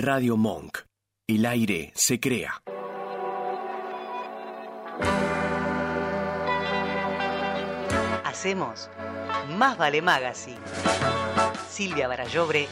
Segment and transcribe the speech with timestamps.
[0.00, 0.78] Radio Monk.
[1.28, 2.62] El aire se crea.
[8.24, 8.88] Hacemos
[9.58, 10.56] Más Vale Magazine.
[11.68, 12.66] Silvia Barallobre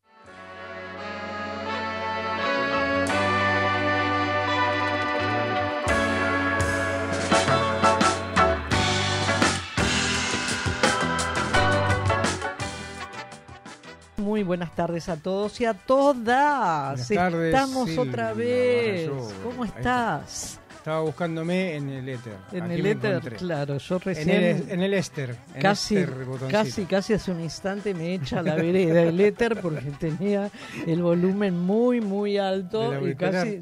[14.23, 17.09] Muy buenas tardes a todos y a todas.
[17.09, 19.11] Buenas tardes, Estamos Silvia otra vez.
[19.43, 20.59] ¿Cómo estás?
[20.77, 22.33] Estaba buscándome en el éter.
[22.53, 23.35] En Aquí el éter, encontré.
[23.35, 23.77] claro.
[23.79, 25.35] Yo En recién el, en el éster.
[25.55, 26.51] en casi, éster, botoncito.
[26.51, 30.49] casi, casi hace un instante me echa la vereda el éter porque tenía
[30.87, 33.59] el volumen muy, muy alto y casi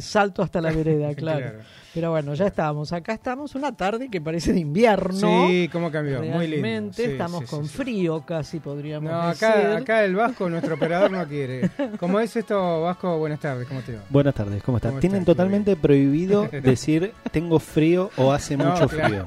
[0.00, 1.40] salto hasta la vereda, claro.
[1.40, 1.58] Claro.
[1.94, 2.92] Pero bueno, ya estamos.
[2.92, 5.46] Acá estamos una tarde que parece de invierno.
[5.48, 6.18] Sí, cómo cambió.
[6.22, 6.62] Muy lindo.
[6.66, 7.76] Realmente Sí, estamos sí, sí, con sí.
[7.76, 9.46] frío casi, podríamos No, decir.
[9.46, 11.70] acá, acá el Vasco, nuestro operador, no quiere.
[12.00, 13.16] ¿Cómo es esto, Vasco?
[13.18, 14.02] Buenas tardes, ¿cómo te va?
[14.10, 14.90] Buenas tardes, ¿cómo estás?
[14.90, 15.36] ¿Cómo Tienen estás?
[15.36, 19.08] totalmente prohibido decir tengo frío o hace No, mucho claro.
[19.08, 19.24] frío.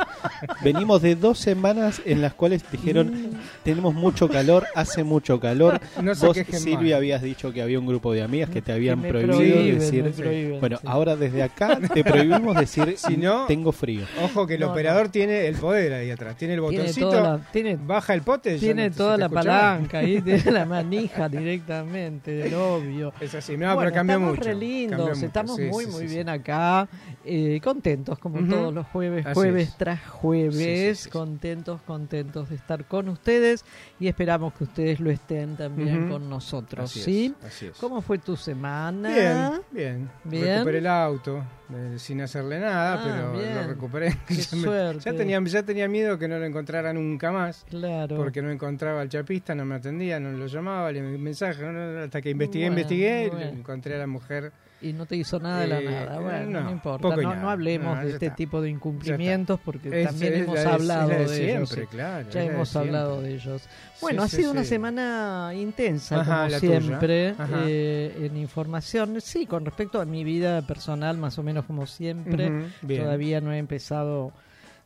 [0.61, 3.31] Venimos de dos semanas en las cuales dijeron
[3.67, 5.79] tenemos mucho calor, hace mucho calor.
[6.01, 6.97] No Vos, Silvia, más.
[6.97, 10.11] habías dicho que había un grupo de amigas que te habían prohibido prohíben, decir.
[10.15, 10.83] prohíben, bueno, sí.
[10.87, 14.03] ahora desde acá te prohibimos decir Si no- tengo frío.
[14.23, 16.38] Ojo que el No, operador tiene el poder ahí atrás.
[16.38, 18.57] Tiene el botoncito, la- tiene- baja el pote.
[18.57, 23.11] Tiene toda la palanca ahí, tiene la manija directamente, del obvio.
[23.19, 24.49] Es así, no, Bueno, pero cambió estamos mucho.
[24.49, 26.31] re lindos, estamos Sí, muy, sí, muy sí, bien sí.
[26.33, 26.88] acá,
[27.27, 29.77] eh, contentos como todos los jueves, Así jueves es.
[29.77, 33.65] tras jueves, Sí, sí, contentos, contentos de estar con ustedes
[33.99, 37.35] y esperamos que ustedes lo estén también con nosotros, Así es, ¿sí?
[37.45, 37.77] así es.
[37.77, 39.09] ¿Cómo fue tu semana?
[39.09, 40.09] Bien, bien.
[40.23, 40.53] Bien.
[40.55, 41.43] Recuperé el auto
[41.73, 43.55] eh, sin hacerle nada, Ah, pero bien.
[43.55, 44.17] lo recuperé.
[44.27, 47.65] Qué ya, me- ya tenía, ya tenía miedo que no lo encontrara nunca más.
[47.69, 48.15] Claro.
[48.15, 52.21] Porque no encontraba al chapista, no me atendía, no lo llamaba, le mensaje, no, hasta
[52.21, 53.45] que investigué, Bueno, investigué, bueno.
[53.59, 54.51] encontré a la mujer.
[54.79, 56.19] Y no te hizo nada de la Eh, nada.
[56.19, 57.15] Bueno, no, no, importa.
[57.15, 58.35] No, hablemos No, de este está.
[58.35, 61.69] tipo de incumplimientos porque Es- también es hemos de- hablado de, de ellos.
[61.69, 61.81] sí.
[61.89, 63.63] claro, Ya de hemos hablado de ellos.
[64.01, 67.33] Bueno, Sí, ha sí, sido una semana intensa, Ajá, como siempre,
[67.65, 69.19] eh, en información.
[69.19, 72.51] Sí, con respecto a mi vida personal, más o menos como siempre.
[72.88, 74.31] Todavía no he empezado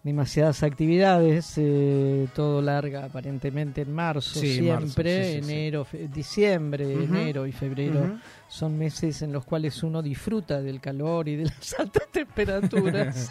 [0.03, 4.93] demasiadas actividades, eh, todo larga aparentemente en marzo, Sí, siempre, marzo,
[5.45, 8.17] sí, enero, fe- diciembre, enero y febrero
[8.47, 13.29] son meses en los cuales uno disfruta del calor y de las altas temperaturas.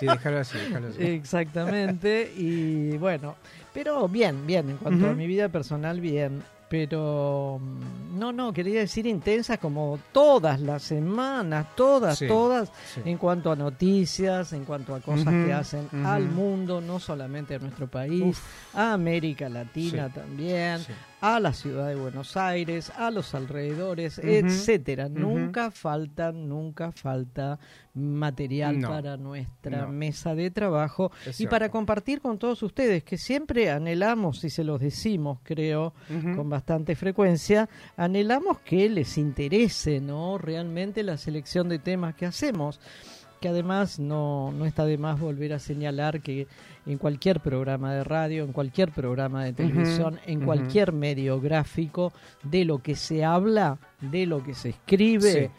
[0.00, 1.02] Sí, déjalo así, déjalo así.
[1.02, 2.32] Exactamente.
[2.36, 3.36] Y bueno,
[3.72, 6.42] pero bien, bien, en cuanto a mi vida personal, bien.
[6.68, 13.02] Pero mm, no, no, quería decir intensas como todas las semanas, todas, Sí, todas, sí.
[13.04, 17.58] en cuanto a noticias, en cuanto a cosas que hacen al mundo, no solamente a
[17.60, 18.36] nuestro país,
[18.74, 20.80] a América Latina Sí, también.
[21.20, 25.08] A la ciudad de Buenos Aires, a los alrededores, Ujú, etcétera.
[25.08, 27.58] Nunca falta, nunca falta
[27.94, 29.92] material No, para nuestra no.
[29.92, 34.62] mesa de trabajo Es y para compartir con todos ustedes, que siempre anhelamos, y se
[34.64, 35.94] los decimos, creo,
[36.34, 40.36] con bastante frecuencia, anhelamos que les interese, ¿no?
[40.38, 42.78] Realmente la selección de temas que hacemos
[43.40, 46.46] que además no, no está de más volver a señalar que
[46.86, 52.64] en cualquier programa de radio, en cualquier programa de televisión, en cualquier medio gráfico, de
[52.64, 55.50] lo que se habla, de lo que se escribe, Sí.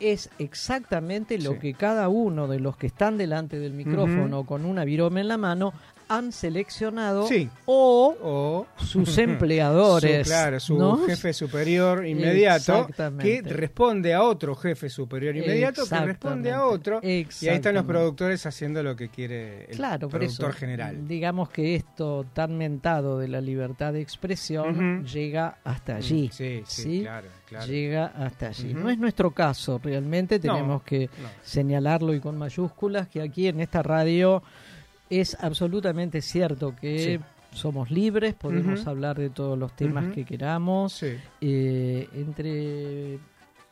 [0.00, 1.58] es exactamente lo Sí.
[1.58, 5.36] que cada uno de los que están delante del micrófono con una virome en la
[5.38, 5.72] mano
[6.16, 7.48] han seleccionado Sí.
[7.66, 10.26] o O sus empleadores.
[10.26, 10.98] Su, claro, su ¿no?
[11.06, 12.86] jefe superior inmediato
[13.20, 17.26] que responde a otro jefe superior inmediato que responde a otro y ahí
[17.56, 21.06] están los productores haciendo lo que quiere el Claro, productor eso, general.
[21.08, 26.30] Digamos que esto tan mentado de la libertad de expresión llega hasta allí.
[26.32, 27.00] Sí, sí, ¿sí?
[27.02, 27.66] claro, claro.
[27.66, 28.74] Llega hasta allí.
[28.74, 31.28] No es nuestro caso, realmente No, tenemos que no.
[31.42, 34.42] señalarlo y con mayúsculas que aquí en esta radio
[35.20, 37.56] es absolutamente cierto que Sí.
[37.56, 41.14] somos libres, podemos hablar de todos los temas que queramos, Sí.
[41.40, 43.18] eh, entre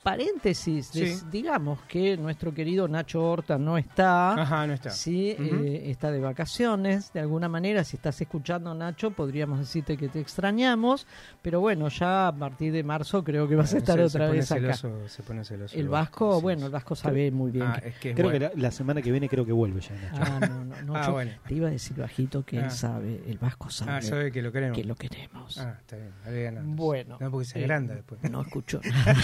[0.03, 4.33] paréntesis, des- digamos que nuestro querido Nacho Horta no está.
[4.33, 4.91] Ajá, no está.
[4.91, 7.13] Sí, eh, está de vacaciones.
[7.13, 11.07] De alguna manera, si estás escuchando, Nacho, podríamos decirte que te extrañamos.
[11.43, 14.31] Pero bueno, ya a partir de marzo creo que vas a estar Se- se otra
[14.31, 14.75] vez acá.
[14.75, 17.67] celoso, se pone celoso El Vasco, sí, bueno, el Vasco sabe muy bien.
[17.67, 18.49] Ah, que- es que es Creo bueno.
[18.51, 20.23] que la, la semana que viene creo que vuelve ya, Nacho.
[20.33, 21.33] Ah, no, no, no, Ah, yo bueno.
[21.47, 22.65] te iba a decir bajito que Ah.
[22.65, 24.77] él sabe, el Vasco sabe, Ah, sabe que lo queremos.
[24.77, 25.59] que lo queremos.
[25.59, 25.97] Ah, está
[26.31, 26.75] bien.
[26.77, 27.19] Bueno.
[27.21, 28.21] No, porque se eh, agranda después.
[28.31, 29.15] No escucho nada.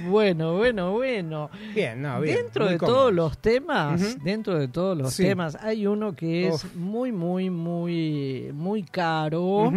[0.00, 1.50] Bueno, bueno, bueno.
[1.74, 2.36] Bien, no, bien.
[2.36, 5.22] Dentro muy de todos los temas, dentro de todos los Sí.
[5.24, 6.74] temas, hay uno que es Uf.
[6.74, 9.72] muy, muy, muy, muy caro.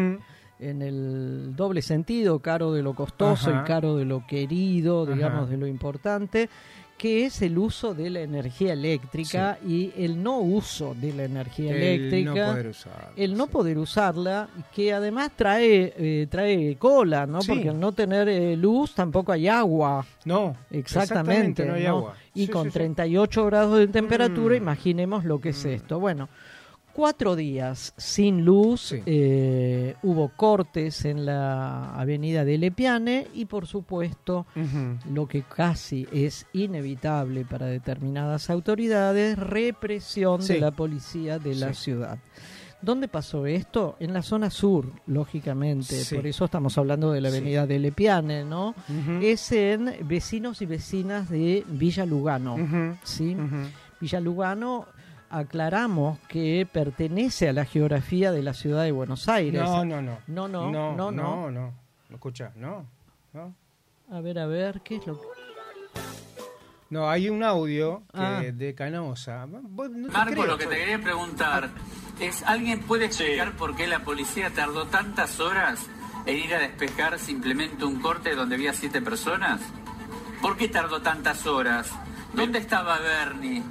[0.60, 3.62] En el doble sentido, caro de lo costoso Ajá.
[3.62, 5.14] y caro de lo querido, Ajá.
[5.14, 6.50] digamos, de lo importante,
[6.98, 11.72] que es el uso de la energía eléctrica y el no uso de la energía
[11.72, 13.52] El eléctrica no poder usarla, el no sí.
[13.52, 17.42] poder usarla, que además trae eh, trae cola, ¿no?
[17.42, 17.50] Sí.
[17.50, 20.06] Porque al no tener eh, luz tampoco hay agua.
[20.26, 21.66] No, Exactamente.
[21.66, 21.90] no hay ¿no?
[21.90, 22.16] agua.
[22.34, 22.74] Y con sí, sí.
[22.80, 24.58] 38 grados de temperatura, Mm.
[24.58, 26.00] imaginemos lo que es esto.
[26.00, 26.30] Bueno,
[26.98, 29.04] cuatro días sin luz, Sí.
[29.06, 34.48] eh, hubo cortes en la avenida de Lepiane y por supuesto
[35.14, 40.60] lo que casi es inevitable para determinadas autoridades, represión de Sí.
[40.60, 41.84] la policía de la Sí.
[41.84, 42.18] ciudad.
[42.82, 43.96] ¿Dónde pasó esto?
[44.00, 45.96] En la zona sur, lógicamente.
[46.04, 46.16] Sí.
[46.16, 47.38] Por eso estamos hablando de la Sí.
[47.38, 48.74] avenida de Lepiane, ¿no?
[49.22, 52.56] Es en vecinos y vecinas de Villa Lugano.
[53.04, 53.38] ¿sí?
[54.00, 54.86] Villa Lugano,
[55.29, 59.62] aclaramos que pertenece a la geografía de la ciudad de Buenos Aires.
[59.62, 60.18] No, no, no.
[60.27, 61.12] No, no, no, no, no.
[61.12, 61.51] no.
[61.51, 61.74] no.
[62.09, 62.51] ¿No escucha?
[62.56, 62.85] No,
[63.33, 63.53] no.
[64.12, 65.27] A ver, a ver, ¿qué es lo que...?
[66.89, 68.41] No, hay un audio que- Ah.
[68.53, 69.45] de Canosa.
[69.45, 69.62] No
[70.09, 71.69] Marco, lo que te quería preguntar
[72.19, 75.85] es, ¿alguien puede explicar por qué la policía tardó tantas horas
[76.25, 79.59] en ir a despejar simplemente un corte donde había siete personas?
[80.41, 81.91] ¿Por qué tardó tantas horas?
[82.33, 83.63] ¿Dónde estaba Bernie?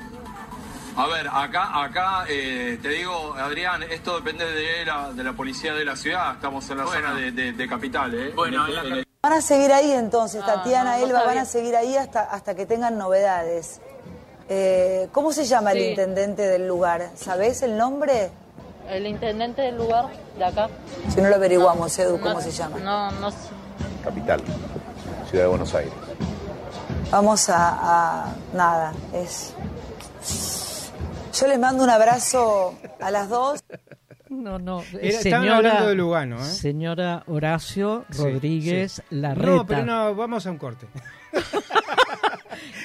[0.96, 5.74] A ver, acá, acá eh, te digo, Adrián, esto depende de la, de la policía
[5.74, 6.32] de la ciudad.
[6.34, 7.08] Estamos en la Bueno.
[7.08, 8.32] zona de, de- de capital, ¿eh?
[8.34, 9.04] Bueno, En- la.
[9.22, 12.54] Van a seguir ahí entonces, No, Tatiana, no, Elba, van a seguir ahí hasta, hasta
[12.54, 13.80] que tengan novedades.
[14.48, 17.10] Eh, ¿Cómo se llama el intendente del lugar?
[17.16, 18.30] ¿Sabés el nombre?
[18.88, 20.06] El intendente del lugar
[20.38, 20.68] de acá.
[21.12, 22.78] Si no lo averiguamos, Edu, No- ¿cómo se llama?
[22.78, 23.36] No, no sé.
[24.04, 24.40] Capital,
[25.28, 25.92] Ciudad de Buenos Aires.
[27.10, 29.54] Vamos a, a- Nada, es...
[31.40, 33.62] Yo les mando un abrazo a las dos.
[34.28, 34.82] No, no.
[35.00, 36.44] Era- estaban hablando de Lugano, ¿eh?
[36.44, 39.02] Señora Horacio Sí, Rodríguez sí.
[39.10, 39.50] Larreta.
[39.50, 40.86] No, pero no, vamos a un corte.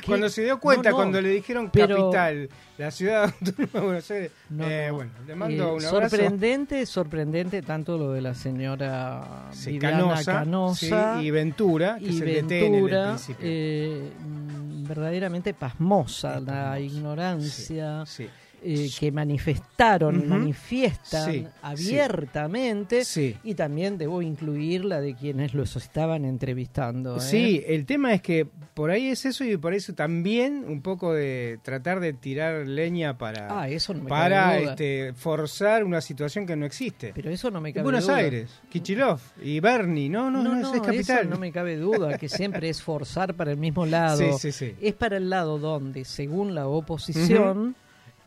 [0.05, 3.79] Cuando se dio cuenta, No, no, cuando le dijeron pero- capital, la ciudad autónoma de
[3.81, 4.93] Buenos Aires, No, eh, no.
[4.95, 5.89] bueno, le mando Eh, un abrazo.
[6.09, 12.21] sorprendente, sorprendente tanto lo de la señora Sí, Canosa, Canosa sí, y Ventura, que y
[12.21, 18.27] el Ventura, eh, mm, verdaderamente pasmosa la ignorancia Sí,
[18.63, 23.35] eh, que manifestaron manifiestan Sí, abiertamente Sí.
[23.43, 27.17] y también debo incluir la de quienes los estaban entrevistando.
[27.17, 27.19] ¿eh?
[27.21, 31.13] Sí, el tema es que por ahí es eso y por eso también un poco
[31.13, 36.45] de tratar de tirar leña para, Ah, eso no me para este, forzar una situación
[36.45, 37.11] que no existe.
[37.13, 38.17] Pero eso no me cabe Buenos duda.
[38.17, 41.19] Aires, Kichilov y Bernie, no, no, no, es- es capital.
[41.21, 44.17] eso no me cabe duda, que siempre es forzar para el mismo lado.
[44.37, 44.75] Sí, sí, sí.
[44.81, 47.75] Es para el lado donde, según la oposición,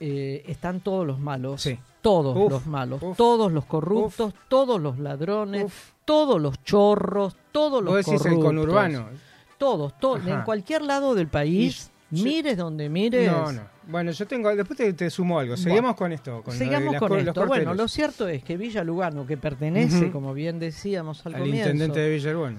[0.07, 1.63] eh, están todos los malos.
[1.63, 1.79] Sí.
[2.03, 5.73] Todos Uf, los malos, uf, todos los corruptos, todos los ladrones,
[6.05, 8.33] todos los chorros, todos los Vos decís corruptos.
[8.33, 9.09] el conurbano.
[9.57, 10.31] Todos, todos, Ajá.
[10.35, 12.25] en cualquier lado del país, Y- sí.
[12.25, 13.31] mires donde mires.
[13.33, 13.63] No, no.
[13.89, 15.57] Bueno, yo tengo, después te, te sumo algo.
[15.57, 16.43] Seguimos con esto.
[16.43, 17.47] Con Sigamos las con los esto.
[17.47, 21.71] Bueno, lo cierto es que Villa Lugano, que pertenece, como bien decíamos al, al comienzo,
[21.71, 22.59] intendente de Villarbueno.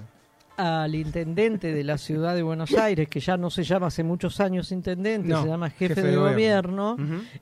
[0.56, 4.40] Al intendente de la ciudad de Buenos Aires, que ya no se llama hace muchos
[4.40, 6.96] años intendente, No, se llama jefe, jefe de, de gobierno,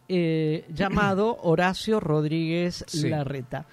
[0.09, 3.09] eh, llamado Horacio Rodríguez Sí.
[3.09, 3.67] Larreta.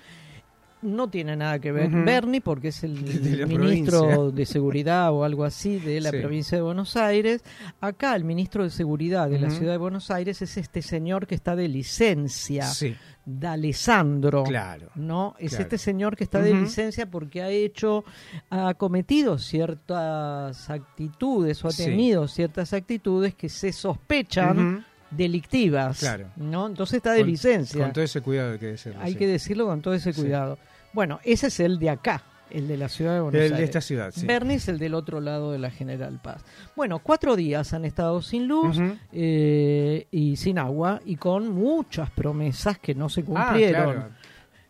[0.83, 2.03] No tiene nada que ver Ujú.
[2.05, 4.35] Bernie, porque es el De ministro provincia.
[4.35, 6.17] de Seguridad o algo así de la Sí.
[6.17, 7.43] provincia de Buenos Aires.
[7.81, 11.35] Acá el ministro de Seguridad de la ciudad de Buenos Aires es este señor que
[11.35, 12.63] está de licencia.
[12.63, 14.43] Sí, D'Alessandro.
[14.43, 14.89] claro.
[14.95, 15.35] ¿no?
[15.39, 15.63] Es Claro.
[15.63, 18.03] este señor que está de licencia porque ha hecho,
[18.49, 21.85] ha cometido ciertas actitudes o ha Sí.
[21.85, 26.27] tenido ciertas actitudes que se sospechan delictivas, Claro.
[26.37, 26.67] ¿no?
[26.67, 27.83] Entonces está de Con- licencia.
[27.83, 28.99] Con todo ese cuidado hay que decirlo.
[29.01, 29.17] Hay sí.
[29.17, 30.21] que decirlo con todo ese Sí.
[30.21, 30.57] cuidado.
[30.93, 32.23] Bueno, ese es el de acá,
[32.53, 33.57] el de la ciudad de Buenos El Aires.
[33.59, 34.25] de esta ciudad, sí.
[34.25, 36.43] Bernie es el del otro lado de la General Paz.
[36.75, 38.77] Bueno, cuatro días han estado sin luz
[39.11, 43.93] eh, y sin agua y con muchas promesas que no se Ah, cumplieron.
[43.93, 44.09] claro.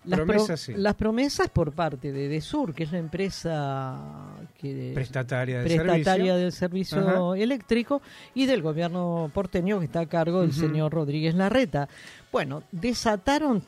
[0.04, 0.74] Las, pro- Promesas, sí.
[0.76, 6.36] las promesas por parte de Desur, que es la empresa que Prestataria del prestataria servicio.
[6.38, 7.00] del servicio
[7.32, 7.38] Ajá.
[7.38, 8.02] eléctrico
[8.34, 11.88] y del gobierno porteño que está a cargo del señor Rodríguez Larreta.
[12.32, 13.62] Bueno, desataron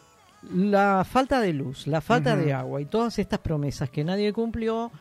[0.52, 4.92] la falta de luz, la falta de agua y todas estas promesas que nadie cumplió.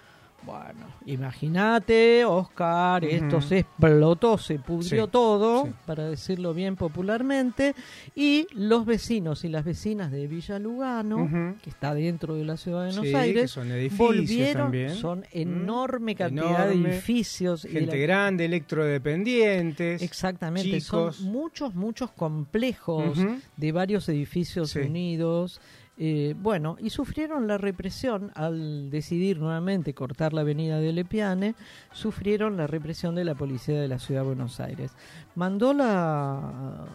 [0.44, 5.72] Bueno, imagínate, Oscar, esto se explotó, se pudrió Sí, todo, sí.
[5.86, 7.74] para decirlo bien popularmente,
[8.16, 12.80] y los vecinos y las vecinas de Villa Lugano, que está dentro de la ciudad
[12.80, 14.94] de Buenos Sí, Aires, son edificios volvieron, también.
[14.96, 15.24] son Mm.
[15.32, 17.62] enorme cantidad de edificios.
[17.62, 20.02] Gente la- grande, electrodependientes.
[20.02, 21.16] Exactamente, chicos.
[21.16, 23.16] son muchos, muchos complejos
[23.56, 25.60] de varios edificios unidos.
[26.04, 31.54] Eh, bueno, y sufrieron la represión al decidir nuevamente cortar la avenida de Lepiane,
[31.92, 34.90] sufrieron la represión de la policía de la ciudad de Buenos Aires.
[35.36, 36.86] Mandó la...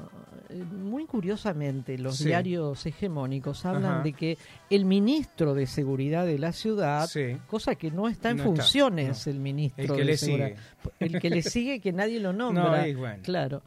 [0.50, 2.26] eh, Muy curiosamente, los Sí.
[2.26, 4.04] diarios hegemónicos hablan Ajá.
[4.04, 4.38] de que
[4.70, 7.38] el ministro de Seguridad de la ciudad, Sí.
[7.48, 10.48] cosa que no está en No está, funciones el ministro El que de le Seguridad,
[10.50, 10.94] sigue.
[11.00, 12.82] el que le sigue que nadie lo nombra.
[12.82, 13.20] No, y bueno.
[13.24, 13.62] Claro.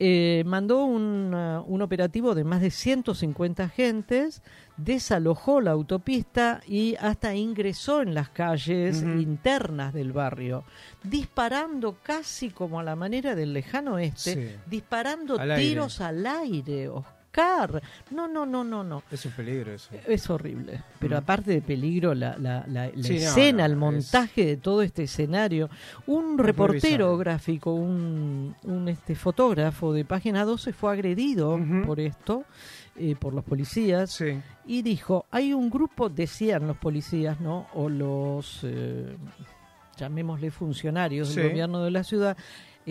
[0.00, 4.42] Eh, mandó un, uh, un operativo de más de 150 agentes,
[4.76, 10.62] desalojó la autopista y hasta ingresó en las calles internas del barrio,
[11.02, 14.56] disparando casi como a la manera del lejano oeste, Sí.
[14.70, 15.68] disparando Al aire.
[15.68, 17.17] tiros al aire, Oscar.
[18.10, 19.02] No, no, no, no, no.
[19.10, 19.90] Es un peligro eso.
[20.06, 21.18] Es horrible, pero Mm.
[21.18, 25.04] aparte de peligro, la, la, la- la Sí, escena, no, el montaje de todo este
[25.04, 25.70] escenario.
[26.06, 32.44] Un reportero gráfico, un, un, este fotógrafo de Página 12 fue agredido por esto,
[32.96, 34.40] eh, por los policías, Sí.
[34.66, 37.68] y dijo, hay un grupo, decían los policías, ¿no?
[37.74, 39.16] O los, eh,
[39.96, 42.36] llamémosle funcionarios del gobierno de la ciudad,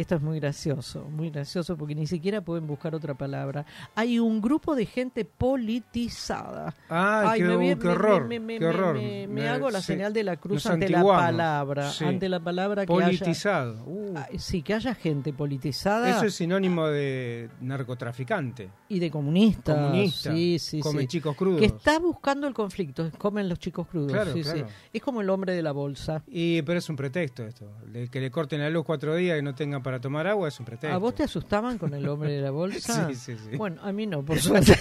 [0.01, 3.65] esto es muy gracioso, muy gracioso porque ni siquiera pueden buscar otra palabra.
[3.95, 6.73] Hay un grupo de gente politizada.
[6.89, 8.27] Ay, qué, me qué me- horror.
[8.27, 8.95] Me, qué horror.
[9.29, 9.87] Me- hago la sí.
[9.87, 12.03] señal de la cruz ante la palabra, Sí.
[12.05, 13.83] ante la palabra que haya, Politizado.
[13.85, 18.69] Uh, Ah, sí, que haya gente politizada eso es sinónimo de narcotraficante.
[18.89, 19.75] y de comunista.
[19.75, 20.31] Comunista.
[20.33, 21.07] Sí, sí, Come sí.
[21.07, 21.59] chicos crudos.
[21.59, 24.11] Que está buscando el conflicto, comen los chicos crudos.
[24.11, 24.67] Claro, sí, claro.
[24.93, 26.23] Es como el hombre de la bolsa.
[26.27, 27.65] Y, pero es un pretexto esto.
[28.11, 30.65] Que le corten la luz cuatro días y no tengan para tomar agua es un
[30.65, 30.93] pretexto.
[30.93, 33.07] ¿A vos te asustaban con el hombre de la bolsa?
[33.13, 33.55] Sí, sí, sí.
[33.55, 34.75] Bueno, a mí no, por suerte.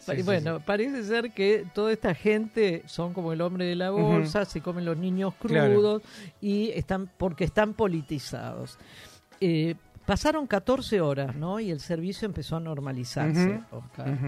[0.00, 4.46] Sí, bueno, parece ser que toda esta gente son como el hombre de la bolsa,
[4.46, 5.74] se comen los niños Claro.
[5.74, 6.02] crudos
[6.40, 8.78] y están porque están politizados.
[9.42, 9.74] Eh,
[10.06, 11.60] pasaron 14 horas, ¿no?
[11.60, 14.18] Y el servicio empezó a normalizarse, Oscar.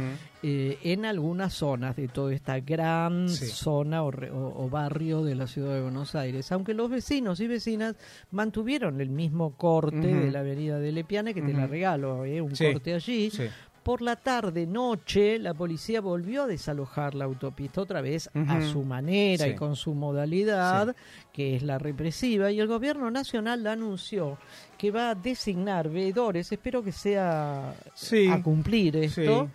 [0.42, 3.47] Eh, en algunas zonas de toda esta gran Sí.
[3.47, 7.40] zona o, re- o- o barrio de la ciudad de Buenos Aires, aunque los vecinos
[7.40, 7.97] y vecinas
[8.30, 12.40] mantuvieron el mismo corte de la avenida de Lepiane, que te la regalo, ¿eh?
[12.40, 13.30] un Sí, corte allí.
[13.30, 13.45] sí.
[13.83, 18.83] Por la tarde, noche, la policía volvió a desalojar la autopista otra vez a su
[18.83, 19.52] manera Sí.
[19.52, 20.97] y con su modalidad,
[21.33, 24.38] que es la represiva, y el gobierno nacional anunció
[24.78, 28.28] que va a designar veedores, espero que sea Sí.
[28.30, 29.49] a cumplir esto,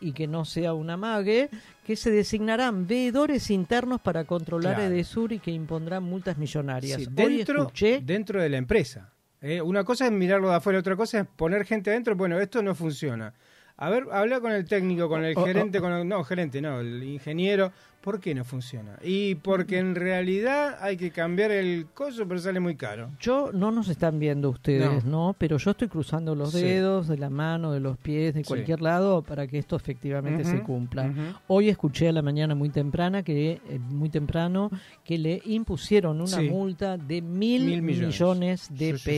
[0.00, 0.06] Sí.
[0.08, 1.48] y que no sea una mague,
[1.86, 4.92] que se designarán veedores internos para controlar Claro.
[4.94, 7.00] Edesur y que impondrán multas millonarias.
[7.02, 9.10] Sí, dentro, escuché dentro de la empresa.
[9.40, 9.60] ¿eh?
[9.60, 12.16] Una cosa es mirarlo de afuera, otra cosa es poner gente adentro.
[12.16, 13.34] Bueno, esto no funciona.
[13.76, 16.60] A ver, habla con el técnico, con el Oh, oh, gerente, con el, no, gerente,
[16.62, 17.72] no, el ingeniero.
[18.00, 18.98] ¿Por qué no funciona?
[19.02, 23.10] Y porque en realidad hay que cambiar el coso, pero sale muy caro.
[23.18, 25.34] Yo no nos están viendo ustedes, ¿no?
[25.38, 26.60] Pero yo estoy cruzando los Sí.
[26.62, 28.48] dedos de la mano, de los pies, de Sí.
[28.48, 31.10] cualquier lado para que esto efectivamente se cumpla.
[31.46, 34.70] Hoy escuché a la mañana muy temprana que eh, muy temprano
[35.02, 36.48] que le impusieron una Sí.
[36.50, 38.06] multa de mil, Mil millones.
[38.06, 39.14] millones, de Sí,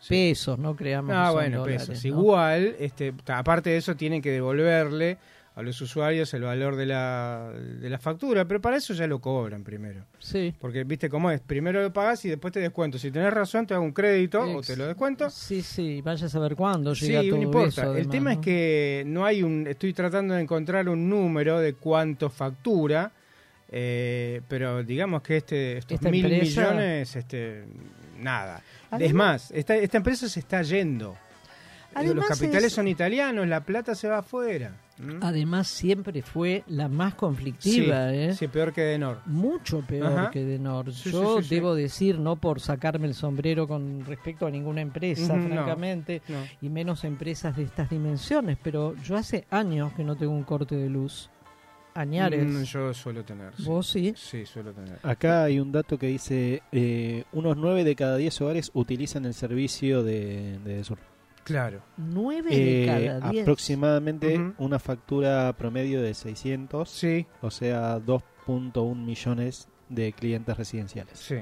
[0.00, 0.58] sí, sí, sí, pesos.
[0.58, 1.10] No creamos.
[1.10, 2.04] que Ah, son bueno, dólares, pesos.
[2.04, 2.08] ¿no?
[2.20, 5.18] Igual, este, aparte de eso, tienen que devolverle
[5.54, 7.50] a los usuarios el valor de la,
[7.80, 10.04] de la factura, pero para eso ya lo cobran primero.
[10.18, 10.52] Sí.
[10.60, 12.98] Porque, viste cómo es, primero lo pagas y después te descuento.
[12.98, 15.30] Si tenés razón, te hago un crédito o te lo descuento.
[15.30, 17.82] Sí, sí, vaya a saber cuándo Sí, llega no todo importa.
[17.84, 17.96] eso.
[17.96, 18.42] el tema es ¿no?
[18.42, 19.66] que no hay un.
[19.66, 23.12] Estoy tratando de encontrar un número de cuánto factura,
[23.72, 27.64] eh, pero digamos que este estos Esta mil empresa- millones, este,
[28.20, 28.62] nada.
[28.98, 31.16] Es más, esta, esta empresa se está yendo.
[31.94, 34.72] Los Además capitales es- son italianos, la plata se va afuera.
[34.98, 35.18] ¿Mm?
[35.22, 38.34] Además siempre fue la más conflictiva, sí, ¿eh?
[38.34, 39.20] sí, peor que Denor.
[39.26, 40.30] Mucho peor Ajá.
[40.30, 40.92] que de Nord.
[40.92, 45.36] Sí, Yo sí, debo decir, no por sacarme el sombrero con respecto a ninguna empresa,
[45.36, 46.38] no, francamente, no.
[46.62, 50.76] y menos empresas de estas dimensiones, pero yo hace años que no tengo un corte
[50.76, 51.28] de luz.
[52.00, 52.44] Añares.
[52.46, 53.54] Mm, yo suelo tener.
[53.56, 53.64] sí.
[53.64, 54.12] ¿Vos sí?
[54.16, 54.98] Sí, suelo tener.
[55.02, 59.34] Acá hay un dato que dice eh, unos 9 de cada 10 hogares utilizan el
[59.34, 60.98] servicio de, de Sur.
[61.44, 61.80] Claro.
[61.96, 62.86] 9 Eh, de
[63.18, 63.42] cada 10.
[63.42, 64.54] aproximadamente Ujú.
[64.58, 71.18] una factura promedio de 600, Sí, o sea, 2.1 millones de clientes residenciales.
[71.18, 71.36] sí.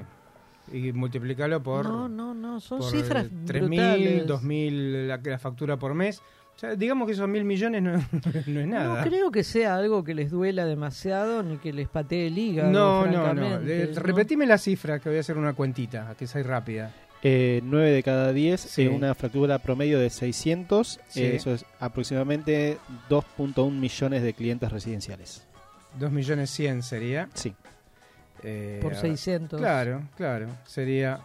[0.73, 4.25] Y multiplicarlo por, No, no, no, son cifras 3.000, brutales.
[4.27, 6.23] 2.000 la, la factura por mes.
[6.55, 7.91] O sea, digamos que esos mil millones no,
[8.47, 9.03] no es nada.
[9.03, 12.71] No creo que sea algo que les duela demasiado ni que les patee el hígado.
[12.71, 13.59] no, no, no.
[13.67, 14.01] Eh, ¿no?
[14.01, 16.93] Repetime la cifra que voy a hacer una cuentita, que es ahí rápida.
[17.27, 18.83] Eh, 9 de cada 10, Sí.
[18.83, 21.23] eh, una factura promedio de 600, Sí.
[21.23, 22.77] eh, eso es aproximadamente
[23.09, 25.43] 2.1 millones de clientes residenciales.
[25.99, 27.27] 2 millones 100 sería.
[27.33, 27.53] Sí.
[28.43, 29.01] Eh, Por a ver.
[29.01, 29.59] 600.
[29.59, 30.47] Claro, claro.
[30.65, 31.19] Sería.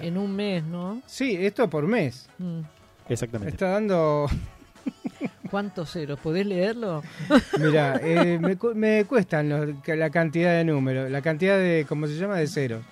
[0.00, 1.00] En un mes, ¿no?
[1.06, 2.28] Sí, esto por mes.
[2.38, 2.60] Mm.
[3.08, 3.52] Exactamente.
[3.54, 4.26] Está dando.
[5.50, 6.18] ¿Cuántos ceros?
[6.20, 7.02] ¿Podés leerlo?
[7.58, 12.06] Mira, eh, me, cu- me cuestan los- la cantidad de números, la cantidad de, ¿cómo
[12.06, 12.36] se llama?
[12.36, 12.82] De ceros.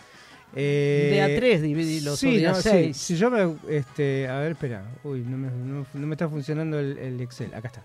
[0.54, 2.68] Eh, De a 3 dividilos sí, o de a no, sí.
[2.70, 2.96] 6.
[2.96, 6.78] Si yo me, este, a ver, espera, uy, no me, no- no me está funcionando
[6.78, 7.82] el, el Excel, acá está.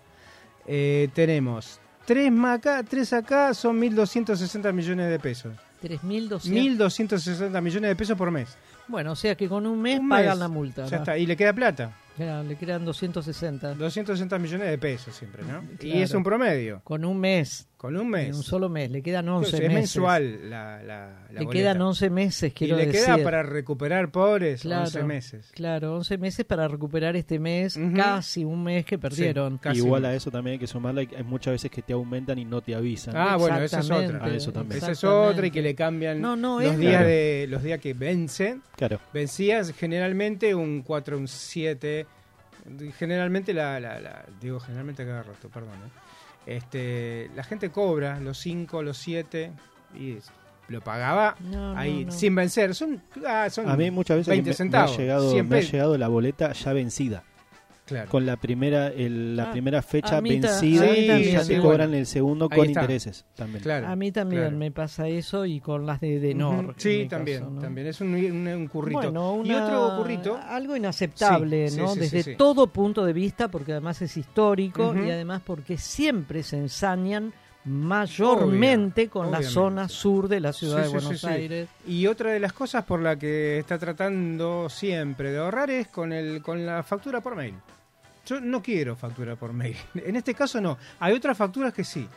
[0.66, 5.52] Eh, tenemos 3 acá, 3 acá son 1.260 millones de pesos.
[5.82, 6.40] 3.200.
[6.78, 8.56] 1.260 millones de pesos por mes.
[8.88, 10.86] Bueno, o sea que con un mes Un pagan la multa.
[10.86, 11.02] Ya ¿no?
[11.02, 11.90] está, y le queda plata.
[12.18, 13.74] Ya, le quedan 260.
[13.74, 15.62] 260 millones de pesos siempre, ¿no?
[15.80, 15.98] Y Claro.
[16.04, 16.80] es un promedio.
[16.84, 17.68] Con un mes.
[17.82, 18.36] Con un En mes.
[18.36, 18.90] un solo mes.
[18.92, 19.74] Le quedan 11 es meses.
[19.74, 21.50] mensual la, la, la Le boleta.
[21.52, 23.04] quedan 11 meses, Y quiero le decir.
[23.04, 25.50] queda para recuperar pobres Claro, 11 meses.
[25.52, 27.92] Claro, 11 meses para recuperar este mes, Ujú.
[27.96, 29.58] casi un mes que perdieron.
[29.58, 32.44] casi Igual a eso también hay que sumarle, hay muchas veces que te aumentan y
[32.44, 33.16] no te avisan.
[33.16, 33.96] Ah, bueno, esa es otra.
[34.04, 34.78] Exactamente, A eso también.
[34.78, 37.06] Esa es otra y que le cambian No, no, los es días Claro.
[37.08, 38.62] de los días que vencen.
[38.76, 39.00] Claro.
[39.12, 42.06] Vencías generalmente un 4, un 7.
[42.96, 45.72] Generalmente la, la, la- digo generalmente cada rato, perdón.
[45.84, 46.01] ¿eh?
[46.46, 49.52] Este, la gente cobra los 5, los 7
[49.98, 50.16] y
[50.68, 52.12] lo pagaba No, no, ahí no.
[52.12, 52.74] sin vencer.
[52.74, 54.96] Son, ah, son A mí muchas veces 20 me, me centavos.
[54.96, 57.22] ha llegado, 100 me ha llegado la boleta ya vencida.
[57.92, 58.10] Claro.
[58.10, 61.62] Con la primera el- la Ah, primera fecha vencida y ya te bueno.
[61.62, 62.80] cobran el segundo Ahí con está.
[62.82, 63.62] intereses también.
[63.62, 63.86] Claro.
[63.88, 64.56] A mí también claro.
[64.56, 67.60] me pasa eso y con las de en Sí, también, caso, ¿no?
[67.60, 67.86] también.
[67.86, 68.98] Es un, un, un currito.
[69.00, 70.40] Bueno, y una- otro currito.
[70.48, 71.88] Algo inaceptable, Sí, ¿no?
[71.94, 72.36] sí, Desde sí, sí.
[72.36, 77.32] todo punto de vista, porque además es histórico y además porque siempre se ensañan
[77.64, 81.26] mayormente con la zona sur de la ciudad Sí, de Buenos sí, sí.
[81.32, 81.68] Aires.
[81.86, 86.12] Y otra de las cosas por la que está tratando siempre de ahorrar es con,
[86.12, 87.54] el, con la factura por mail.
[88.34, 89.76] Yo no quiero factura por mail.
[89.94, 90.78] En este caso no.
[91.00, 92.08] Hay otras facturas que sí.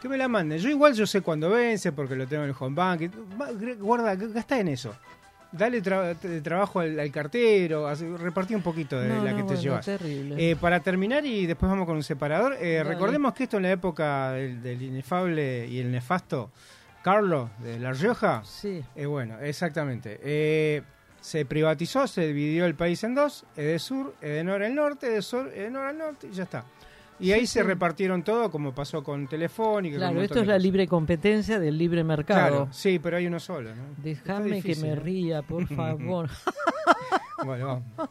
[0.00, 0.58] Que me la manden.
[0.58, 3.10] Yo igual yo sé cuándo vence porque lo tengo en el home bank.
[3.78, 4.94] Guarda, gasta en eso.
[5.52, 9.46] Dale tra- trabajo al, al cartero, repartí un poquito de No, la no, que te
[9.48, 9.84] bueno, llevas.
[9.84, 10.50] terrible.
[10.50, 13.70] Eh, para terminar y después vamos con un separador, eh, recordemos que esto en la
[13.72, 16.50] época del, del inefable y el nefasto
[17.02, 18.82] Carlos de La Rioja, Sí.
[18.96, 20.82] eh, bueno, exactamente, eh,
[21.22, 25.96] se privatizó, se dividió el país en dos, Edesur, Edenor al norte, Edesur, Edenor al
[25.96, 26.64] norte y ya está.
[27.20, 29.96] Y ahí se repartieron todo como pasó con Telefónica.
[29.96, 30.62] Claro, esto es la cosas.
[30.64, 32.40] libre competencia del libre mercado.
[32.48, 33.82] Claro, sí, pero hay uno solo, ¿no?
[33.98, 36.28] Déjame que me ría, por favor.
[37.44, 38.10] Bueno, vamos.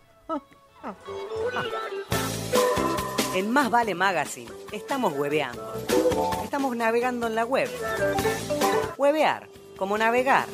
[3.36, 5.74] En Más Vale Magazine estamos hueveando.
[6.44, 7.70] Estamos navegando en la web.
[8.98, 9.48] Huevear,
[9.78, 10.48] como navegar.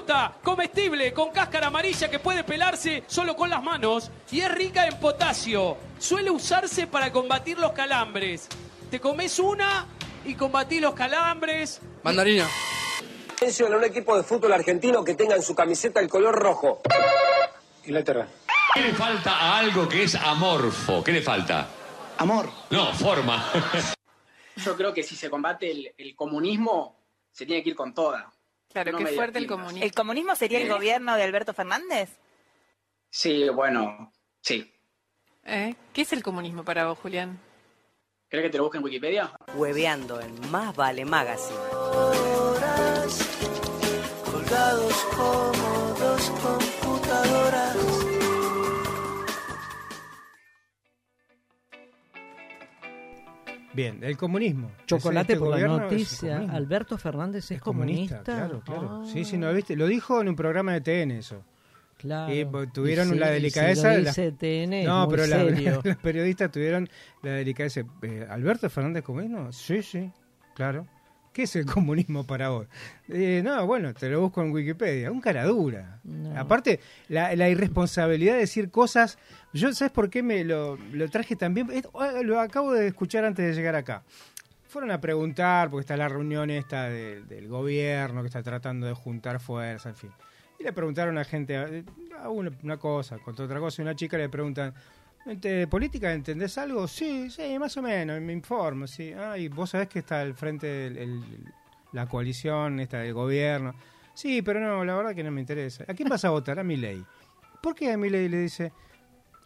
[0.00, 4.86] Fruta, comestible, con cáscara amarilla que puede pelarse solo con las manos y es rica
[4.86, 5.76] en potasio.
[5.98, 8.48] Suele usarse para combatir los calambres.
[8.90, 9.86] Te comes una
[10.24, 11.82] y combatís los calambres.
[12.02, 12.48] Mandarina.
[13.42, 16.80] Menciona un equipo de fútbol argentino que tenga en su camiseta el color rojo.
[17.84, 18.26] Inglaterra.
[18.72, 21.04] ¿Qué le falta a algo que es amorfo?
[21.04, 21.68] ¿Qué le falta?
[22.16, 22.48] Amor.
[22.70, 23.52] No, forma.
[24.56, 26.96] Yo creo que si se combate el, el comunismo,
[27.30, 28.32] se tiene que ir con toda.
[28.72, 29.84] Claro, No qué fuerte el comunismo.
[29.84, 32.10] ¿El comunismo sería el gobierno de Alberto Fernández?
[33.10, 34.72] Sí, bueno, sí.
[35.44, 35.74] ¿Eh?
[35.92, 37.40] ¿Qué es el comunismo para vos, Julián?
[38.28, 39.32] ¿Crees que te lo busque en Wikipedia?
[39.54, 41.58] Hueveando en Más Vale Magazine.
[44.30, 45.69] colgados como
[53.72, 54.70] Bien, el comunismo.
[54.86, 56.38] Chocolate este por la es noticia.
[56.50, 58.22] Alberto Fernández es, comunista.
[58.24, 59.02] Claro, claro.
[59.02, 59.76] Ah, Sí, sí, ¿no viste?
[59.76, 61.44] Lo dijo en un programa de TN eso.
[61.96, 62.34] claro.
[62.34, 63.88] Y pues, tuvieron Y si- la si delicadeza.
[63.90, 65.44] de la- TN, es no, pero la-
[65.84, 66.88] los periodistas tuvieron
[67.22, 67.82] la delicadeza.
[68.02, 69.52] Eh, ¿Alberto Fernández comunismo?
[69.52, 70.10] Sí, sí,
[70.54, 70.86] claro.
[71.40, 72.66] ¿Qué es el comunismo para vos?
[73.08, 75.10] Eh, no, bueno, te lo busco en Wikipedia.
[75.10, 75.98] Un cara dura.
[76.04, 76.38] No.
[76.38, 79.16] Aparte, la, la irresponsabilidad de decir cosas.
[79.54, 81.70] Yo, ¿sabes por qué me lo, lo traje también?
[81.70, 84.02] Esto, ah, lo acabo de escuchar antes de llegar acá.
[84.68, 88.92] Fueron a preguntar, porque está la reunión esta del- del gobierno que está tratando de
[88.92, 90.10] juntar fuerza, en fin.
[90.58, 91.68] Y le preguntaron a gente, a,
[92.22, 94.74] a una, una cosa, contra otra cosa, y una chica le preguntan,
[95.24, 96.88] ¿de política entendés algo?
[96.88, 99.12] Sí, sí, más o menos, me informo, sí.
[99.12, 101.44] Ah, y vos sabés que está al frente el-
[101.92, 103.74] la coalición, está del gobierno.
[104.14, 105.84] Sí, pero no, la verdad que no me interesa.
[105.88, 106.58] ¿A quién vas a votar?
[106.58, 107.04] A mi ley.
[107.62, 108.72] ¿Por qué a mi ley le dice?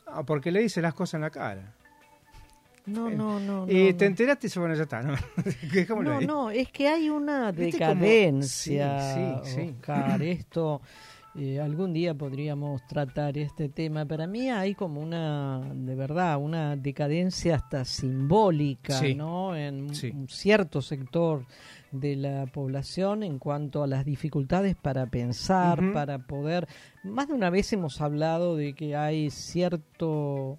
[0.07, 1.75] Ah, porque le dice las cosas en la cara.
[2.87, 3.65] No, no, no.
[3.67, 4.11] y no, te no.
[4.11, 5.15] enteraste y dice, bueno, ya está, ¿no?
[6.03, 9.75] No, no, es que hay una como- decadencia, Sí, sí, sí.
[9.79, 10.23] Oscar.
[10.23, 10.83] Esto,
[11.37, 14.05] eh, algún día podríamos tratar este tema.
[14.07, 19.15] Para mí hay como una, de verdad, una decadencia hasta simbólica, Sí.
[19.15, 19.57] ¿no?
[19.57, 20.11] En Sí.
[20.15, 21.45] un cierto sector
[21.91, 26.67] de la población en cuanto a las dificultades para pensar, para poder...
[27.05, 30.59] Más de una vez hemos hablado de que hay cierto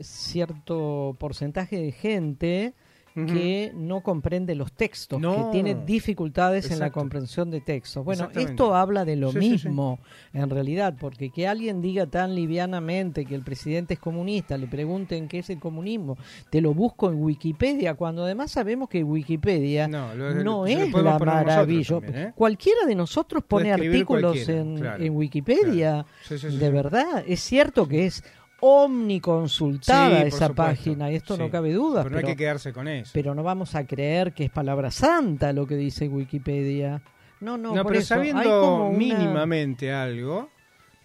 [0.00, 2.74] cierto porcentaje de gente
[3.14, 5.36] Que no comprende los textos, No.
[5.36, 8.04] que tiene dificultades en la comprensión de textos.
[8.04, 9.68] Bueno, esto habla de lo Sí, sí, sí.
[9.68, 10.00] mismo,
[10.32, 15.28] en realidad, porque que alguien diga tan livianamente que el presidente es comunista, le pregunten
[15.28, 16.18] qué es el comunismo,
[16.50, 21.16] te lo busco en Wikipedia, cuando además sabemos que Wikipedia no, lo- lo es la
[21.20, 22.00] maravilla.
[22.00, 22.32] también, ¿eh?
[22.34, 27.22] Cualquiera de nosotros pone artículos en, claro, en Wikipedia, de verdad.
[27.28, 28.24] Es cierto que es
[28.66, 30.54] omniconsultada Sí, esa supuesto.
[30.54, 32.02] página, esto no cabe duda.
[32.02, 33.10] Pero no hay que quedarse con eso.
[33.14, 37.02] Pero no vamos a creer que es palabra santa lo que dice Wikipedia.
[37.40, 40.48] No, no, No, por pero eso, hay sabiendo como una- mínimamente algo,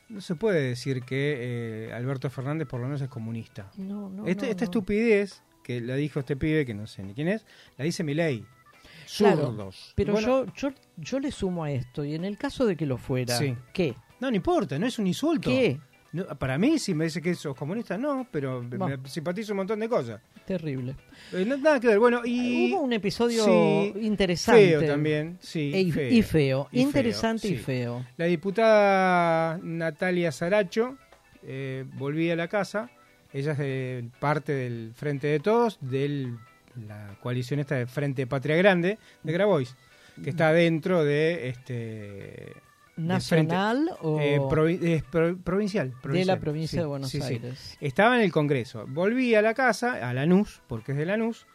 [0.10, 3.70] no se puede decir que eh, Alberto Fernández por lo menos es comunista.
[3.78, 4.66] No, no, Este- no, esta no.
[4.66, 7.46] estupidez que la dijo este pibe, que no sé ni quién es,
[7.78, 8.46] la dice Milei.
[9.18, 9.94] Claro, Zurdos.
[9.96, 12.86] pero Bueno, yo, yo, yo le sumo a esto, y en el caso de que
[12.86, 13.56] lo fuera, Sí.
[13.74, 13.96] ¿qué?
[14.20, 15.50] No, no importa, no es un insulto.
[15.50, 15.80] ¿Qué?
[16.12, 19.58] No, para mí, si me dice que sos comunista, no, pero me- me simpatizo un
[19.58, 20.20] montón de cosas.
[20.46, 20.96] Terrible.
[21.34, 22.00] Eh, no- nada que ver.
[22.00, 22.74] Bueno, y.
[22.74, 24.70] Hubo un episodio Sí, interesante.
[24.70, 25.72] Feo también, sí.
[25.74, 26.12] E- y feo.
[26.12, 26.68] y feo.
[26.72, 27.58] Y Interesante y sí.
[27.58, 28.06] feo.
[28.18, 30.98] La diputada Natalia Saracho
[31.44, 32.90] eh, volvía a la casa.
[33.32, 36.32] Ella es de parte del Frente de Todos, de
[36.88, 39.76] la coalición esta de Frente Patria Grande, de Grabois,
[40.24, 42.54] que está dentro de este.
[43.08, 47.34] ¿Nacional o eh, provi- es pro- provincial, de la provincia sí, de Buenos sí, sí.
[47.34, 47.78] Aires?
[47.82, 48.86] Estaba en el Congreso.
[48.88, 51.46] Volví a la casa, a Lanús, porque es de Lanús,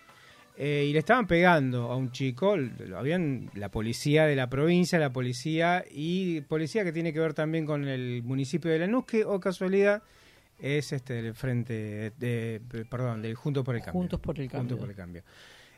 [0.57, 2.57] eh, y le estaban pegando a un chico.
[2.57, 7.35] Lo habían la policía de la provincia, la policía y policía que tiene que ver
[7.35, 10.02] también con el municipio de Lanús, que, o casualidad,
[10.59, 14.00] es este del frente, de, perdón, del Juntos por el Cambio.
[14.00, 14.78] Juntos por el Juntos Cambio.
[14.78, 15.22] por el Cambio.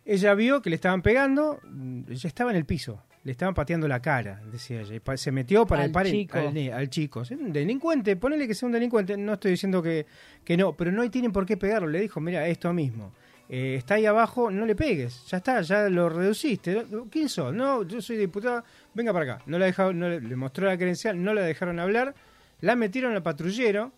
[0.05, 3.89] Ella vio que le estaban pegando, mm, ella estaba en el piso, le estaban pateando
[3.89, 4.95] la cara, decía ella.
[4.95, 6.39] y Se metió para Al el par chico.
[6.39, 7.23] al, al chico.
[7.29, 10.07] Un delincuente, ponele que sea un delincuente, no estoy diciendo que,
[10.45, 11.89] que no, pero no tienen por qué pegarlo.
[11.89, 13.13] Le dijo, mira, esto mismo.
[13.49, 16.87] eh, está ahí abajo, no le pegues, ya está, ya lo reduciste.
[17.11, 17.53] ¿Quién sos?
[17.53, 18.63] No, yo soy diputada,
[18.95, 19.43] venga para acá.
[19.47, 22.15] No la dejaron, no le, le mostró la credencial, no la dejaron hablar,
[22.61, 23.91] la metieron al patrullero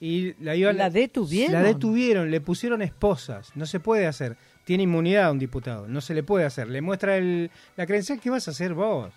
[0.00, 1.52] y la iban ¿La detuvieron?
[1.54, 4.36] La detuvieron, le pusieron esposas, no se puede hacer.
[4.68, 6.68] Tiene inmunidad a un diputado, no se le puede hacer.
[6.68, 9.14] Le muestra el, la credencial, ¿qué vas a hacer vos?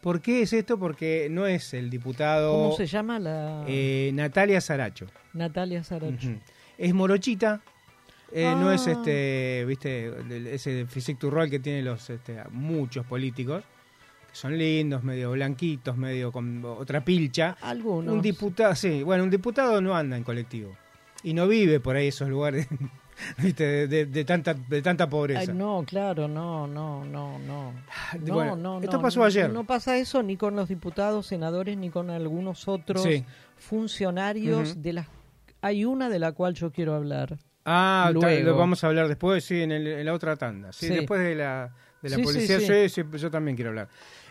[0.00, 0.78] ¿Por qué es esto?
[0.78, 5.06] Porque no es el diputado ¿Cómo se llama la eh, Natalia Saracho.
[5.34, 6.30] Natalia Saracho?
[6.78, 7.60] Es morochita,
[8.32, 8.92] eh, no es Ah.
[8.92, 13.62] este, viste, ese physique to roll que tienen los este, muchos políticos,
[14.30, 17.58] que son lindos, medio blanquitos, medio con otra pilcha.
[17.60, 18.14] Algunos.
[18.14, 20.74] Un diputado, sí, bueno, un diputado no anda en colectivo
[21.22, 22.68] y no vive por ahí esos lugares,
[23.38, 25.40] viste, de, de- de tanta de tanta pobreza.
[25.40, 27.72] Ay, no, claro, no, no, no, no.
[28.20, 29.50] No, Bueno, no, esto no, pasó no, ayer.
[29.50, 33.24] No pasa eso ni con los diputados, senadores, ni con algunos otros Sí.
[33.56, 35.06] funcionarios de las...
[35.60, 37.38] Hay una de la cual yo quiero hablar.
[37.64, 38.44] Ah, Luego.
[38.46, 40.72] lo vamos a hablar después, sí, en, el- en la otra tanda.
[40.72, 40.94] Sí, Sí.
[40.94, 43.88] después de la, de la Sí, policía, sí, yo también quiero hablar.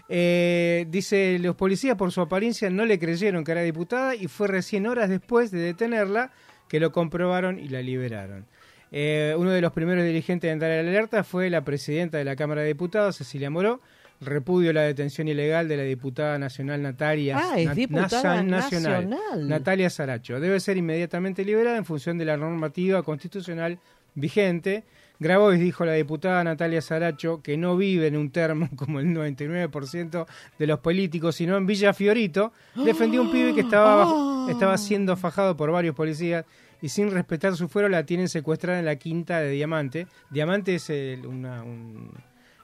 [0.09, 4.47] Eh, dice, los policías por su apariencia no le creyeron que era diputada y fue
[4.47, 6.31] recién horas después de detenerla
[6.69, 8.45] que lo comprobaron y la liberaron.
[8.91, 12.35] Eh, uno de los primeros dirigentes en dar la alerta fue la presidenta de la
[12.35, 13.81] Cámara de Diputados, Cecilia Moró,
[14.21, 19.09] repudio la detención ilegal de la diputada nacional Natalia Ah, es diputada nacional.
[19.47, 20.39] Natalia Saracho.
[20.39, 23.77] Debe ser inmediatamente liberada en función de la normativa constitucional
[24.15, 24.83] vigente.
[25.19, 30.25] Grabois dijo la diputada Natalia Saracho que no vive en un termo como el 99%
[30.59, 32.53] de los políticos, sino en Villa Fiorito.
[32.85, 36.45] Defendió un pibe que estaba, bajo- estaba siendo fajado por varios policías
[36.81, 40.07] y sin respetar su fuero la tienen secuestrada en la quinta de Diamante.
[40.29, 42.11] Diamante es el- una, un,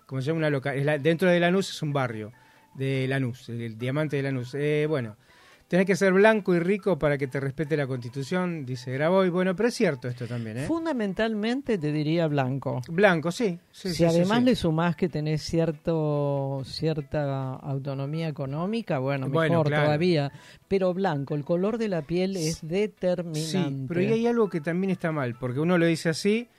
[0.05, 0.37] ¿cómo se llama?
[0.39, 2.31] Una loca- es la- dentro de Lanús es un barrio
[2.75, 4.53] de Lanús, el, Diamante de Lanús.
[4.55, 5.15] Eh, bueno,
[5.73, 9.29] tenés que ser blanco y rico para que te respete la constitución, dice Graboy.
[9.29, 10.65] Bueno, pero es cierto esto también, ¿eh?
[10.67, 12.83] Fundamentalmente te diría blanco.
[12.89, 13.57] Blanco, sí.
[13.71, 14.45] sí, si sí, además sí.
[14.45, 19.85] le sumás que tenés cierto cierta autonomía económica, bueno, mejor Bueno, claro.
[19.85, 20.31] todavía.
[20.67, 23.41] Pero blanco, el color de la piel es determinante.
[23.41, 26.49] Sí, pero ahí hay algo que también está mal, porque uno lo dice así,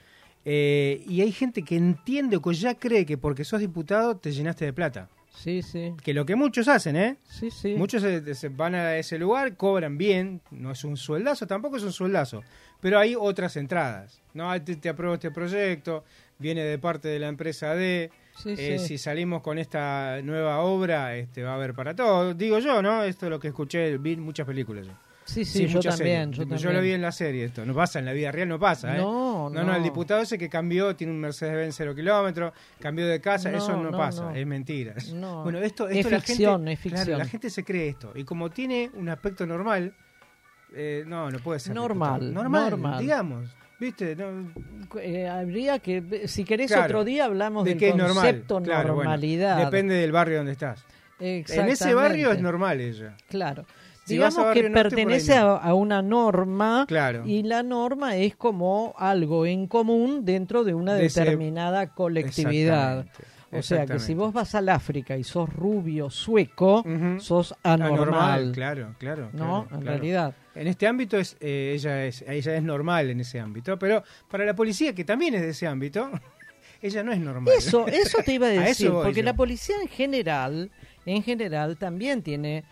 [0.43, 4.33] eh, y hay gente que entiende o que ya cree que porque sos diputado te
[4.33, 5.07] llenaste de plata.
[5.35, 5.93] Sí, sí.
[6.03, 7.17] Que lo que muchos hacen, ¿eh?
[7.27, 7.75] Sí, sí.
[7.75, 11.83] Muchos se, se van a ese lugar, cobran bien, no es un sueldazo, tampoco es
[11.83, 12.43] un sueldazo,
[12.81, 14.21] pero hay otras entradas.
[14.33, 16.03] No, te, te apruebo este proyecto,
[16.39, 18.11] viene de parte de la empresa D.
[18.37, 18.87] Sí, eh, sí.
[18.87, 22.37] Si salimos con esta nueva obra, este va a haber para todos.
[22.37, 23.03] Digo yo, ¿no?
[23.03, 24.85] Esto es lo que escuché, vi muchas películas.
[24.87, 24.93] yo.
[25.25, 26.37] Sí, sí, yo también, series.
[26.37, 26.83] yo lo también.
[26.83, 27.65] vi en la serie esto.
[27.65, 28.99] No pasa, en la vida real no pasa, ¿eh?
[28.99, 29.83] No, no, no, el no.
[29.83, 33.89] diputado ese que cambió, tiene un Mercedes-Benz cero kilómetros, cambió de casa, No, eso no,
[33.89, 34.93] no, pasa, es mentira.
[35.15, 35.43] No.
[35.43, 37.05] Bueno, esto, Es esto la ficción, gente, es ficción.
[37.05, 38.11] claro, la gente se cree esto.
[38.15, 39.93] Y como tiene un aspecto normal,
[40.75, 41.73] eh, no, no puede ser.
[41.73, 42.99] Normal, normal, normal.
[43.01, 43.49] digamos.
[43.79, 44.15] ¿Viste?
[44.15, 44.51] No,
[45.01, 46.85] Eh, habría que, si querés Claro.
[46.85, 48.15] otro día hablamos de del que es normal.
[48.15, 49.57] concepto bueno, normalidad.
[49.65, 50.85] depende del barrio donde estás.
[51.19, 53.15] En ese barrio es normal ella.
[53.27, 53.65] Claro.
[54.05, 55.47] Si Digamos que pertenece no.
[55.47, 57.23] a, a una norma Claro.
[57.25, 62.99] y la norma es como algo en común dentro de una De ese- determinada colectividad.
[63.51, 66.83] Exactamente, O sea que si vos vas al África y sos rubio sueco,
[67.19, 68.51] sos anormal.
[68.53, 69.29] claro, claro.
[69.33, 69.65] ¿No?
[69.65, 69.85] claro, En claro.
[69.85, 70.35] realidad.
[70.53, 74.45] En este ámbito es, eh, ella es ella es normal en ese ámbito, pero para
[74.45, 76.09] la policía que también es de ese ámbito,
[76.81, 77.53] ella no es normal.
[77.57, 79.23] Eso, eso te iba a decir, porque yo.
[79.25, 80.69] la policía en general,
[81.05, 82.63] en general también tiene,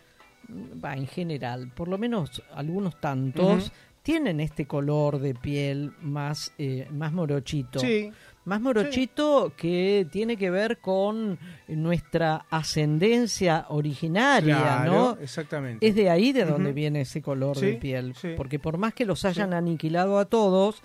[0.50, 6.88] va, en general, por lo menos algunos tantos, tienen este color de piel más, eh,
[6.92, 7.80] más morochito.
[7.80, 8.12] Sí.
[8.46, 15.18] Más morochito que tiene que ver con nuestra ascendencia originaria, Claro, ¿no?
[15.22, 15.88] exactamente.
[15.88, 18.14] Es de ahí de donde viene ese color Sí, de piel.
[18.16, 18.34] sí.
[18.36, 20.84] Porque por más que los hayan aniquilado a todos,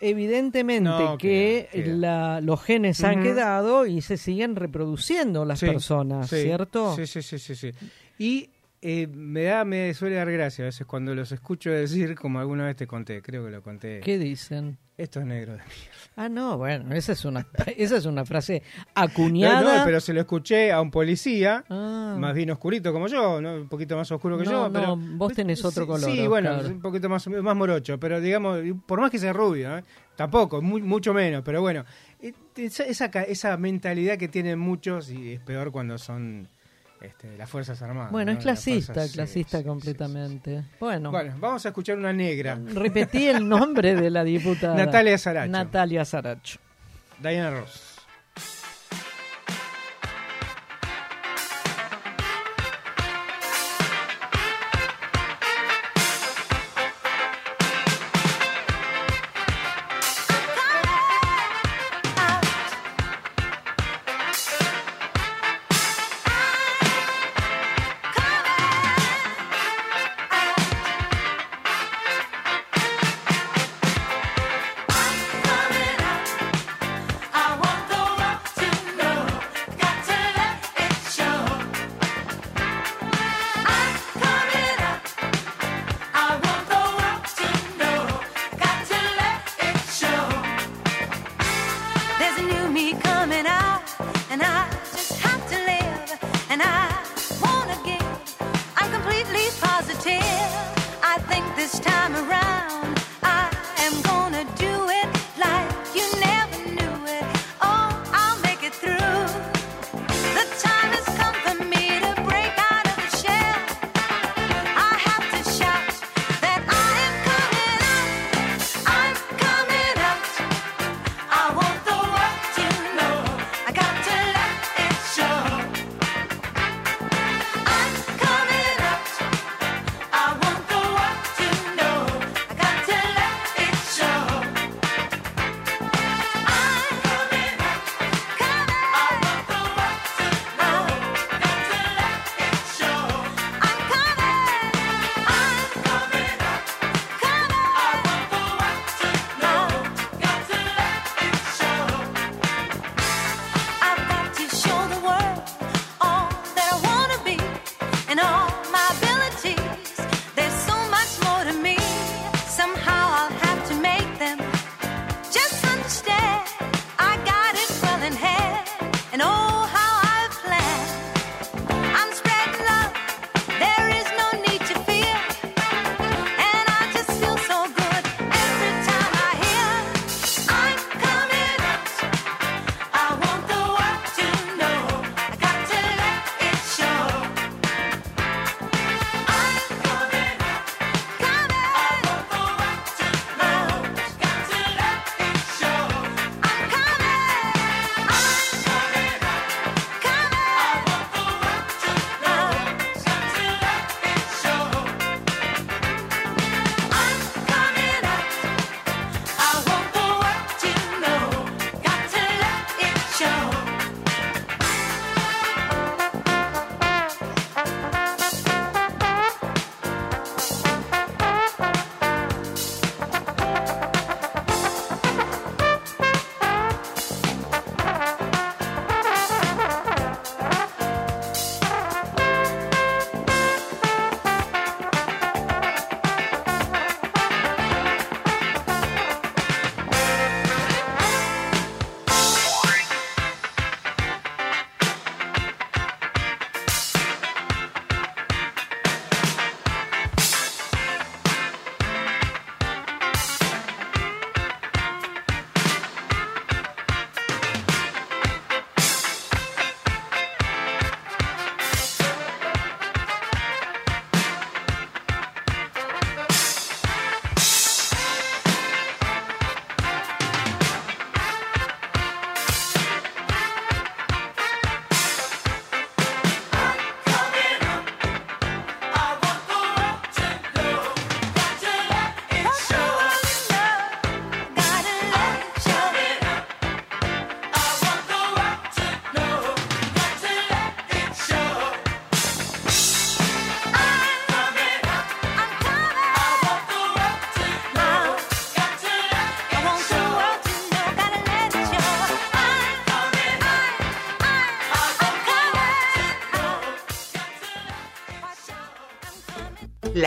[0.00, 1.94] evidentemente No, que queda, queda.
[1.96, 3.22] la- los genes han Ujú.
[3.22, 6.96] quedado y se siguen reproduciendo las Sí, personas, sí, ¿cierto?
[6.96, 7.70] Sí, sí, sí, sí, sí.
[8.18, 8.50] Y
[8.82, 12.66] eh, me da, me suele dar gracia a veces cuando los escucho decir, como alguna
[12.66, 14.00] vez te conté, creo que lo conté.
[14.00, 14.78] ¿Qué dicen?
[14.96, 15.60] Esto es negro de
[16.16, 19.78] Ah, no, bueno, esa es una, esa es una frase No, acuñada.
[19.78, 22.16] no, pero se lo escuché a un policía, Ah.
[22.18, 23.54] más bien oscurito como yo, ¿no?
[23.54, 24.68] un poquito más oscuro que No, yo.
[24.68, 28.60] no, pero, vos tenés otro color, Sí, bueno, un poquito más, más morocho, pero digamos,
[28.86, 29.84] por más que sea rubio, ¿eh?
[30.16, 31.84] tampoco, mu- mucho menos, pero bueno,
[32.20, 36.46] eh, esa, esa, esa mentalidad que tienen muchos y es peor cuando son
[37.00, 38.12] este, las Fuerzas Armadas.
[38.12, 38.38] Bueno, ¿no?
[38.38, 40.64] es Las clasista, fuerzas, sí, clasista sí, sí, completamente.
[40.78, 42.58] Bueno, Bueno, vamos a escuchar una negra.
[42.74, 44.74] repetí el nombre de la diputada.
[44.74, 45.50] Natalia Saracho.
[45.50, 46.58] Natalia Saracho.
[47.20, 47.89] Diana Ross.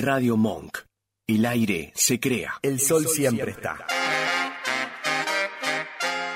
[0.00, 0.78] Radio Monk.
[1.26, 2.54] El aire se crea.
[2.62, 3.86] El sol siempre está.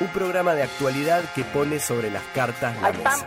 [0.00, 3.27] Un programa de actualidad que pone sobre las cartas la mesa.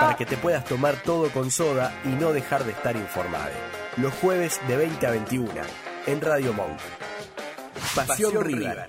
[0.00, 3.52] Para que te puedas tomar todo con soda y no dejar de estar informado.
[3.98, 5.52] Los jueves de 20 a 21
[6.06, 6.78] en Radio Monk.
[7.94, 8.88] Pasión, Pasión River.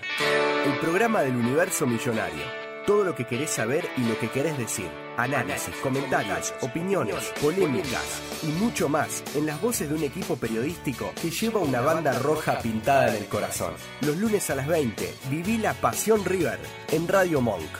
[0.64, 2.44] El programa del universo millonario.
[2.86, 5.05] Todo lo que querés saber y lo que querés decir.
[5.16, 11.30] Análisis, comentarios, opiniones, polémicas y mucho más en las voces de un equipo periodístico que
[11.30, 13.72] lleva una banda roja pintada en el corazón.
[14.02, 16.58] Los lunes a las 20, viví la Pasión River
[16.92, 17.70] en Radio Monk.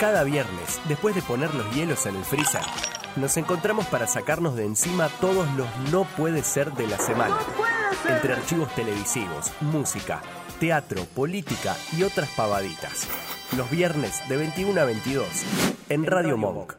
[0.00, 2.62] Cada viernes, después de poner los hielos en el freezer,
[3.14, 7.36] nos encontramos para sacarnos de encima todos los no puede ser de la semana.
[8.04, 10.22] Entre archivos televisivos, música,
[10.60, 13.08] teatro, política y otras pavaditas.
[13.56, 15.26] Los viernes de 21 a 22
[15.88, 16.74] en Radio Monk.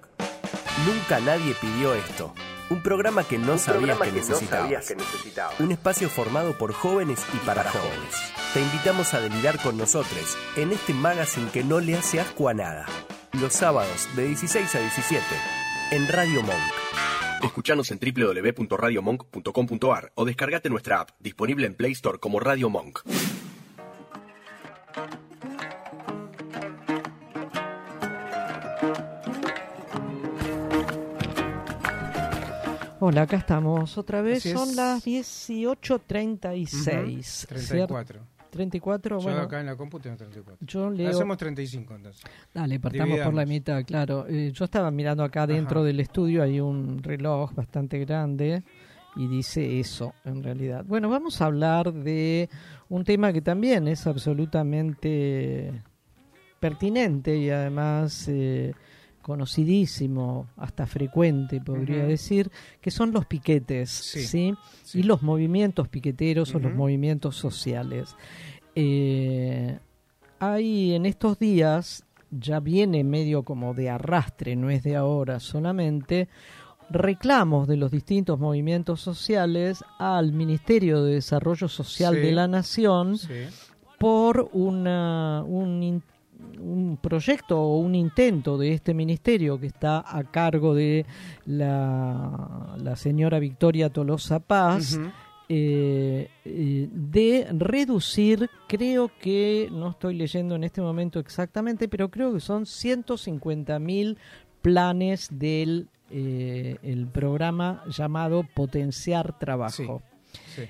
[0.86, 2.34] Nunca nadie pidió esto.
[2.70, 4.64] Un programa que no, sabías, programa que que no necesitabas.
[4.64, 5.60] sabías que necesitabas.
[5.60, 8.16] Un espacio formado por jóvenes y para, jóvenes.
[8.54, 12.54] Te invitamos a delirar con nosotros en este magazine que no le hace asco a
[12.54, 12.86] nada.
[13.34, 15.24] Los sábados de 16 a 17
[15.92, 17.17] en Radio Monk.
[17.44, 23.02] Escuchanos en www.radiomonk.com.ar o descargate nuestra app, disponible en Play Store como Radio Monk.
[33.00, 34.40] Hola, acá estamos otra vez.
[34.40, 34.56] Así es.
[34.56, 36.64] Son las 18.36.
[36.64, 37.96] Ujú, ¿cierto?
[37.96, 38.37] 34.
[38.58, 39.40] 34, Yo bueno.
[39.44, 40.58] acá en la compu tengo 34.
[40.68, 42.22] Yo leo- Hacemos 35 entonces.
[42.54, 44.26] Dale, partamos por la mitad, claro.
[44.28, 45.88] Eh, yo estaba mirando acá dentro Ajá.
[45.88, 48.64] del estudio, hay un reloj bastante grande
[49.16, 50.84] y dice eso, en realidad.
[50.86, 52.50] Bueno, vamos a hablar de
[52.90, 55.72] un tema que también es absolutamente
[56.60, 58.74] pertinente y además eh,
[59.28, 62.50] conocidísimo, hasta frecuente, podría decir,
[62.82, 64.54] que son los piquetes, Sí, ¿sí?
[64.98, 68.16] Y los movimientos piqueteros o los movimientos sociales.
[68.74, 69.78] Eh,
[70.40, 76.28] hay en estos días, ya viene medio como de arrastre, no es de ahora solamente,
[76.90, 82.22] reclamos de los distintos movimientos sociales al Ministerio de Desarrollo Social Sí.
[82.22, 83.18] de la Nación
[84.00, 86.02] por una, un,
[86.60, 91.06] un proyecto o un intento de este ministerio que está a cargo de
[91.46, 95.00] la, la señora Victoria Tolosa Paz.
[95.50, 102.34] Eh, eh, de reducir, creo que, no estoy leyendo en este momento exactamente, pero creo
[102.34, 104.18] que son 150 mil
[104.62, 110.02] planes del eh, el programa llamado Potenciar Trabajo.
[110.54, 110.64] Sí.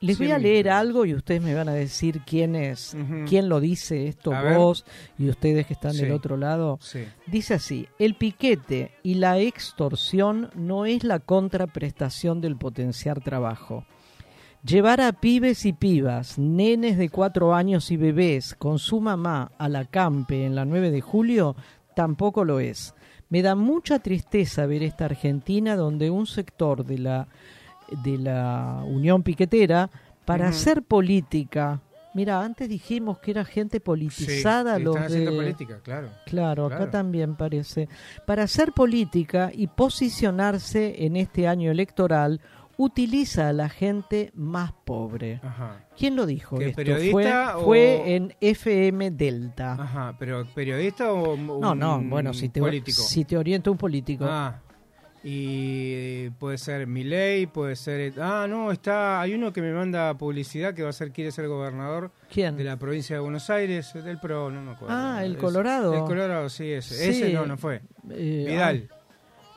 [0.00, 2.96] Les Sí, voy a mi- leer algo y ustedes me van a decir quién es,
[3.28, 4.56] quién lo dice esto, A ver.
[4.56, 4.84] vos
[5.18, 6.02] y ustedes que están Sí.
[6.02, 6.78] del otro lado.
[6.80, 7.04] Sí.
[7.26, 13.84] Dice así, el piquete y la extorsión no es la contraprestación del potenciar trabajo.
[14.64, 19.68] Llevar a pibes y pibas, nenes de cuatro años y bebés con su mamá a
[19.70, 21.56] la campe en la 9 de julio
[21.94, 22.94] tampoco lo es.
[23.30, 27.28] Me da mucha tristeza ver esta Argentina donde un sector de la,
[28.02, 29.90] de la Unión Piquetera,
[30.24, 31.80] para hacer política
[32.12, 36.08] Mira, antes dijimos que era gente politizada Sí, los están haciendo de- política, claro.
[36.26, 37.88] Claro, acá también parece.
[38.26, 42.40] Para hacer política y posicionarse en este año electoral,
[42.76, 45.38] utiliza a la gente más pobre.
[45.42, 45.84] Ajá.
[45.96, 49.74] ¿Quién lo dijo periodista fue, o- fue en FM Delta.
[49.74, 53.00] Ajá, pero periodista o un No, no, bueno, si te, político.
[53.02, 54.24] si te orienta un político.
[54.28, 54.60] Ah,
[55.22, 58.14] y puede ser Milei, puede ser...
[58.20, 61.46] Ah, no, está hay uno que me manda publicidad que va a ser quiere ser
[61.48, 62.56] gobernador ¿Quién?
[62.56, 64.94] de la provincia de Buenos Aires, del PRO, no me acuerdo.
[64.96, 65.94] Ah, el Es- Colorado.
[65.94, 66.94] El Colorado, sí, ese.
[66.94, 67.10] Sí.
[67.22, 67.82] Ese no, no fue.
[68.10, 68.88] Eh, Vidal.
[68.90, 68.96] ah,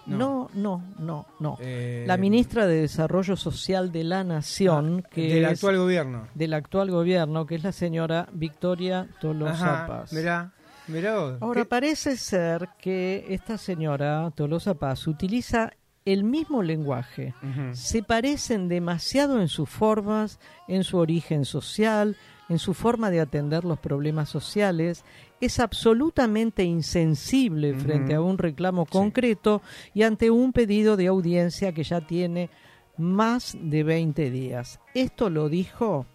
[0.06, 1.58] No, no, no, no.
[1.62, 6.28] Eh, la ministra de Desarrollo Social de la Nación, que del es- actual gobierno.
[6.36, 10.12] del actual gobierno, que es la señora Victoria Tolosa Ajá, Paz.
[10.14, 10.52] mirá,
[10.88, 11.38] mirá vos.
[11.42, 15.72] Ahora ¿Qué- parece ser que esta señora Tolosa Paz utiliza
[16.06, 17.34] el mismo lenguaje.
[17.72, 22.18] Se parecen demasiado en sus formas, en su origen social,
[22.50, 25.06] en su forma de atender los problemas sociales.
[25.40, 29.62] Es absolutamente insensible frente a un reclamo concreto
[29.94, 32.50] y ante un pedido de audiencia que ya tiene
[32.98, 34.82] más de 20 días.
[34.94, 36.06] Esto lo dijo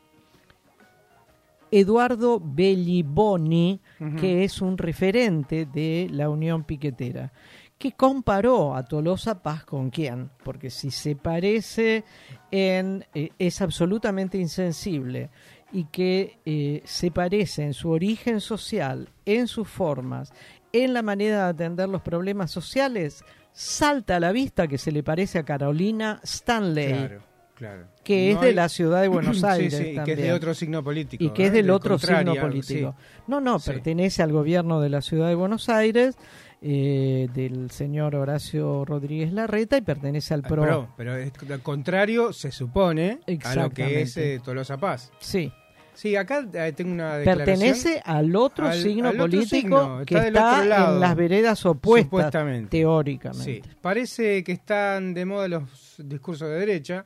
[1.71, 3.81] Eduardo Belliboni,
[4.19, 7.33] que es un referente de la Unión Piquetera,
[7.79, 12.05] que comparó a Tolosa Paz con quién, porque si se parece
[12.51, 15.31] en eh, es absolutamente insensible
[15.73, 20.33] y que eh, se parece en su origen social, en sus formas,
[20.73, 25.03] en la manera de atender los problemas sociales, salta a la vista que se le
[25.03, 26.95] parece a Carolina Stanley.
[26.95, 27.23] Claro,
[27.59, 27.85] claro.
[28.05, 30.55] que es de hay- la ciudad de Buenos Aires sí, y que es de otro
[30.55, 31.23] signo político.
[31.25, 32.95] y que es del Del otro signo político.
[32.99, 33.23] sí.
[33.27, 36.17] No, no, pertenece al gobierno de la ciudad de Buenos Aires,
[36.61, 40.89] eh, del señor Horacio Rodríguez Larreta y pertenece al PRO.
[40.97, 45.13] Pero es al contrario se supone a lo que es eh, Tolosa Paz.
[45.21, 45.53] Sí.
[45.95, 47.59] Sí, acá eh, tengo una declaración.
[47.59, 50.95] Pertenece al otro Al- signo al otro político signo, que está del está otro lado,
[50.95, 52.71] en las veredas opuestas, supuestamente.
[52.71, 53.45] teóricamente.
[53.45, 57.05] Sí, parece que están de moda los discursos de derecha.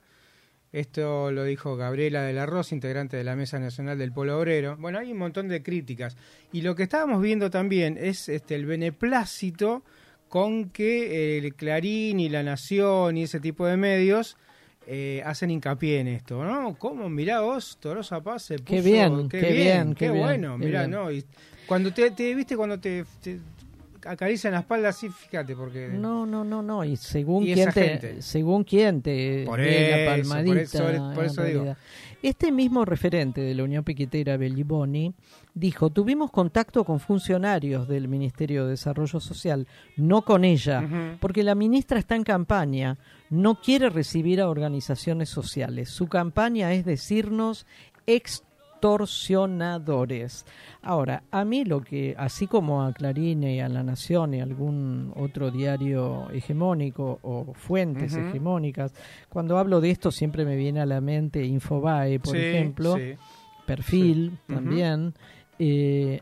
[0.72, 4.76] Esto lo dijo Gabriela de la Rosa, integrante de la Mesa Nacional del Polo Obrero.
[4.78, 6.16] Bueno, hay un montón de críticas.
[6.50, 9.82] Y lo que estábamos viendo también es este el beneplácito
[10.28, 14.38] con que el Clarín y La Nación y ese tipo de medios
[14.86, 16.74] eh, hacen hincapié en esto, ¿no?
[16.78, 17.10] ¿Cómo?
[17.10, 18.64] Mirá vos, Torosa Paz se puso...
[18.64, 20.90] Qué bien, qué bien, qué, bueno, mirá, bien.
[20.90, 21.12] ¿no?
[21.12, 21.22] Y
[21.66, 23.38] cuando te, te viste, cuando te, te
[24.04, 25.88] acarician la espalda así, fíjate, porque...
[25.88, 26.84] No, no, no, no.
[26.84, 28.22] Y según Y quién te, gente.
[28.22, 29.96] según quién te Por la eso,
[30.26, 30.60] por palmadita.
[30.62, 31.76] eso, por- eso digo.
[32.22, 35.12] Este mismo referente de la Unión Piquetera, Belliboni,
[35.54, 41.56] dijo: Tuvimos contacto con funcionarios del Ministerio de Desarrollo Social, no con ella, porque la
[41.56, 42.96] ministra está en campaña,
[43.28, 45.90] no quiere recibir a organizaciones sociales.
[45.90, 47.66] Su campaña es decirnos
[48.82, 50.44] extorsionadores.
[50.82, 54.42] Ahora, a mí lo que, así como a Clarín y a La Nación y a
[54.44, 58.92] algún otro diario hegemónico o fuentes hegemónicas,
[59.28, 63.14] cuando hablo de esto siempre me viene a la mente Infobae, por Sí, ejemplo, sí.
[63.66, 64.54] Perfil Sí.
[64.54, 65.14] También.
[65.58, 66.20] eh,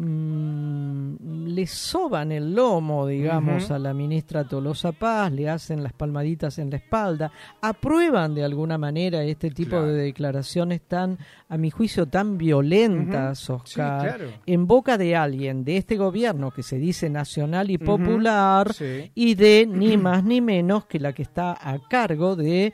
[0.00, 6.58] mm, le soban el lomo, digamos, a la ministra Tolosa Paz, le hacen las palmaditas
[6.58, 7.30] en la espalda,
[7.60, 9.86] aprueban de alguna manera este tipo Claro.
[9.86, 14.30] de declaraciones tan, a mi juicio, tan violentas, Oscar, claro.
[14.46, 19.10] en boca de alguien de este gobierno que se dice nacional y popular Sí.
[19.14, 22.72] y de ni más ni menos que la que está a cargo de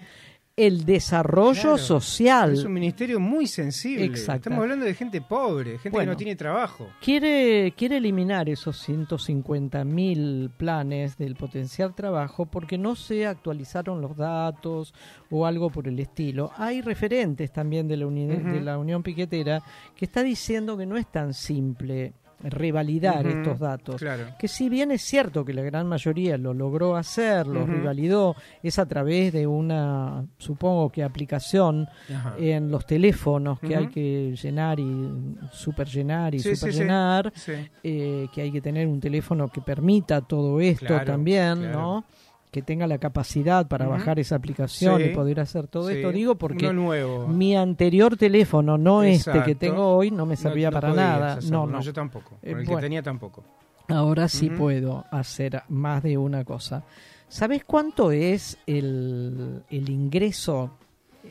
[0.56, 1.76] el desarrollo Claro.
[1.78, 2.52] social.
[2.54, 4.06] Es un ministerio muy sensible.
[4.06, 4.48] Exacto.
[4.48, 6.12] Estamos hablando de gente pobre, gente Bueno.
[6.12, 6.88] que no tiene trabajo.
[7.02, 14.16] Quiere, quiere eliminar esos 150 mil planes del potencial trabajo porque no se actualizaron los
[14.16, 14.94] datos
[15.30, 16.50] o algo por el estilo.
[16.56, 19.62] Hay referentes también de la, uni- de la Unión Piquetera
[19.94, 22.14] que está diciendo que no es tan simple
[22.50, 23.96] revalidar estos datos.
[23.96, 24.24] claro.
[24.38, 27.72] Que si bien es cierto que la gran mayoría lo logró hacer, lo Ujú.
[27.72, 32.34] revalidó, es a través de una, supongo que aplicación Ajá.
[32.38, 36.78] en los teléfonos que hay que llenar y super llenar y Sí, sí, super sí.
[36.80, 37.52] llenar, Sí.
[37.82, 41.72] eh, que hay que tener un teléfono que permita todo esto Claro, también, claro.
[41.80, 42.04] ¿no?
[42.50, 45.08] Que tenga la capacidad para bajar esa aplicación Sí.
[45.10, 45.96] y poder hacer todo Sí.
[45.96, 46.10] esto.
[46.12, 47.26] Digo porque nuevo.
[47.28, 51.38] mi anterior teléfono, no este que tengo hoy, no me servía No- no para nada.
[51.50, 51.80] No, no.
[51.82, 52.38] yo tampoco.
[52.42, 53.44] Eh, el que tenía tampoco.
[53.88, 56.82] Ahora sí puedo hacer más de una cosa.
[57.28, 60.70] ¿Sabes cuánto es el, el ingreso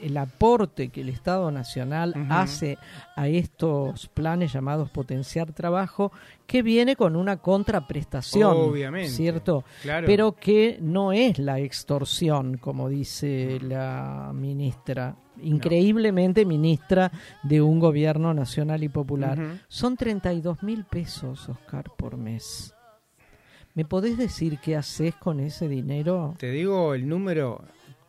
[0.02, 2.78] el aporte que el Estado Nacional hace
[3.16, 6.12] a estos planes llamados potenciar trabajo,
[6.48, 9.64] que viene con una contraprestación, Obviamente, ¿cierto?
[9.82, 10.06] claro.
[10.06, 17.12] Pero que no es la extorsión, como dice la ministra, increíblemente ministra
[17.43, 19.39] de un gobierno nacional y popular.
[19.39, 19.58] Ujú.
[19.68, 22.74] Son 32 mil pesos, Oscar, por mes.
[23.74, 26.34] ¿Me podés decir qué haces con ese dinero?
[26.38, 27.62] Te digo el número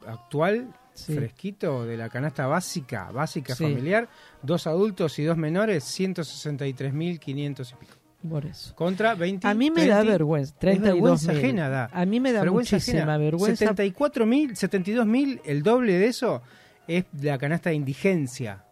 [0.07, 1.15] actual, Sí.
[1.15, 3.65] fresquito, de la canasta básica, básica Sí.
[3.65, 4.09] familiar,
[4.43, 7.97] dos adultos y dos menores, 163.500 y pico.
[8.29, 8.75] Por eso.
[8.75, 9.47] Contra 20.
[9.47, 11.39] A mí me da vergüenza, Es 32 vergüenza mil.
[11.39, 11.91] ajena da.
[11.93, 13.67] A mí me da muchísima vergüenza.
[13.67, 16.43] 74.000, 72.000, el doble de eso
[16.89, 18.65] es la canasta de indigencia.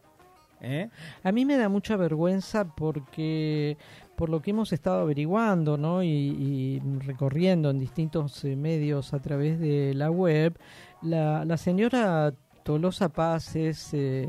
[0.60, 0.88] ¿eh?
[1.22, 3.76] A mí me da mucha vergüenza porque
[4.16, 6.02] por lo que hemos estado averiguando ¿no?
[6.02, 10.56] y, y recorriendo en distintos eh, medios a través de la web,
[11.04, 12.32] la, la señora
[12.62, 14.28] Tolosa Paz es eh,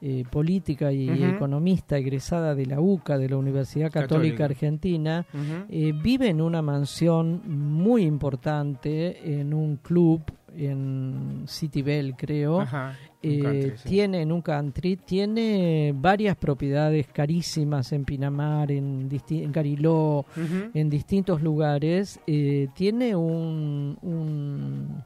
[0.00, 4.44] eh, política y economista egresada de la UCA, de la Universidad Católica, Católica.
[4.46, 5.26] Argentina.
[5.68, 10.22] Eh, vive en una mansión muy importante, en un club
[10.56, 12.60] en City Bell, creo.
[12.60, 13.88] Ajá, Eh, country, sí.
[13.88, 19.08] Tiene en un country, tiene varias propiedades carísimas en Pinamar, en,
[19.52, 20.26] Cariló,
[20.74, 22.18] en distintos lugares.
[22.26, 25.04] Eh, tiene un, un,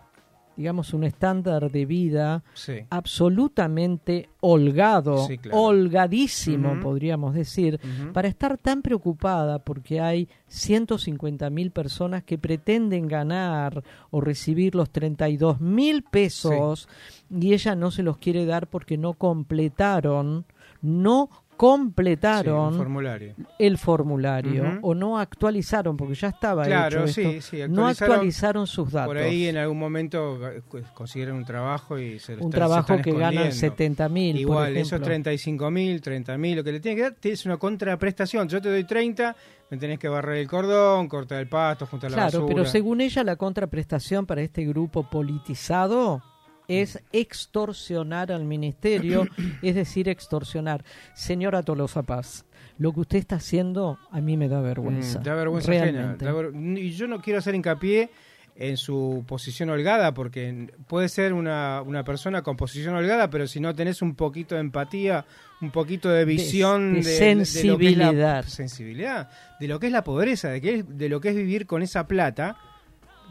[0.56, 2.84] digamos, un estándar de vida Sí.
[2.90, 5.58] absolutamente holgado, Sí, claro.
[5.60, 7.80] holgadísimo, podríamos decir,
[8.12, 14.90] para estar tan preocupada porque hay 150 mil personas que pretenden ganar o recibir los
[14.90, 16.88] 32 mil pesos
[17.30, 20.44] y ella no se los quiere dar porque no completaron,
[20.82, 23.34] no completaron Sí, un formulario.
[23.58, 24.78] el formulario Ujú.
[24.90, 28.92] o no actualizaron porque ya estaba Claro, hecho sí, esto, sí, no actualizaron actualizaron sus
[28.92, 30.62] datos Por ahí en algún momento eh,
[30.94, 33.56] consiguieron un trabajo y se lo un están- se trabajo están que ganan escondiendo.
[33.76, 37.46] 70 mil Igual, esos 35 mil, 30 mil, lo que le tiene que dar es
[37.46, 38.48] una contraprestación.
[38.48, 39.34] Yo te doy 30,
[39.70, 42.46] me tenés que barrer el cordón, cortar el pasto, juntar la Claro, basura.
[42.54, 46.22] pero según ella la contraprestación para este grupo politizado
[46.68, 49.26] es extorsionar al ministerio,
[49.62, 50.84] es decir, extorsionar.
[51.14, 52.44] Señora Tolosa Paz,
[52.78, 55.20] lo que usted está haciendo a mí me da vergüenza.
[55.20, 56.24] Mm, da vergüenza realmente.
[56.24, 58.10] da ver- Y yo no quiero hacer hincapié
[58.58, 63.60] en su posición holgada, porque puede ser una, una persona con posición holgada, pero si
[63.60, 65.26] no tenés un poquito de empatía,
[65.60, 68.44] un poquito de visión de de, de lo que es la- sensibilidad.
[68.46, 71.66] sensibilidad, de lo que es la pobreza, de, que es- de lo que es vivir
[71.66, 72.56] con esa plata,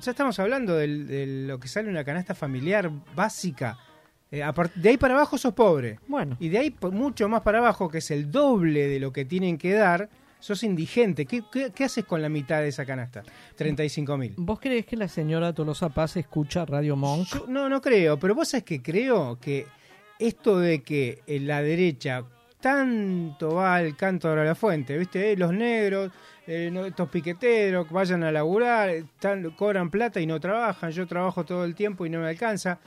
[0.02, 3.78] ya estamos hablando de, lo que sale una canasta familiar básica.
[4.32, 4.43] Eh,
[4.76, 6.00] de ahí para abajo sos pobre.
[6.08, 6.36] Bueno.
[6.39, 9.58] Y de ahí mucho más para abajo, que es el doble de lo que tienen
[9.58, 11.26] que dar, sos indigente.
[11.26, 13.24] ¿Qué, qué, qué haces con la mitad de esa canasta?
[13.56, 14.34] 35 mil.
[14.38, 17.28] ¿Vos crees que la señora Tolosa Paz escucha Radio Monk?
[17.28, 19.68] Yo- no, no creo, pero vos sabés que creo que
[20.20, 22.24] esto de que en la derecha
[22.62, 25.32] tanto va al canto de la fuente, ¿viste?
[25.32, 26.12] Eh, los negros,
[26.48, 31.43] eh, no- estos piqueteros, vayan a laburar, tan- cobran plata y no trabajan, yo trabajo
[31.46, 32.80] todo el tiempo y no me alcanza.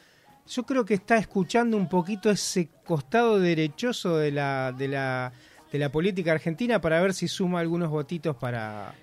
[0.47, 5.33] Yo creo que está escuchando un poquito ese costado derechoso de la, de la,
[5.71, 8.95] de la política argentina para ver si suma algunos votitos para...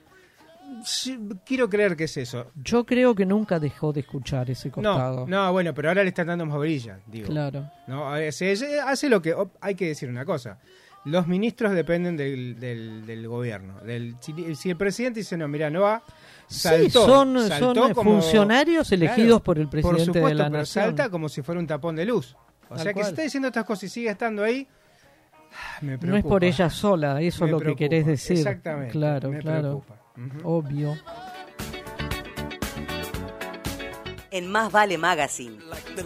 [1.46, 2.52] Quiero creer que es eso.
[2.56, 5.28] Yo creo que nunca dejó de escuchar ese costado.
[5.28, 7.28] No, no, bueno, pero ahora le están dando más brilla, digo.
[7.28, 7.70] Claro.
[7.88, 10.58] No, hace lo que hay que decir una cosa.
[11.06, 13.80] Los ministros dependen del, del, del gobierno.
[13.82, 16.04] Del, si, si el presidente dice no, mira, no va,
[16.48, 16.84] saltó.
[16.84, 20.46] sí, son, saltó son como- funcionarios elegidos Claro, por el presidente por supuesto, de la
[20.46, 20.84] pero nación.
[20.86, 22.36] salta como si fuera un tapón de luz.
[22.70, 23.06] O Tal sea que cual.
[23.06, 24.68] si está diciendo estas cosas y sigue estando ahí,
[25.54, 26.08] ah, me preocupa.
[26.08, 28.38] No es por ella sola, eso Me es lo que querés decir.
[28.38, 29.86] Exactamente, Claro, me claro.
[30.44, 30.98] Obvio.
[34.32, 35.58] En Más Vale Magazine.
[35.72, 36.04] Of the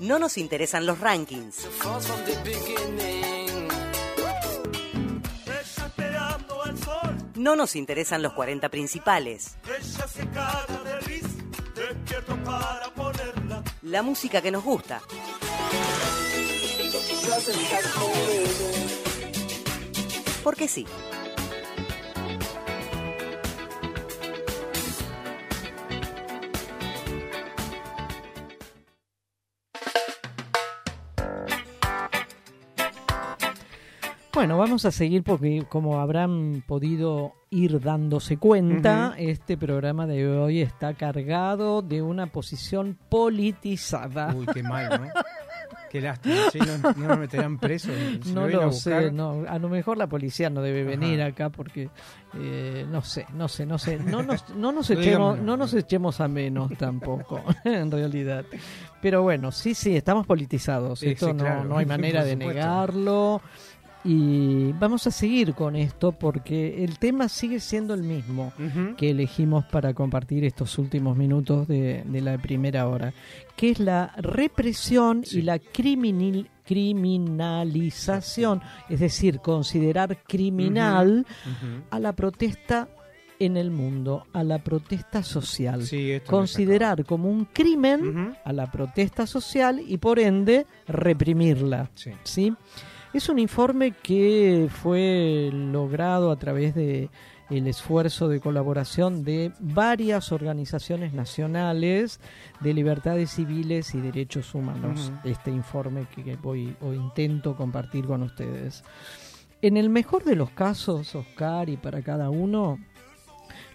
[0.00, 1.66] No nos interesan los rankings.
[7.36, 9.56] No nos interesan los 40 principales.
[13.82, 15.00] La música que nos gusta.
[20.42, 20.86] Porque sí.
[34.34, 40.60] Bueno, vamos a seguir porque como habrán podido ir dándose cuenta, este programa de hoy
[40.60, 44.34] está cargado de una posición politizada.
[44.34, 45.08] Uy, qué mal, ¿no?
[45.88, 47.94] Qué lástima, sí, no, no nos meterán presos.
[48.24, 50.90] si no lo sé, no, a lo mejor la policía no debe Ajá.
[50.90, 51.88] venir acá porque
[52.36, 55.72] eh, no sé, no sé, no sé, no nos, no nos No echemos, no nos
[55.72, 58.44] echemos a menos tampoco, en realidad.
[59.00, 62.34] Pero bueno, sí, sí, estamos politizados, Sí, esto sí, no, claro, no hay manera de
[62.34, 63.40] negarlo
[64.04, 68.52] y vamos a seguir con esto porque el tema sigue siendo el mismo
[68.98, 73.14] que elegimos para compartir estos últimos minutos de, de la primera hora,
[73.56, 81.26] que es la represión y la criminal, criminalización, es decir, considerar criminal
[81.90, 82.88] a la protesta
[83.38, 85.84] en el mundo, a la protesta social.
[85.84, 91.90] Sí, considerar como un crimen a la protesta social y por ende reprimirla.
[91.94, 92.12] Sí.
[92.22, 92.54] ¿sí?
[93.14, 97.10] Es un informe que fue logrado a través de
[97.48, 102.18] el esfuerzo de colaboración de varias organizaciones nacionales
[102.58, 105.12] de libertades civiles y derechos humanos.
[105.22, 108.82] Este informe que que voy o intento compartir con ustedes.
[109.62, 112.80] En el mejor de los casos, Oscar, y para cada uno,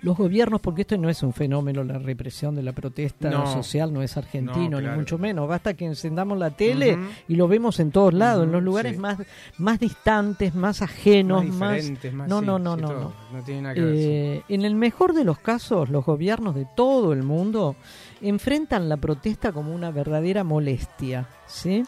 [0.01, 3.45] los gobiernos, porque esto no es un fenómeno, la represión de la protesta No.
[3.51, 5.47] social no es argentino, No, ni mucho menos.
[5.47, 6.97] Basta que encendamos la tele
[7.27, 8.97] y lo vemos en todos lados, en los lugares sí.
[8.99, 9.17] más,
[9.57, 11.75] más distantes, más ajenos, Más más...
[11.75, 13.13] diferentes, más- no, sí, no, no, sí, no, todo.
[13.33, 13.43] no.
[13.43, 13.95] Tiene nada que ver.
[13.97, 17.75] Eh, En el mejor de los casos, los gobiernos de todo el mundo
[18.21, 21.83] enfrentan la protesta como una verdadera molestia, ¿sí?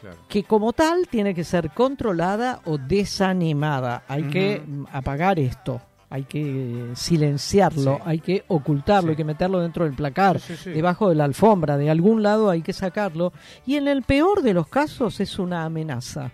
[0.00, 0.16] Claro.
[0.28, 4.02] que como tal tiene que ser controlada o desanimada.
[4.08, 4.60] Hay que
[4.90, 5.80] apagar esto,
[6.12, 8.02] hay que silenciarlo, Sí.
[8.04, 11.88] hay que ocultarlo, hay que meterlo dentro del placar, Sí, debajo de la alfombra, de
[11.88, 13.32] algún lado hay que sacarlo.
[13.64, 16.30] Y en el peor de los casos es una amenaza.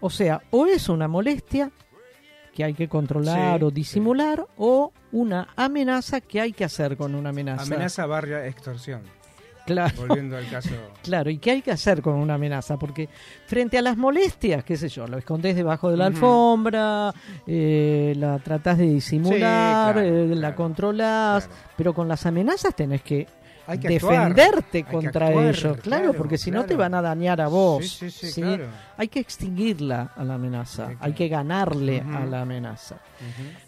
[0.00, 1.70] O sea, o es una molestia
[2.52, 7.14] que hay que controlar Sí, o disimular, o una amenaza que hay que hacer con
[7.14, 7.62] una amenaza.
[7.62, 9.00] Amenaza barria extorsión.
[9.66, 9.94] Claro.
[9.96, 10.70] Volviendo al caso.
[11.02, 12.78] Claro, ¿y qué hay que hacer con una amenaza?
[12.78, 13.08] Porque
[13.46, 17.12] frente a las molestias, qué sé yo, lo escondés debajo de la alfombra,
[17.46, 19.34] eh, la tratás de disimular,
[19.94, 23.26] Sí, claro, eh, la controlás, pero con las amenazas tenés que,
[23.66, 26.74] Hay que actuar, defenderte hay que contra actuar, ellos, claro, claro, porque si no te
[26.74, 27.86] van a dañar a vos.
[27.86, 28.42] Sí, sí, sí, ¿sí?
[28.42, 28.66] claro.
[28.96, 32.96] Hay que extinguirla a la amenaza, hay que ganarle a la amenaza.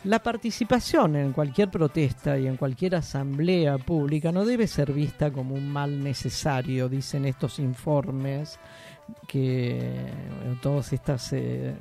[0.04, 5.54] La participación en cualquier protesta y en cualquier asamblea pública no debe ser vista como
[5.54, 8.58] un mal necesario, dicen estos informes
[9.26, 9.78] que
[10.40, 11.74] bueno, todas estas eh, eh,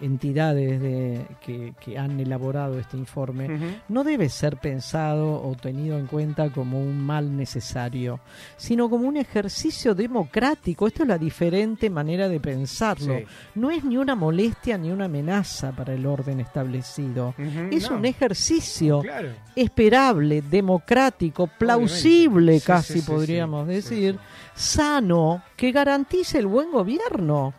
[0.00, 6.06] entidades de- que, que han elaborado este informe no debe ser pensado o tenido en
[6.06, 8.20] cuenta como un mal necesario,
[8.56, 10.86] sino como un ejercicio democrático.
[10.86, 13.18] Esto es la diferente manera de pensarlo.
[13.18, 13.24] Sí.
[13.54, 17.34] No es ni una molestia ni una amenaza para el orden establecido.
[17.70, 17.96] Es no.
[17.96, 19.28] un ejercicio Claro.
[19.56, 24.18] esperable, democrático, plausible, Sí, casi sí, podríamos decir,
[24.54, 27.54] sano, que garantice el buen gobierno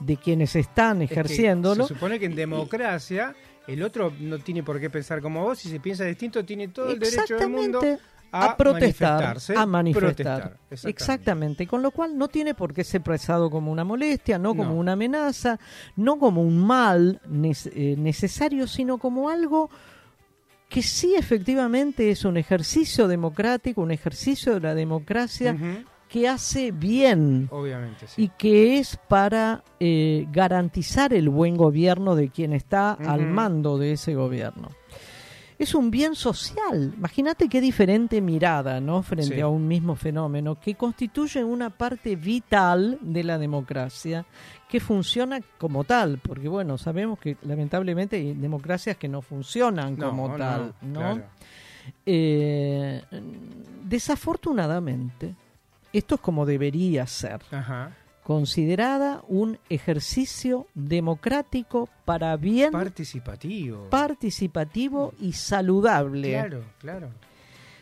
[0.00, 1.86] de quienes están Es que ejerciéndolo.
[1.86, 3.34] se supone que en democracia
[3.66, 5.58] el otro no tiene por qué pensar como vos.
[5.58, 7.80] Si se piensa distinto, tiene todo el derecho del mundo
[8.30, 10.06] a, a protestar, manifestarse, a manifestar.
[10.14, 10.56] protestar.
[10.70, 10.90] Exactamente.
[10.90, 14.72] Exactamente, con lo cual no tiene por qué ser expresado como una molestia, no como
[14.72, 14.78] No.
[14.78, 15.58] una amenaza,
[15.96, 19.70] no como un mal eh, necesario, sino como algo
[20.68, 25.84] que sí efectivamente es un ejercicio democrático, un ejercicio de la democracia Ujú.
[26.08, 28.22] Que hace bien Obviamente, sí.
[28.24, 33.92] y que es para eh, garantizar el buen gobierno de quien está al mando de
[33.92, 34.68] ese gobierno.
[35.58, 36.94] Es un bien social.
[36.96, 39.02] Imagínate qué diferente mirada, ¿no?
[39.02, 39.40] Frente Sí.
[39.40, 44.24] a un mismo fenómeno que constituye una parte vital de la democracia
[44.68, 50.10] que funciona como tal, porque bueno, sabemos que lamentablemente hay democracias que no funcionan No,
[50.10, 51.00] como no, tal, ¿no?
[51.00, 51.24] claro.
[52.06, 53.02] Eh,
[53.84, 55.34] desafortunadamente,
[55.92, 57.92] esto es como debería ser Ajá.
[58.24, 63.88] considerada un ejercicio democrático para bien Participativo.
[63.90, 66.30] participativo y saludable.
[66.32, 67.08] Claro, claro.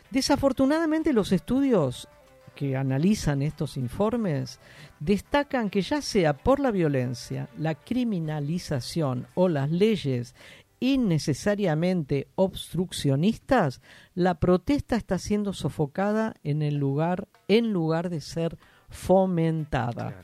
[0.09, 2.07] Desafortunadamente los estudios
[2.55, 4.59] que analizan estos informes
[4.99, 10.33] destacan que ya sea por la violencia, la criminalización o las leyes
[10.79, 13.81] innecesariamente obstruccionistas,
[14.13, 18.57] la protesta está siendo sofocada en el lugar en lugar de ser
[18.89, 20.21] fomentada.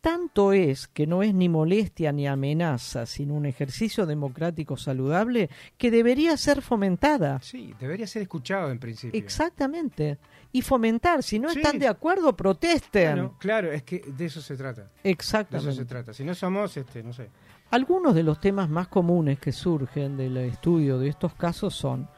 [0.00, 5.90] Tanto es que no es ni molestia ni amenaza, sino un ejercicio democrático saludable que
[5.90, 7.40] debería ser fomentada.
[7.42, 9.18] Sí, debería ser escuchado en principio.
[9.18, 10.18] Exactamente.
[10.52, 11.58] Y fomentar, si no Sí.
[11.58, 13.10] están de acuerdo, protesten.
[13.14, 14.82] Bueno, claro, es que de eso se trata.
[15.02, 15.72] De Exactamente.
[15.72, 16.14] eso se trata.
[16.14, 17.28] Si no somos, este, no sé.
[17.70, 22.08] Algunos de los temas más comunes que surgen del estudio de estos casos son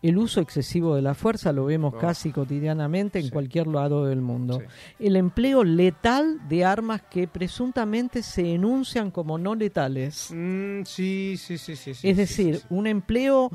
[0.00, 4.20] El uso excesivo de la fuerza lo vemos Oh, casi cotidianamente en cualquier lado del
[4.20, 4.60] mundo.
[4.98, 10.30] El empleo letal de armas que presuntamente se enuncian como no letales.
[10.32, 13.50] Mm, sí, sí, sí, sí, es decir, sí, un empleo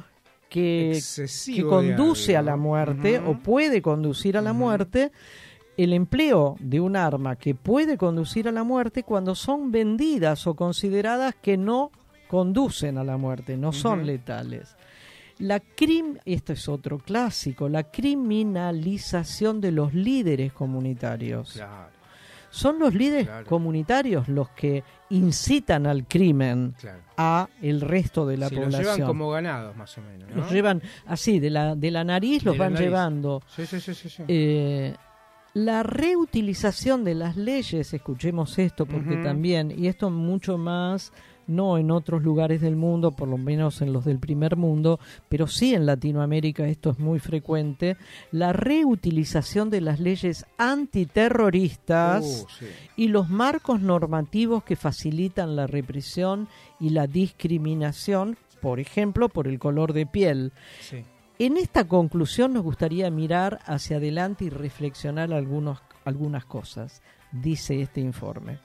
[0.50, 1.00] que,
[1.46, 5.12] que conduce a la muerte o puede conducir a la muerte.
[5.78, 10.56] El empleo de un arma que puede conducir a la muerte cuando son vendidas o
[10.56, 11.92] consideradas que no
[12.28, 14.76] conducen a la muerte, no son letales.
[15.40, 21.54] La crim esto es otro clásico, la criminalización de los líderes comunitarios.
[21.54, 21.92] Claro,
[22.50, 23.46] Son los líderes Claro.
[23.46, 27.02] comunitarios los que incitan al crimen claro.
[27.18, 28.96] a el resto de la Sí, los población.
[28.96, 30.30] llevan como ganados, más o menos.
[30.30, 30.38] ¿no?
[30.38, 32.88] Los llevan así, de la, de la nariz los De van nariz.
[32.88, 33.44] llevando.
[33.54, 34.24] Sí, sí, sí, sí, sí.
[34.28, 34.96] Eh,
[35.58, 41.12] la reutilización de las leyes, escuchemos esto porque también, y esto mucho más,
[41.48, 45.00] no en otros lugares del mundo, por lo menos en los del primer mundo,
[45.30, 47.98] pero sí en Latinoamérica esto es muy frecuente,
[48.32, 52.66] la reutilización de las leyes antiterroristas Uh, sí.
[52.96, 56.48] y los marcos normativos que facilitan la represión
[56.80, 60.52] y la discriminación, por ejemplo, por el color de piel.
[60.82, 61.04] Sí.
[61.40, 68.02] En esta conclusión nos gustaría mirar hacia adelante y reflexionar algunos, algunas cosas, dice este
[68.02, 68.58] informe.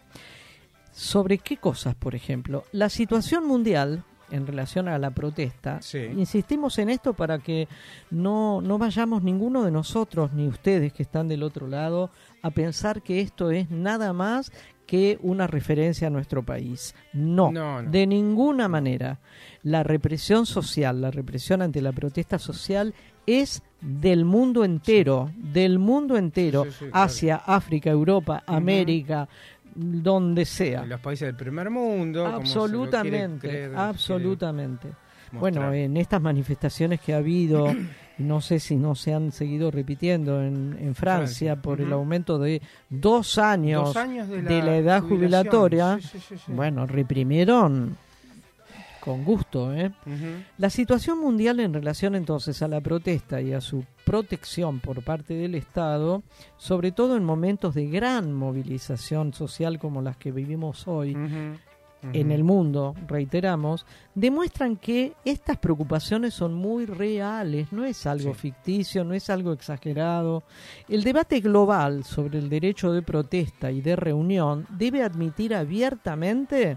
[0.91, 2.65] ¿Sobre qué cosas, por ejemplo?
[2.73, 5.81] La situación mundial en relación a la protesta,
[6.17, 7.69] insistimos en esto para que
[8.11, 12.11] no, no vayamos ninguno de nosotros, ni ustedes que están del otro lado,
[12.41, 14.51] a pensar que esto es nada más
[14.87, 16.95] que una referencia a nuestro país.
[17.13, 17.91] No, No, no.
[17.91, 19.21] de ninguna manera.
[19.63, 22.93] La represión social, la represión ante la protesta social
[23.27, 27.05] es del mundo entero, del mundo entero, Sí, sí, sí, claro.
[27.05, 29.29] Asia, África, Europa, América,
[29.75, 30.83] donde sea.
[30.83, 32.25] En los países del primer mundo.
[32.25, 34.89] como se lo quiere Absolutamente, creer, absolutamente.
[34.89, 35.41] mostrar.
[35.41, 37.67] Bueno, en estas manifestaciones que ha habido,
[38.19, 42.39] no sé si no se han seguido repitiendo en, en Francia, Francia, por el aumento
[42.39, 46.53] de dos años, Dos años de la edad jubilatoria, Sí, sí, sí, sí.
[46.53, 47.97] bueno, reprimieron
[49.01, 49.75] con gusto.
[49.75, 49.91] ¿eh?
[50.59, 55.35] La situación mundial en relación entonces a la protesta y a su protección por parte
[55.35, 56.23] del Estado,
[56.57, 61.17] sobre todo en momentos de gran movilización social como las que vivimos hoy
[62.13, 69.05] en el mundo, reiteramos, demuestran que estas preocupaciones son muy reales, no es algo ficticio,
[69.05, 70.43] no es algo exagerado.
[70.89, 76.77] El debate global sobre el derecho de protesta y de reunión debe admitir abiertamente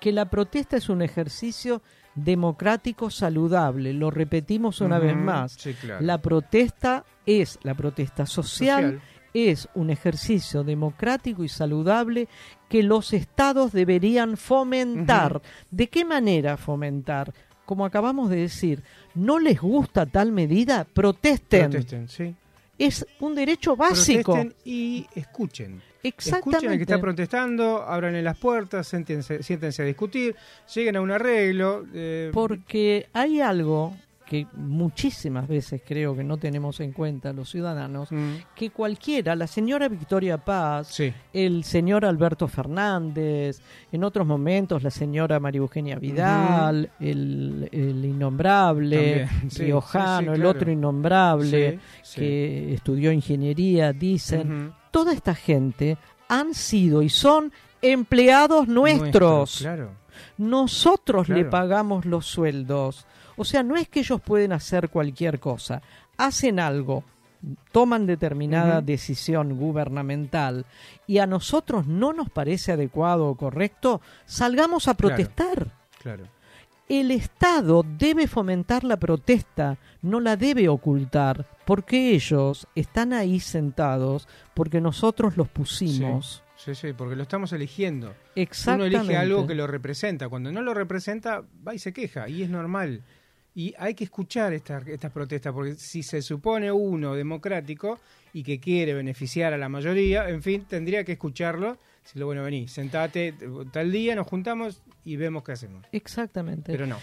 [0.00, 1.80] que la protesta es un ejercicio
[2.14, 3.92] democrático saludable.
[3.92, 5.52] Lo repetimos una vez más.
[5.52, 6.04] sí, claro.
[6.04, 9.02] La protesta es la protesta social, Social.
[9.34, 12.28] es un ejercicio democrático y saludable
[12.68, 15.40] que los estados deberían fomentar.
[15.70, 17.32] ¿De qué manera fomentar?
[17.64, 18.82] Como acabamos de decir,
[19.14, 20.84] ¿no les gusta tal medida?
[20.84, 21.70] Protesten.
[21.70, 22.34] Protesten, sí.
[22.78, 24.32] Es un derecho básico.
[24.34, 25.80] Protesten y escuchen.
[26.02, 26.76] Escuchen al Exactamente.
[26.76, 30.36] que está protestando, abran las puertas, siéntense, siéntense a discutir,
[30.72, 31.84] lleguen a un arreglo.
[31.92, 33.96] eh, Porque hay algo
[34.26, 38.08] que muchísimas veces creo que no tenemos en cuenta los ciudadanos,
[38.56, 41.00] que cualquiera, la señora Victoria Paz,
[41.32, 43.60] el señor Alberto Fernández,
[43.92, 50.46] en otros momentos la señora María Eugenia Vidal, el, el innombrable sí, riojano, sí, el
[50.46, 51.78] otro innombrable
[52.14, 55.96] que estudió ingeniería, dicen, toda esta gente
[56.28, 59.58] han sido y son empleados nuestros.
[59.58, 59.90] claro.
[60.38, 63.06] Nosotros le pagamos los sueldos.
[63.36, 65.82] O sea, no es que ellos pueden hacer cualquier cosa.
[66.16, 67.04] Hacen algo,
[67.72, 70.64] toman determinada decisión gubernamental
[71.06, 75.72] y a nosotros no nos parece adecuado o correcto, salgamos a protestar.
[76.02, 76.24] Claro.
[76.88, 84.28] El Estado debe fomentar la protesta, no la debe ocultar, porque ellos están ahí sentados
[84.54, 86.44] porque nosotros los pusimos.
[86.56, 88.08] Sí, sí, porque lo estamos eligiendo.
[88.08, 88.96] Uno Exactamente.
[88.96, 90.28] elige algo que lo representa.
[90.28, 92.28] Cuando no lo representa, va y se queja.
[92.28, 93.02] Y es normal.
[93.56, 97.98] Y hay que escuchar estas estas protestas, porque si se supone uno democrático
[98.34, 101.78] y que quiere beneficiar a la mayoría, en fin, tendría que escucharlo.
[102.04, 103.34] Decirle, bueno, vení, sentate,
[103.72, 105.84] tal día nos juntamos y vemos qué hacemos.
[105.90, 106.70] Exactamente.
[106.70, 106.98] Pero no.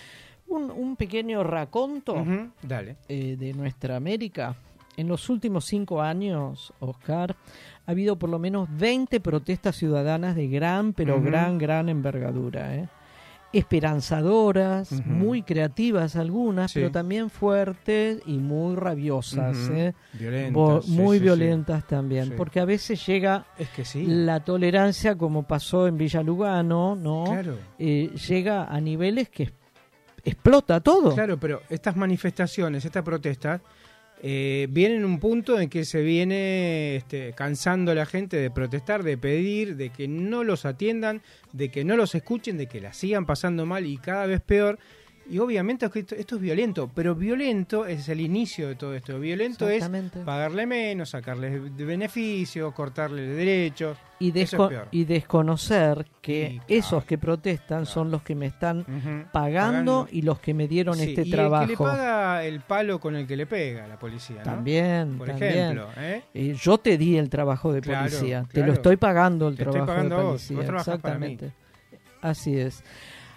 [0.47, 2.23] Un, un pequeño raconto
[2.61, 2.97] Dale.
[3.09, 4.55] eh, de nuestra América.
[4.95, 7.35] En los últimos cinco años, Oscar,
[7.87, 12.75] ha habido por lo menos 20 protestas ciudadanas de gran, pero gran, gran envergadura.
[12.75, 12.87] ¿eh?
[13.53, 16.79] Esperanzadoras, muy creativas algunas, Sí.
[16.79, 19.55] pero también fuertes y muy rabiosas.
[19.71, 19.93] ¿eh?
[20.13, 24.05] Violentas, sí, muy sí, violentas también, porque a veces llega Es que sí.
[24.07, 27.25] la tolerancia, como pasó en Villa Lugano, ¿no?
[27.25, 27.57] Claro.
[27.77, 29.53] Eh, llega a niveles que
[30.23, 31.13] explota todo.
[31.13, 33.61] Claro, pero estas manifestaciones, estas protestas,
[34.25, 39.03] eh, vienen en un punto en que se viene este, cansando la gente de protestar,
[39.03, 41.21] de pedir, de que no los atiendan,
[41.51, 44.79] de que no los escuchen, de que la sigan pasando mal y cada vez peor.
[45.29, 49.17] Y obviamente esto, es violento, pero violento es el inicio de todo esto.
[49.19, 49.83] Violento es
[50.25, 53.97] pagarle menos, sacarle de beneficios, cortarle derechos.
[54.19, 59.31] y, desco- es y desconocer que esos que protestan son los que me están pagando,
[59.31, 60.07] Pagando.
[60.11, 61.63] y los que me dieron Sí, este y trabajo.
[61.63, 64.43] el que le paga el palo con el que le pega a la policía, ¿no?
[64.43, 65.51] También, Por también.
[65.53, 66.23] ejemplo, ¿eh?
[66.33, 69.63] Eh, yo te di el trabajo de Claro, policía, te lo estoy pagando el Te
[69.63, 70.57] estoy trabajo pagando de policía.
[70.57, 71.25] vos trabajás para mí.
[71.33, 71.63] Exactamente.
[72.21, 72.83] Así es.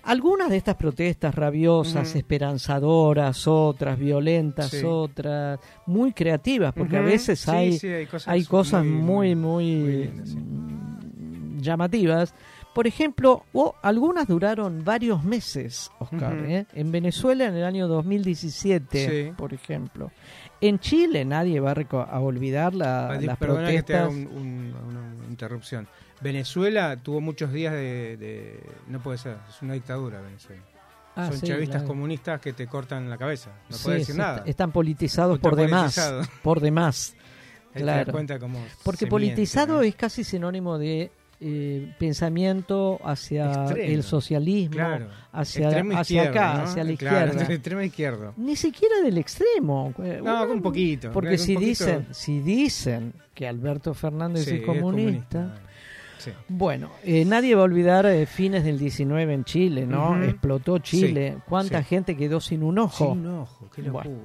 [0.06, 4.82] Algunas de estas protestas rabiosas, esperanzadoras, otras violentas, Sí.
[4.84, 9.34] otras muy creativas, porque a veces Sí, hay, sí, hay cosas hay cosas muy- muy,
[9.34, 12.34] muy, mm, llamativas.
[12.74, 16.36] Por ejemplo, o algunas duraron varios meses, Oscar.
[16.46, 16.66] ¿eh?
[16.74, 19.32] En Venezuela en el año 2017, Sí.
[19.36, 20.10] por ejemplo.
[20.60, 24.30] En Chile nadie va a, olvidar la- las perdona que te haga protestas.
[24.32, 25.88] un- un- una interrupción.
[26.20, 30.62] Venezuela tuvo muchos días de, de- No puede ser, es una dictadura Venezuela.
[31.14, 33.50] Ah, Son sí, chavistas comunistas que te cortan la cabeza.
[33.70, 34.38] No Sí, puedes decir nada.
[34.38, 35.98] est- Están politizados por demás.
[36.42, 37.14] Por demás.
[37.72, 38.10] Claro.
[38.12, 41.10] cuenta cómo Porque politizado miente, es casi sinónimo de
[41.40, 43.92] eh, pensamiento hacia Extremo.
[43.92, 45.08] el socialismo, Claro.
[45.32, 46.62] hacia, hacia acá, ¿no?
[46.64, 47.52] hacia la Claro, izquierda.
[47.54, 48.34] extremo izquierdo.
[48.38, 49.92] Ni siquiera del extremo.
[50.02, 51.12] eh, No, un poquito.
[51.12, 55.65] Porque si poquito- dicen, si dicen que Alberto Fernández Sí, es comunista, comunista.
[56.18, 56.30] Sí.
[56.48, 60.22] bueno, eh, nadie va a olvidar eh, fines del 19 en Chile, ¿no?
[60.22, 61.34] Explotó Chile.
[61.36, 61.88] Sí, ¿Cuánta sí.
[61.88, 63.12] gente quedó sin un ojo?
[63.12, 64.04] Sin un ojo, qué locura.
[64.04, 64.20] Bueno.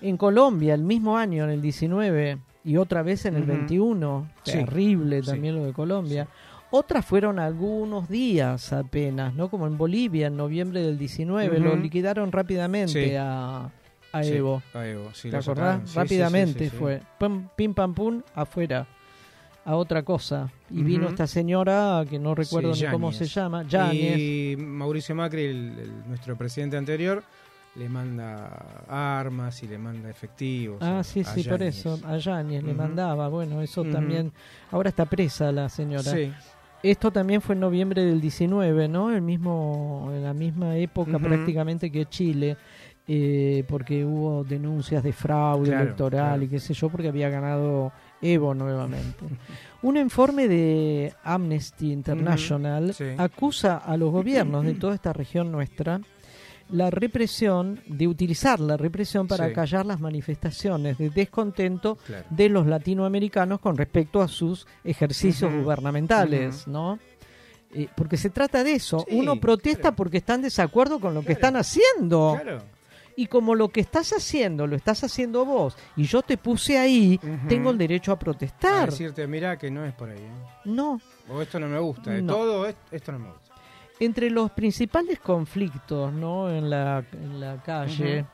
[0.00, 3.52] En Colombia, el mismo año, en el 19, y otra vez en el Ujú.
[3.52, 6.26] 21, Sí, terrible también lo de Colombia.
[6.70, 9.48] Otras fueron algunos días apenas, ¿no?
[9.50, 11.64] Como en Bolivia, en noviembre del 19, Ujú.
[11.68, 13.70] lo liquidaron rápidamente a,
[14.14, 14.62] Evo.
[14.74, 15.94] a Evo, ¿Te acordás?
[15.94, 17.00] rápidamente fue.
[17.18, 18.86] Pum, pim, pam, pum, afuera.
[19.64, 20.50] A otra cosa.
[20.70, 24.18] Y vino esta señora, que no recuerdo Sí, ni cómo se llama, Yáñez.
[24.18, 27.22] Y Mauricio Macri, el- el- nuestro presidente anterior,
[27.76, 30.78] le manda armas y le manda efectivos.
[30.80, 31.98] Ah, a- sí, a sí, por eso.
[32.04, 33.28] A Yáñez le mandaba.
[33.28, 34.32] Bueno, eso también.
[34.70, 36.02] Ahora está presa la señora.
[36.10, 36.32] Sí.
[36.82, 39.12] Esto también fue en noviembre del 19, ¿no?
[39.14, 42.56] El mismo, en la misma época prácticamente que Chile,
[43.06, 46.42] eh, porque hubo denuncias de fraude Claro, electoral claro.
[46.42, 47.92] y qué sé yo, porque había ganado
[48.22, 49.24] Evo nuevamente.
[49.82, 53.04] Un informe de Amnesty International sí.
[53.18, 56.00] acusa a los gobiernos de toda esta región nuestra
[56.70, 59.52] la represión, de utilizar la represión para Sí.
[59.52, 62.24] callar las manifestaciones de descontento Claro.
[62.30, 66.98] de los latinoamericanos con respecto a sus ejercicios gubernamentales, ¿no?
[67.74, 69.04] Eh, porque se trata de eso.
[69.06, 72.38] Sí, Uno protesta porque está en desacuerdo con lo que están haciendo.
[72.40, 72.62] Claro.
[73.16, 77.20] Y como lo que estás haciendo lo estás haciendo vos y yo te puse ahí,
[77.48, 78.90] tengo el derecho a A protestar.
[78.90, 80.18] decirte, mira que no es por ahí.
[80.18, 80.30] ¿eh?
[80.64, 81.00] No.
[81.28, 82.10] O esto no me gusta.
[82.10, 82.34] De No.
[82.34, 83.54] todo es- esto no me gusta.
[84.00, 86.50] Entre los principales conflictos ¿no?
[86.50, 88.28] en, la, en la calle, Ujú.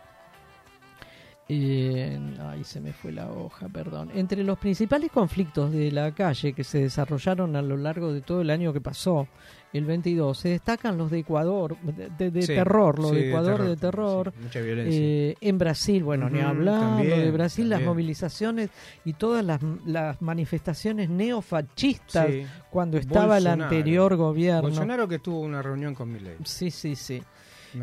[1.48, 4.10] eh, ay, se me fue la hoja, perdón.
[4.14, 8.40] Entre los principales conflictos de la calle que se desarrollaron a lo largo de todo
[8.42, 9.26] el año que pasó,
[9.72, 13.22] el 22, se destacan los de Ecuador, de, de- de Sí, terror, los sí, de
[13.22, 14.32] de Ecuador terror, de terror.
[14.42, 15.00] mucha violencia.
[15.02, 18.70] Eh, en Brasil, bueno, ni Ujú, hablar, también, lo de Brasil, las movilizaciones
[19.04, 22.30] y todas las, las manifestaciones neofascistas
[22.70, 24.62] cuando estaba el anterior gobierno.
[24.62, 26.36] Bolsonaro que tuvo una reunión con Milei.
[26.44, 27.22] Sí, sí, sí.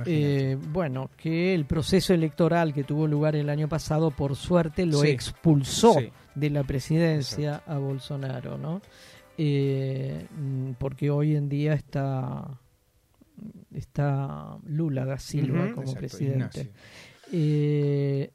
[0.07, 5.01] Eh, bueno, que el proceso electoral que tuvo lugar el año pasado, por suerte, lo
[5.01, 5.09] Sí.
[5.09, 6.09] expulsó Sí.
[6.33, 8.81] de la presidencia a Bolsonaro, ¿no?
[9.37, 12.59] Eh, mm, porque hoy en día está
[13.73, 16.71] está Lula da Silva como exacto, presidente.
[17.31, 18.31] Eh,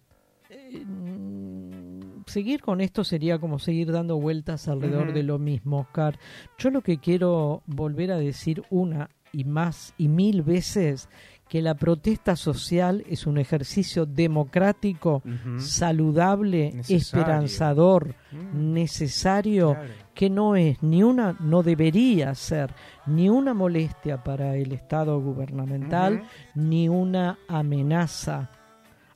[0.51, 6.19] eh, mm, seguir con esto sería como seguir dando vueltas alrededor de lo mismo, Oscar.
[6.59, 11.09] Yo lo que quiero volver a decir una y más y mil veces
[11.51, 15.21] que la protesta social es un ejercicio democrático,
[15.59, 16.97] saludable, Necesario.
[16.99, 18.73] esperanzador, Mm.
[18.73, 19.93] necesario, Claro.
[20.15, 22.73] que no es ni una, no debería ser
[23.07, 26.23] ni una molestia para el Estado gubernamental,
[26.55, 28.51] ni una amenaza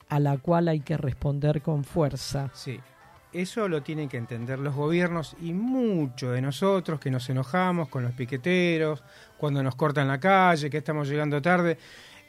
[0.09, 2.51] a la cual hay que responder con fuerza.
[2.53, 2.80] Sí,
[3.32, 8.03] eso lo tienen que entender los gobiernos y mucho de nosotros que nos enojamos con
[8.03, 9.05] los piqueteros,
[9.39, 11.78] cuando nos cortan la calle, que estamos llegando tarde.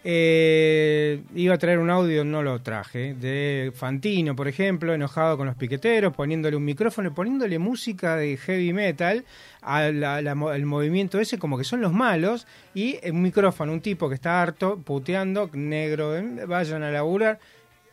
[0.08, 5.48] Eh, iba a traer un audio, no lo traje, de Fantino, por ejemplo, enojado con
[5.48, 9.26] los piqueteros, poniéndole un micrófono y poniéndole música de heavy metal
[9.64, 12.46] al la- la movimiento ese, como que son los malos,
[12.76, 17.40] y un micrófono, un tipo que está harto, puteando, negro, eh, vayan a laburar.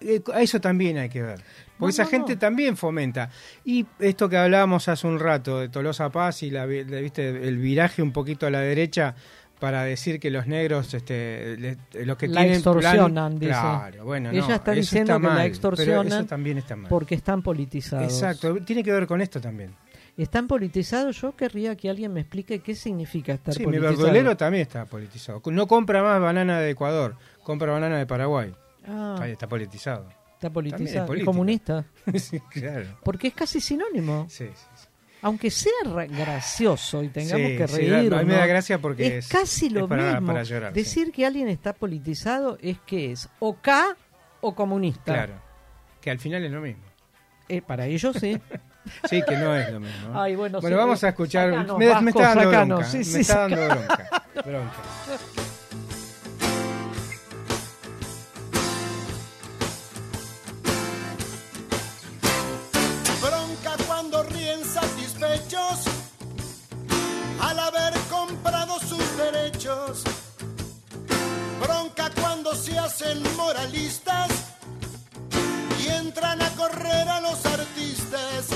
[0.02, 1.38] Eh, a eso también hay que ver.
[1.78, 2.38] Porque No, esa no, gente no.
[2.38, 3.30] también fomenta.
[3.64, 7.56] Y esto que hablábamos hace un rato de Tolosa Paz y la, la- viste el
[7.56, 9.14] viraje un poquito a la derecha
[9.62, 13.52] para decir que los negros, este, le- los que la tienen extorsionan, plan- dice.
[13.52, 16.74] Claro, bueno, Ella no, está diciendo está que mal, la pero extorsionan eso también está
[16.74, 16.88] mal.
[16.88, 18.12] porque están politizados.
[18.12, 19.72] Exacto, tiene que ver con esto también.
[20.16, 21.20] ¿Están politizados?
[21.20, 23.96] Yo querría que alguien me explique qué significa estar Sí, mi politizado.
[23.98, 25.40] verdulero también está politizado.
[25.46, 28.52] No compra más banana de Ecuador, compra banana de Paraguay.
[28.88, 29.16] Ah.
[29.20, 30.08] Ahí está politizado.
[30.34, 31.14] Está politizado.
[31.14, 31.84] ¿Es comunista?
[32.16, 32.88] sí, claro.
[33.04, 34.26] Porque es casi sinónimo.
[34.28, 34.66] Sí, sí,
[35.22, 38.14] Aunque sea ra- gracioso y tengamos Sí, que sí, da- reír.
[38.14, 40.26] a mí me da gracia porque es, es- casi es lo para- mismo.
[40.26, 40.80] para llorar, sí.
[40.80, 43.96] Decir que alguien está politizado es que es o K
[44.40, 45.12] o comunista.
[45.14, 45.34] Claro.
[46.00, 46.82] Que al final es lo mismo.
[47.48, 48.38] Eh, para ellos sí.
[49.08, 50.20] Sí, que no es lo mismo.
[50.20, 51.50] Ay, bueno, sí, vamos a eh, escuchar.
[51.50, 52.84] sacanos, me, me Vasco, está dando sacanos, bronca.
[52.90, 54.22] sí, me sí, está dando bronca.
[54.44, 54.72] Bronca
[71.60, 74.30] Bronca cuando se hacen moralistas
[75.80, 78.48] y entran a correr a los artistas.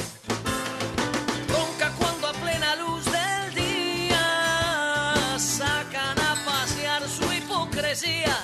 [1.46, 8.35] Bronca cuando a plena luz del día sacan a pasear su hipocresía.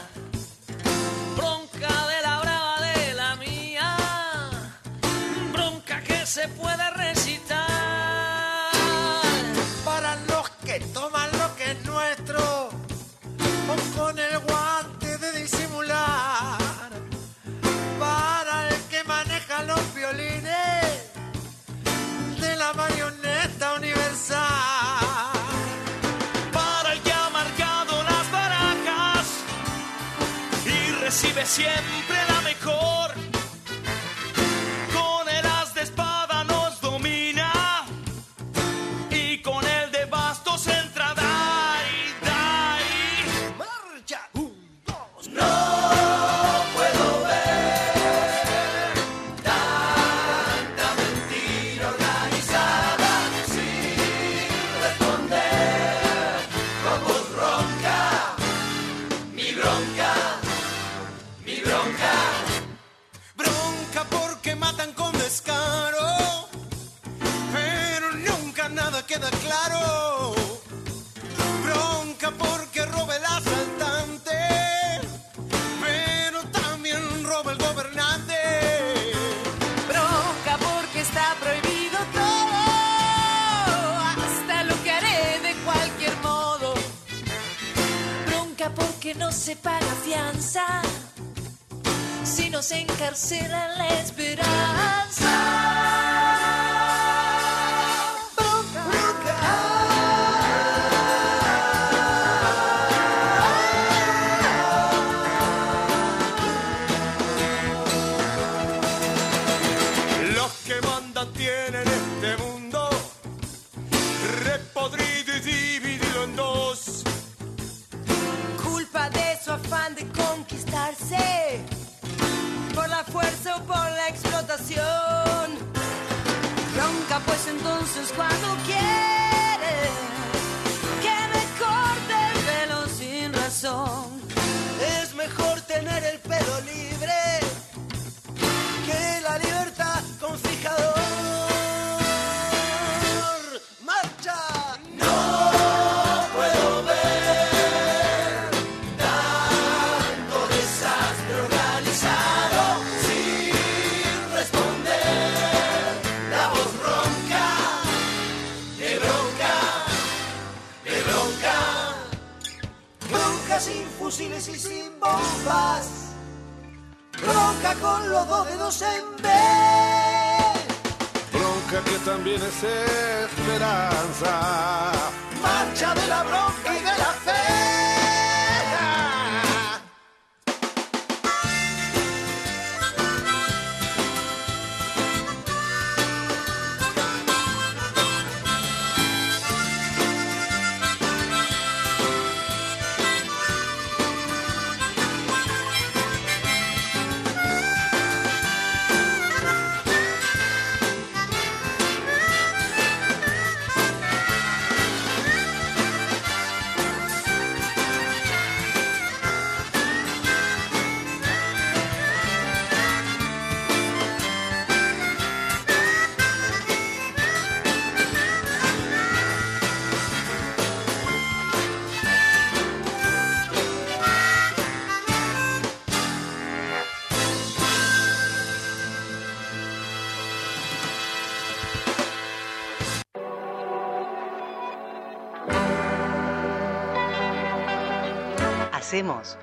[238.93, 239.38] Hacemos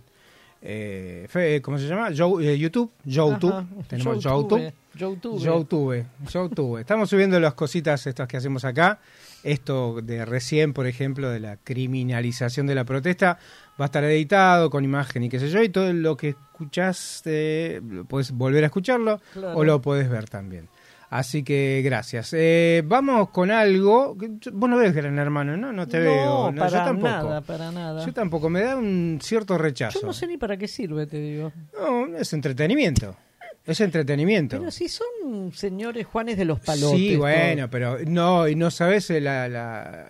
[0.66, 2.10] eh, fe- ¿cómo se llama?
[2.12, 3.52] Yo- eh, YouTube, YouTube.
[3.52, 5.40] Ajá, Tenemos Youtube, YouTube.
[5.44, 6.06] Youtube.
[6.32, 6.78] YouTube.
[6.80, 9.00] Estamos subiendo las cositas estas que hacemos acá.
[9.44, 13.38] Esto de recién, por ejemplo, de la criminalización de la protesta,
[13.80, 17.22] va a estar editado con imagen y qué sé yo, y todo lo que escuchás,
[17.26, 19.58] eh, puedes volver a escucharlo Claro.
[19.58, 20.70] o lo puedes ver también.
[21.16, 22.34] Así que gracias.
[22.36, 24.16] Eh, vamos con algo.
[24.52, 25.72] Vos no ves Gran Hermano, ¿no?
[25.72, 26.52] No te No, veo.
[26.52, 27.08] No, para yo tampoco.
[27.08, 28.04] nada, para nada.
[28.04, 28.50] Yo tampoco.
[28.50, 30.02] Me da un cierto rechazo.
[30.02, 31.52] Yo no sé ni para qué sirve, te digo.
[31.80, 33.16] No, es entretenimiento.
[33.64, 34.58] Es entretenimiento.
[34.58, 36.98] Pero si son señores Juanes de los Palotes.
[37.00, 37.20] Sí, todo.
[37.20, 40.06] bueno, pero no, y no sabes la, la-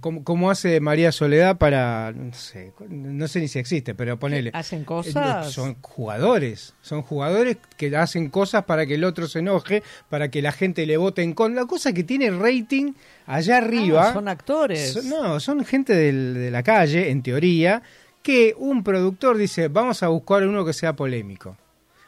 [0.00, 4.50] cómo, cómo hace María Soledad para, no sé, no sé ni si existe, pero ponele.
[4.54, 5.50] ¿Hacen Eh, cosas?
[5.52, 10.42] Son jugadores, son jugadores que hacen cosas para que el otro se enoje, para que
[10.42, 11.62] la gente le vote en contra.
[11.62, 12.92] La cosa que tiene rating
[13.26, 14.10] allá arriba.
[14.10, 14.92] Ah, son actores.
[14.92, 17.82] Son- no, son gente del- de la calle, en teoría,
[18.22, 21.56] que un productor dice, vamos a buscar uno que sea polémico.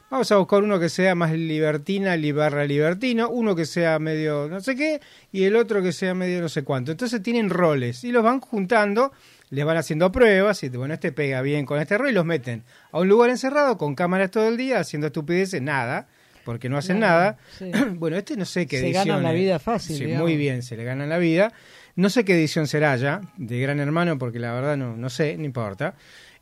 [0.09, 4.47] Vamos a buscar uno que sea más libertina, li- barra libertino, uno que sea medio
[4.47, 5.01] no sé qué
[5.31, 6.91] y el otro que sea medio no sé cuánto.
[6.91, 9.11] Entonces tienen roles y los van juntando,
[9.49, 12.63] les van haciendo pruebas y bueno, este pega bien con este rol y los meten
[12.91, 16.07] a un lugar encerrado con cámaras todo el día haciendo estupideces, nada,
[16.45, 17.81] porque no hacen Nada, nada.
[17.81, 17.95] sí.
[17.97, 20.77] bueno, este no sé qué Se edición ganan la vida fácil, Sí, muy bien, se
[20.77, 21.51] le ganan la vida.
[21.95, 25.35] No sé qué edición será ya, de Gran Hermano, porque la verdad no, no sé,
[25.37, 25.95] no importa.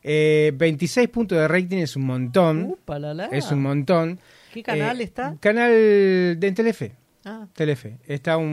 [0.03, 2.75] Eh, 26 puntos de rating es un montón.
[3.31, 4.19] Es un montón.
[4.53, 5.35] ¿Qué canal Eh, está?
[5.39, 6.91] Canal de en Telefe.
[7.25, 7.47] Ah.
[7.53, 7.99] Telefe.
[8.05, 8.47] Está un,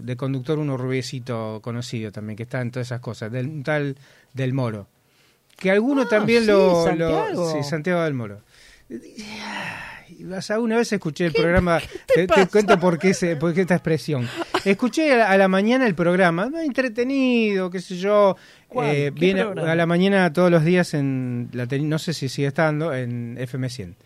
[0.06, 3.96] de conductor uno rubiecito conocido también, que está en todas esas cosas, del un tal
[4.32, 4.88] del Moro.
[5.56, 7.26] Que alguno Ah, también sí, lo, Santiago.
[7.32, 8.40] lo- Sí, Santiago del Moro.
[10.58, 11.80] Una vez escuché el programa,
[12.14, 14.28] te, te cuento por qué, se, por qué esta expresión.
[14.64, 18.36] Escuché a la, a la mañana el programa, entretenido, qué sé yo.
[18.82, 19.72] Eh, ¿Qué viene programa?
[19.72, 23.68] a la mañana todos los días en la no sé si sigue estando en FM
[23.68, 23.96] 100.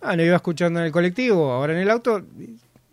[0.00, 2.24] Ah, no iba escuchando en el colectivo, ahora en el auto.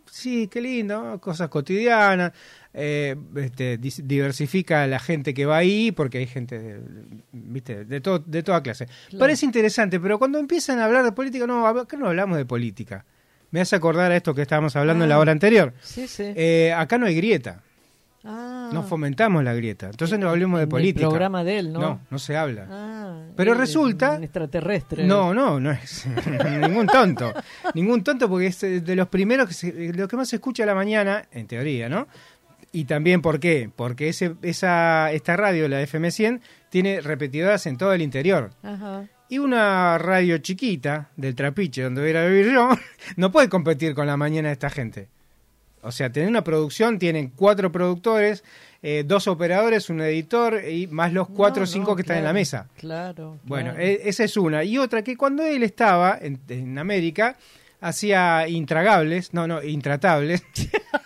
[0.10, 2.32] Sí, qué lindo, cosas cotidianas.
[2.78, 6.80] Eh, este, diversifica a la gente que va ahí porque hay gente de,
[7.32, 9.20] viste de todo de toda clase Claro.
[9.20, 13.06] parece interesante pero cuando empiezan a hablar de política no acá no hablamos de política
[13.52, 15.20] me hace acordar a esto que estábamos hablando en la Ah.
[15.20, 16.24] hora anterior Sí, sí.
[16.36, 17.62] Eh, acá no hay grieta
[18.28, 18.72] Ah.
[18.74, 21.80] no fomentamos la grieta entonces no hablemos de En el política programa de él, ¿no?
[21.80, 25.06] no no se habla Ah, Pero él resulta- un extraterrestre.
[25.06, 26.06] no, no, no es
[26.62, 27.34] ningún tonto.
[27.74, 30.64] Ningún tonto porque es eh, de los primeros que se, lo que más se escucha
[30.64, 32.08] a la mañana, en teoría, ¿no?
[32.76, 33.70] Y también, ¿por qué?
[33.74, 38.52] Porque ese, esa, esta radio, la FM 100, tiene repetidoras en todo el interior.
[38.64, 39.06] Ajá.
[39.30, 42.70] Y una radio chiquita del Trapiche, donde voy a ir a vivir yo,
[43.16, 45.08] no puede competir con la mañana de esta gente.
[45.84, 48.44] O sea, tienen una producción, tienen cuatro productores,
[48.82, 52.18] eh, dos operadores, un editor y más los cuatro o No, cinco no, que están
[52.18, 52.68] en la mesa.
[52.78, 53.40] Claro.
[53.44, 53.86] Bueno, claro.
[53.86, 54.66] e- esa es una.
[54.66, 57.38] Y otra, que cuando él estaba en, en América,
[57.80, 60.44] hacía intragables, no, no, intratables,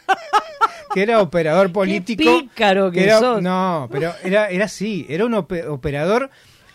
[0.94, 2.24] que era operador político.
[2.24, 3.42] pícaro que era- sos.
[3.42, 6.30] No, pero era, era así, era un ope- operador.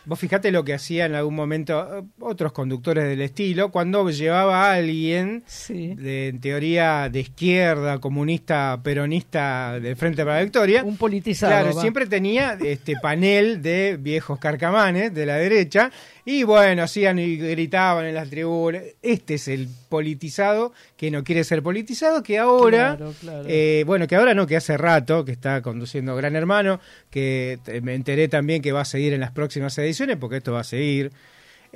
[0.07, 4.67] Vos fijate lo que hacía en algún momento eh, otros conductores del estilo, cuando llevaba
[4.71, 5.95] a alguien Sí.
[5.95, 10.85] de, en teoría de izquierda, comunista, peronista del Frente para la Victoria.
[10.85, 11.53] Un politizado.
[11.53, 11.81] Claro, va.
[11.81, 15.91] siempre tenía este panel de viejos carcamanes de la derecha
[16.25, 18.83] y bueno, hacían y gritaban en las tribunas.
[19.03, 23.45] Este es el politizado que no quiere ser politizado, que ahora, Claro, claro.
[23.49, 26.81] eh, bueno, que ahora no, que hace rato, que está conduciendo Gran Hermano,
[27.11, 30.61] que me enteré también que va a seguir en las próximas ediciones, porque esto va
[30.61, 31.13] a seguir.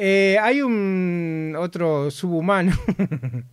[0.00, 2.72] Eh, hay un otro subhumano.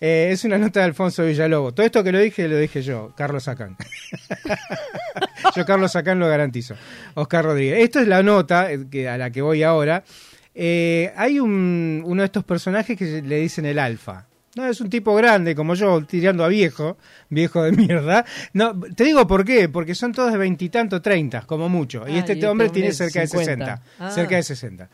[0.00, 1.74] Eh, es una nota de Alfonso Villalobos.
[1.74, 3.76] Todo esto que lo dije, lo dije yo, Carlos Sacán.
[5.56, 6.74] yo, Carlos Sacán, lo garantizo.
[7.14, 7.78] Oscar Rodríguez.
[7.84, 10.02] Esto es la nota eh, que, a la que voy ahora.
[10.54, 14.26] Eh, hay un, uno de estos personajes que le dicen el alfa.
[14.54, 16.98] No, es un tipo grande como yo, tirando a viejo,
[17.30, 18.24] viejo de mierda.
[18.52, 22.04] No, te digo por qué, porque son todos de veintitantos, treinta, como mucho.
[22.06, 23.38] y Ah, este, y este hombre hombre tiene cerca 50.
[23.38, 23.82] de 60.
[23.98, 24.10] Ah.
[24.10, 24.90] Cerca de 60.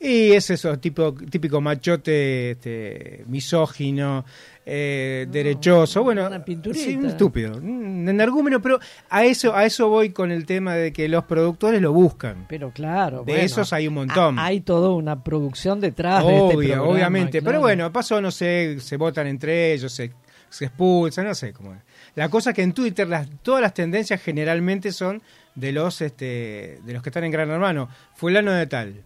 [0.00, 4.24] Y es eso, tipo, típico machote, este, misógino,
[4.64, 6.84] eh, derechoso, bueno, pinturita.
[6.84, 8.78] sí, un estúpido, un energúmeno, pero
[9.10, 12.46] a eso, a eso voy con el tema de que los productores lo buscan.
[12.48, 14.38] Pero claro, De bueno, esos hay un montón.
[14.38, 17.38] ha- Hay toda una producción detrás de este programa, obviamente.
[17.40, 17.44] claro.
[17.46, 20.12] Pero bueno, pasó, no sé, se votan entre ellos, se,
[20.48, 21.80] se expulsan, no sé cómo es.
[22.14, 25.20] La cosa que en Twitter las, todas las tendencias generalmente son
[25.56, 27.88] de los este de los que están en Gran Hermano.
[28.14, 29.02] Fulano de tal.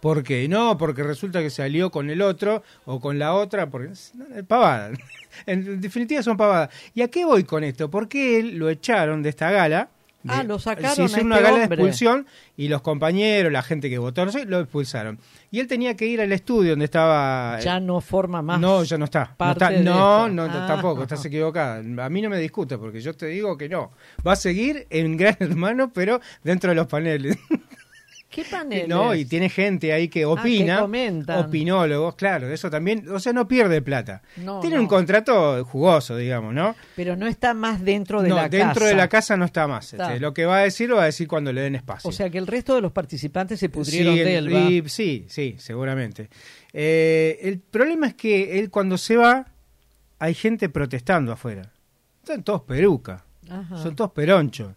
[0.00, 0.48] ¿Por qué?
[0.48, 3.92] No, porque resulta que salió con el otro o con la otra, porque
[4.48, 4.90] pavada.
[5.46, 6.70] En definitiva son pavadas.
[6.94, 7.88] ¿Y a qué voy con esto?
[7.90, 9.88] Porque él lo echaron de esta gala.
[10.24, 13.50] de- Ah, lo sacaron se a hizo este una gala de expulsión y los compañeros,
[13.52, 15.18] la gente que votó, no sé, lo expulsaron.
[15.50, 17.58] Y él tenía que ir al estudio donde estaba...
[17.60, 18.60] Ya no forma más.
[18.60, 19.34] No, ya no está.
[19.38, 19.70] No, está.
[19.70, 20.64] no, no, Ah.
[20.66, 21.78] tampoco, estás equivocada.
[22.04, 23.92] A mí no me discute porque yo te digo que no.
[24.26, 27.38] Va a seguir en Gran Hermano, pero dentro de los paneles.
[28.30, 28.86] ¿Qué paneles?
[28.88, 30.74] No, y tiene gente ahí que opina.
[30.74, 31.46] Ah, que comentan.
[31.46, 33.08] Opinólogos, claro, eso también.
[33.10, 34.22] O sea, no pierde plata.
[34.36, 34.82] No, tiene no.
[34.82, 36.76] un contrato jugoso, digamos, ¿no?
[36.94, 38.86] Pero no está más dentro de no, la dentro casa.
[38.86, 39.92] de la casa no está más.
[39.92, 40.06] Está.
[40.10, 42.08] Este, lo que va a decir lo va a decir cuando le den espacio.
[42.08, 44.60] O sea que el resto de los participantes se pudrieron Sí, de él, ¿va?
[44.70, 46.28] y- sí, sí, seguramente.
[46.72, 49.46] Eh, el problema es que él cuando se va,
[50.20, 51.72] hay gente protestando afuera.
[52.22, 53.76] Están todos peruca, Ajá.
[53.78, 54.72] son todos peronchos.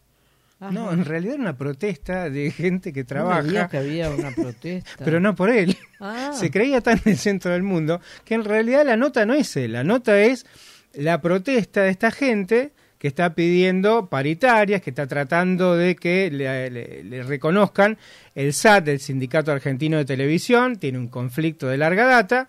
[0.59, 0.71] Ajá.
[0.71, 4.31] No, en realidad era una protesta de gente que No trabaja, digas que había una
[4.35, 5.03] protesta.
[5.03, 5.77] pero no por él.
[5.99, 6.31] Ah.
[6.34, 9.55] Se creía tan en el centro del mundo que en realidad la nota no es
[9.57, 10.45] él, la nota es
[10.93, 16.69] la protesta de esta gente que está pidiendo paritarias, que está tratando de que le,
[16.69, 17.97] le- le reconozcan
[18.34, 22.47] el SAT, el Sindicato Argentino de Televisión, tiene un conflicto de larga data,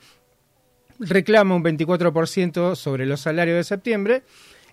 [1.00, 4.22] reclama un 24% sobre los salarios de septiembre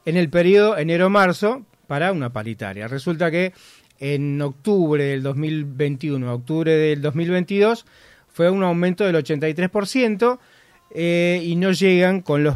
[0.05, 2.87] en el periodo enero-marzo para una paritaria.
[2.87, 3.51] Resulta que
[3.99, 7.85] en octubre del 2021 a octubre del 2022
[8.29, 10.39] fue un aumento del 83%
[10.95, 12.55] eh, y no llegan con los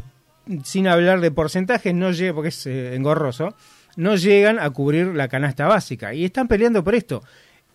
[0.64, 3.58] sin hablar de porcentajes, no llega porque es eh, engorroso,
[3.98, 7.22] no llegan a cubrir la canasta básica y están peleando por esto.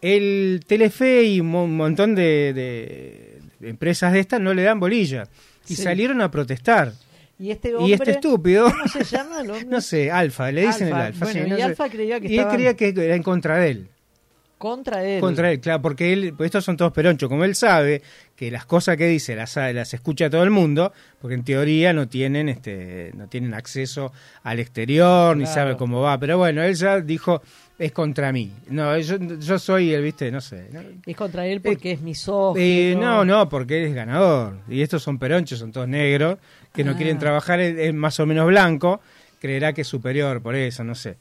[0.01, 4.81] El Telefe y un mo- montón de, de- de empresas de estas no le dan
[4.81, 5.25] bolilla
[5.69, 5.83] y Sí.
[5.83, 6.95] salieron a protestar.
[7.41, 9.67] Y este Y este estúpido, ¿Cómo se llama el hombre?
[9.67, 10.99] no sé, Alfa, le dicen Alfa.
[11.01, 11.25] el Alfa.
[11.25, 11.65] Bueno, sí, y no.
[11.67, 13.89] Alfa creía que Y él estaban- creía que era en contra de él.
[14.59, 15.21] Contra él.
[15.23, 18.03] Contra él, claro, porque él, pues estos son todos peronchos, como él sabe
[18.37, 22.09] que las cosas que dice las, las escucha todo el mundo, porque en teoría no
[22.09, 24.13] tienen este no tienen acceso
[24.43, 27.41] al exterior, ni sabe cómo va, pero bueno, él ya dijo,
[27.79, 28.53] es contra mí.
[28.69, 30.69] No, yo, yo soy el, viste, no sé.
[30.71, 30.83] ¿no?
[31.07, 32.63] Es contra él porque es misógino.
[32.63, 34.59] Eh, no, no, porque él es ganador.
[34.69, 36.37] Y estos son peronchos, son todos negros,
[36.75, 36.97] que no Ah.
[36.97, 39.01] quieren trabajar, es, es más o menos blanco,
[39.41, 41.17] creerá que es superior, por eso, no sé.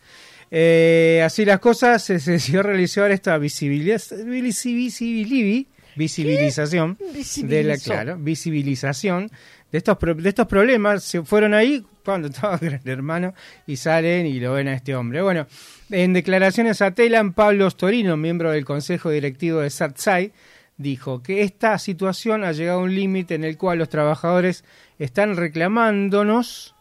[0.51, 6.97] Eh, así las cosas, se se decidió realizar esta visibiliz- visibiliz- visibiliz- visibilización
[7.43, 9.29] de la, claro, visibilización
[9.71, 13.33] de estos pro- de estos problemas se fueron ahí cuando estaba Gran Hermano
[13.67, 15.21] y salen y lo ven a este hombre.
[15.21, 15.45] Bueno,
[15.91, 20.31] en declaraciones a Telan, Pablo Storino, miembro del Consejo Directivo de SATSAI,
[20.79, 24.63] dijo que esta situación ha llegado a un límite en el cual los trabajadores
[24.97, 26.73] están reclamándonos,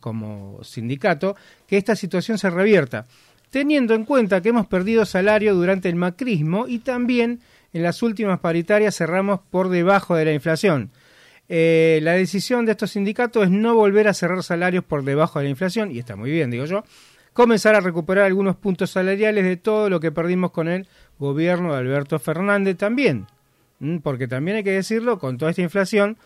[0.00, 1.36] como sindicato,
[1.66, 3.06] que esta situación se revierta,
[3.50, 7.40] teniendo en cuenta que hemos perdido salario durante el macrismo y también
[7.72, 10.90] en las últimas paritarias cerramos por debajo de la inflación.
[11.48, 15.46] Eh, la decisión de estos sindicatos es no volver a cerrar salarios por debajo de
[15.46, 16.84] la inflación, y está muy bien, digo yo,
[17.32, 20.86] comenzar a recuperar algunos puntos salariales de todo lo que perdimos con el
[21.22, 23.26] gobierno de Alberto Fernández también,
[24.02, 26.18] porque también hay que decirlo, con toda esta inflación,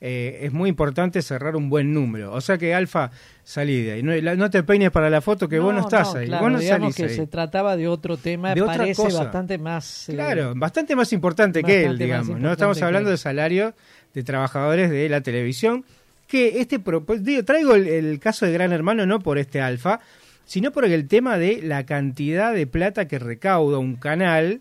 [0.00, 2.32] eh, es muy importante cerrar un buen número.
[2.32, 3.10] O sea que, Alfa,
[3.42, 4.02] salí de ahí.
[4.02, 6.26] No, la- no te peines para la foto que vos no estás ahí.
[6.26, 7.16] Claro, vos no digamos salís que ahí.
[7.16, 9.22] se trataba de otro tema, De otra parece cosa.
[9.24, 10.08] bastante más...
[10.08, 12.38] eh, Claro, bastante más importante que él, digamos.
[12.40, 13.74] No estamos hablando de salarios
[14.14, 15.84] de trabajadores de la televisión.
[16.26, 20.00] Que este pues, digo, traigo el, el caso de Gran Hermano no por este alfa,
[20.44, 24.60] sino por el tema de la cantidad de plata que recauda un canal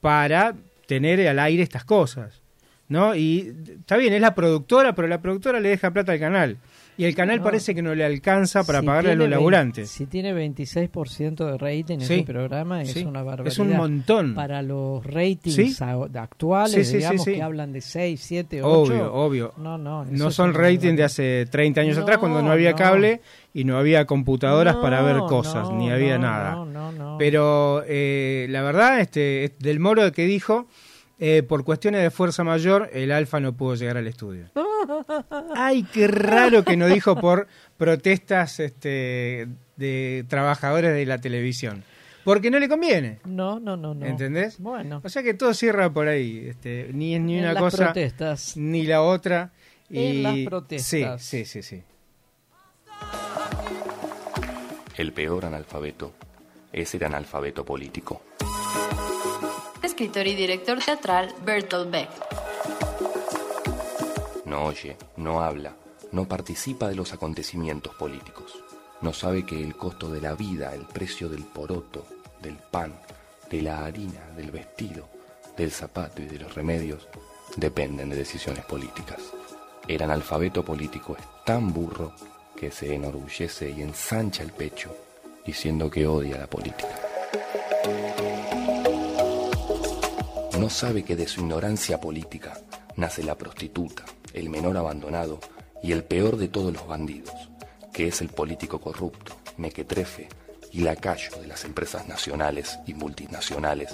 [0.00, 0.54] para
[0.86, 2.42] tener al aire estas cosas.
[2.86, 3.16] ¿No?
[3.16, 6.58] Y está bien, es la productora, pero la productora le deja plata al canal.
[6.96, 7.44] Y el canal No.
[7.44, 9.90] parece que no le alcanza para si pagarle a los laburantes.
[9.90, 12.14] Si tiene 26% de rating Sí.
[12.14, 13.04] ese programa, es Sí.
[13.04, 13.52] una barbaridad.
[13.52, 14.34] Es un montón.
[14.34, 15.76] Para los ratings Sí.
[16.14, 18.92] actuales, digamos, que hablan de 6, 7, 8.
[18.92, 19.52] Obvio, obvio.
[19.58, 20.04] No, no.
[20.04, 22.76] No son una rating de hace 30 años No, atrás cuando no había no.
[22.76, 23.20] cable
[23.52, 26.50] y no había computadoras para ver No, cosas, no, ni había no, nada.
[26.54, 27.16] no, no, no.
[27.18, 30.66] Pero eh, la verdad, este, del Moro que dijo,
[31.18, 34.50] eh, por cuestiones de fuerza mayor, el Alfa no pudo llegar al estudio.
[35.54, 37.46] Ay, qué raro que no dijo por
[37.76, 41.84] protestas este, de trabajadores de la televisión.
[42.24, 43.18] Porque no le conviene.
[43.26, 44.06] No, no, no, no.
[44.06, 44.58] ¿Entendés?
[44.58, 45.00] Bueno.
[45.04, 46.46] O sea que todo cierra por ahí.
[46.48, 48.56] Este, ni es ni En una las cosa protestas.
[48.56, 49.52] ni la otra.
[49.90, 51.22] En Y- las protestas.
[51.22, 51.82] Sí, sí, sí, sí.
[54.96, 56.12] El peor analfabeto
[56.72, 58.22] es el analfabeto político.
[59.84, 62.08] Escritor y director teatral Bertolt Beck.
[64.46, 65.76] No oye, no habla,
[66.10, 68.54] no participa de los acontecimientos políticos.
[69.02, 72.06] No sabe que el costo de la vida, el precio del poroto,
[72.40, 72.94] del pan,
[73.50, 75.06] de la harina, del vestido,
[75.56, 77.06] del zapato y de los remedios
[77.56, 79.20] dependen de decisiones políticas.
[79.86, 82.14] El analfabeto político es tan burro
[82.56, 84.96] que se enorgullece y ensancha el pecho
[85.44, 88.33] diciendo que odia la política.
[90.58, 92.56] No sabe que de su ignorancia política
[92.96, 95.40] nace la prostituta, el menor abandonado
[95.82, 97.34] y el peor de todos los bandidos,
[97.92, 100.28] que es el político corrupto, mequetrefe
[100.70, 103.92] y lacayo de las empresas nacionales y multinacionales.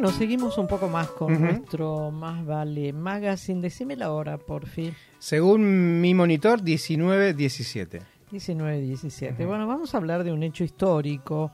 [0.00, 3.60] Bueno, seguimos un poco más con nuestro Más Vale Magazine.
[3.60, 4.94] Decime la hora, por fin.
[5.18, 8.00] Según mi monitor, 19-17.
[8.32, 9.34] 19-17.
[9.34, 9.44] Ujú.
[9.46, 11.50] Bueno, vamos a hablar de un hecho histórico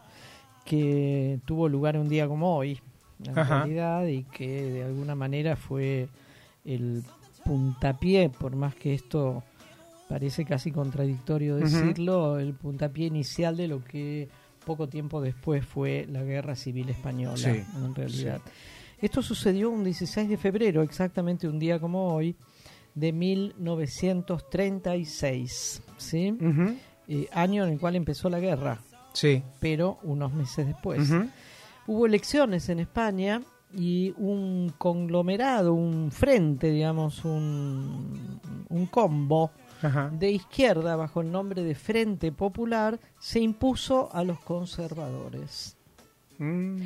[0.65, 2.81] que tuvo lugar un día como hoy,
[3.25, 3.65] en Ajá.
[3.65, 6.09] realidad, y que de alguna manera fue
[6.65, 7.03] el
[7.45, 9.43] puntapié, por más que esto
[10.09, 14.29] parece casi contradictorio decirlo, el puntapié inicial de lo que
[14.67, 18.41] poco tiempo después fue la Guerra Civil Española, Sí, en realidad.
[19.01, 22.37] Esto sucedió un 16 de febrero, exactamente un día como hoy,
[22.95, 26.33] de 1936, ¿sí?
[26.33, 26.75] Ujú.
[27.09, 28.81] Eh, año en el cual empezó la guerra,
[29.13, 29.41] Sí.
[29.61, 31.09] pero unos meses después.
[31.87, 33.41] Hubo elecciones en España
[33.77, 39.53] y un conglomerado, un frente, digamos, un, un combo
[39.83, 40.11] Ajá.
[40.13, 45.77] de izquierda bajo el nombre de Frente Popular se impuso a los conservadores.
[46.39, 46.77] Mm.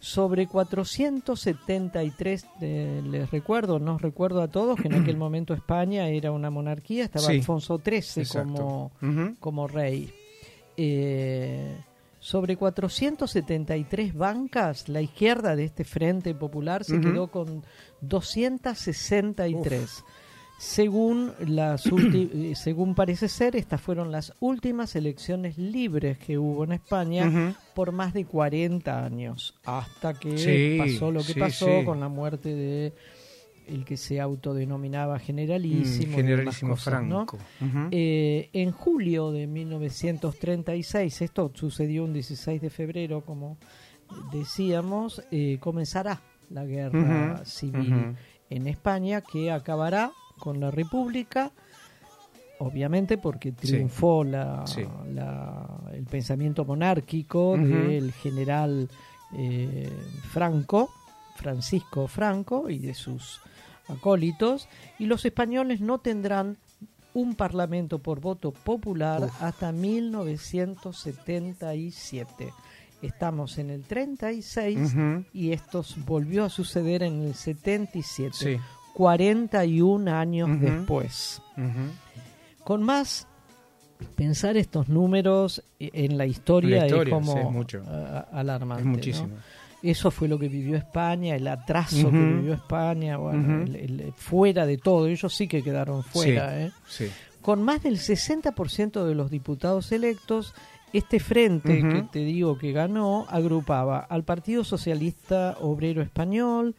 [0.00, 6.32] Sobre 473, eh, les recuerdo, nos recuerdo a todos que en aquel momento España era
[6.32, 7.34] una monarquía, estaba Sí.
[7.36, 8.90] Alfonso XIII Exacto.
[9.00, 10.12] como, como rey.
[10.76, 11.76] Eh,
[12.18, 17.62] sobre 473 bancas, la izquierda de este Frente Popular se quedó con
[18.00, 20.04] 263.
[20.58, 21.84] Según, las
[22.14, 27.92] eh, según parece ser, estas fueron las últimas elecciones libres que hubo en España por
[27.92, 31.84] más de 40 años, hasta que Sí, pasó lo que sí, pasó sí.
[31.84, 32.92] con la muerte de
[33.68, 36.12] el que se autodenominaba generalísimo.
[36.12, 36.76] Mm, Generalísimo.
[36.76, 37.36] Franco.
[37.90, 43.58] Eh, en julio de 1936, esto sucedió un 16 de febrero, como
[44.32, 48.14] decíamos, eh, comenzará la guerra civil
[48.50, 51.50] en España que acabará con la República,
[52.58, 54.82] obviamente porque triunfó la, Sí.
[55.12, 58.88] la- el pensamiento monárquico del general
[59.36, 59.90] eh,
[60.30, 60.88] Franco,
[61.34, 63.40] Francisco Franco y de sus
[63.88, 64.68] acólitos,
[65.00, 66.56] y los españoles no tendrán
[67.12, 69.42] un parlamento por voto popular Uf.
[69.42, 72.52] hasta 1977.
[73.02, 75.24] Estamos en el 36 Ujú.
[75.32, 78.32] y esto volvió a suceder en el 77.
[78.32, 78.56] Sí.
[78.96, 80.58] 41 años Ujú.
[80.58, 81.42] después.
[81.56, 82.64] Ujú.
[82.64, 83.28] Con más,
[84.14, 87.82] pensar estos números eh, en la historia, La historia, es como sí, es mucho.
[88.32, 88.82] alarmante.
[88.82, 89.28] Es muchísimo.
[89.28, 89.34] ¿no?
[89.82, 93.62] Eso fue lo que vivió España, el atraso que vivió España, bueno, Ujú.
[93.74, 96.48] el- el- fuera de todo, ellos sí que quedaron fuera.
[96.50, 96.70] Sí, ¿eh?
[96.88, 97.10] sí.
[97.42, 100.54] Con más del 60% de los diputados electos,
[100.92, 106.74] este frente que te digo que ganó agrupaba al Partido Socialista Obrero Español,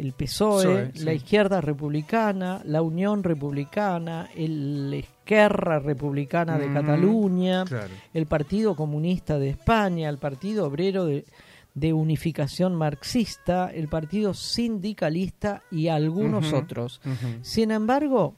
[0.00, 1.04] el PSOE, sí.
[1.04, 7.92] la Izquierda Republicana, la Unión Republicana, el Esquerra Republicana de Cataluña, claro.
[8.14, 11.26] el Partido Comunista de España, el Partido Obrero de,
[11.74, 17.02] de Unificación Marxista, el Partido Sindicalista y algunos otros.
[17.42, 18.34] Sin embargo,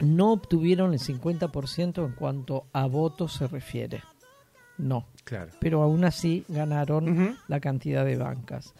[0.00, 4.02] no obtuvieron el 50% en cuanto a votos se refiere.
[4.76, 5.06] No.
[5.24, 5.52] Claro.
[5.58, 8.74] Pero aún así ganaron la cantidad de bancas.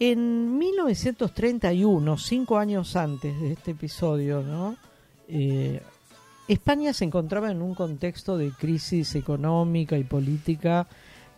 [0.00, 4.76] En 1931, cinco años antes de este episodio, ¿no?
[5.28, 5.82] Eh,
[6.48, 10.86] España se encontraba en un contexto de crisis económica y política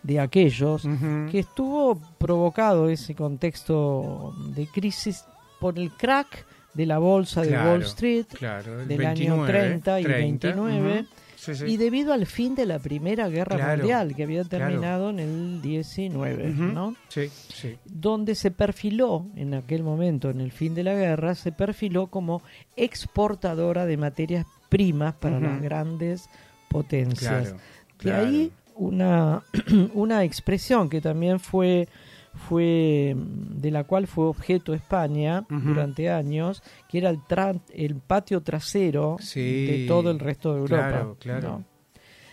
[0.01, 0.83] de aquellos
[1.29, 5.25] que estuvo provocado ese contexto de crisis
[5.59, 10.03] por el crack de la bolsa de Wall Street claro, del 29, año 30 y
[10.03, 11.07] 30, 29 ujú,
[11.43, 11.65] sí, sí.
[11.65, 14.65] y debido al fin de la Primera Guerra Claro, Mundial que había claro.
[14.67, 16.95] terminado en el 19, Ujú, ¿no?
[17.09, 17.77] Sí, sí.
[17.85, 22.41] donde se perfiló en aquel momento, en el fin de la guerra, se perfiló como
[22.75, 26.29] exportadora de materias primas para las grandes
[26.69, 27.53] potencias.
[27.97, 29.43] Claro, De ahí una,
[29.93, 31.87] una expresión que también fue
[32.33, 38.41] fue de la cual fue objeto España durante años, que era el, tra- el patio
[38.41, 40.89] trasero Sí, de todo el resto de Europa.
[40.89, 41.47] Claro, claro.
[41.49, 41.65] ¿no?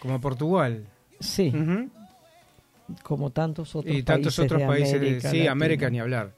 [0.01, 0.87] Como Portugal.
[1.21, 1.53] Sí,
[3.03, 5.01] como tantos otros Y tantos países otros de países.
[5.01, 5.47] de- sí.
[5.47, 6.33] América ni hablar.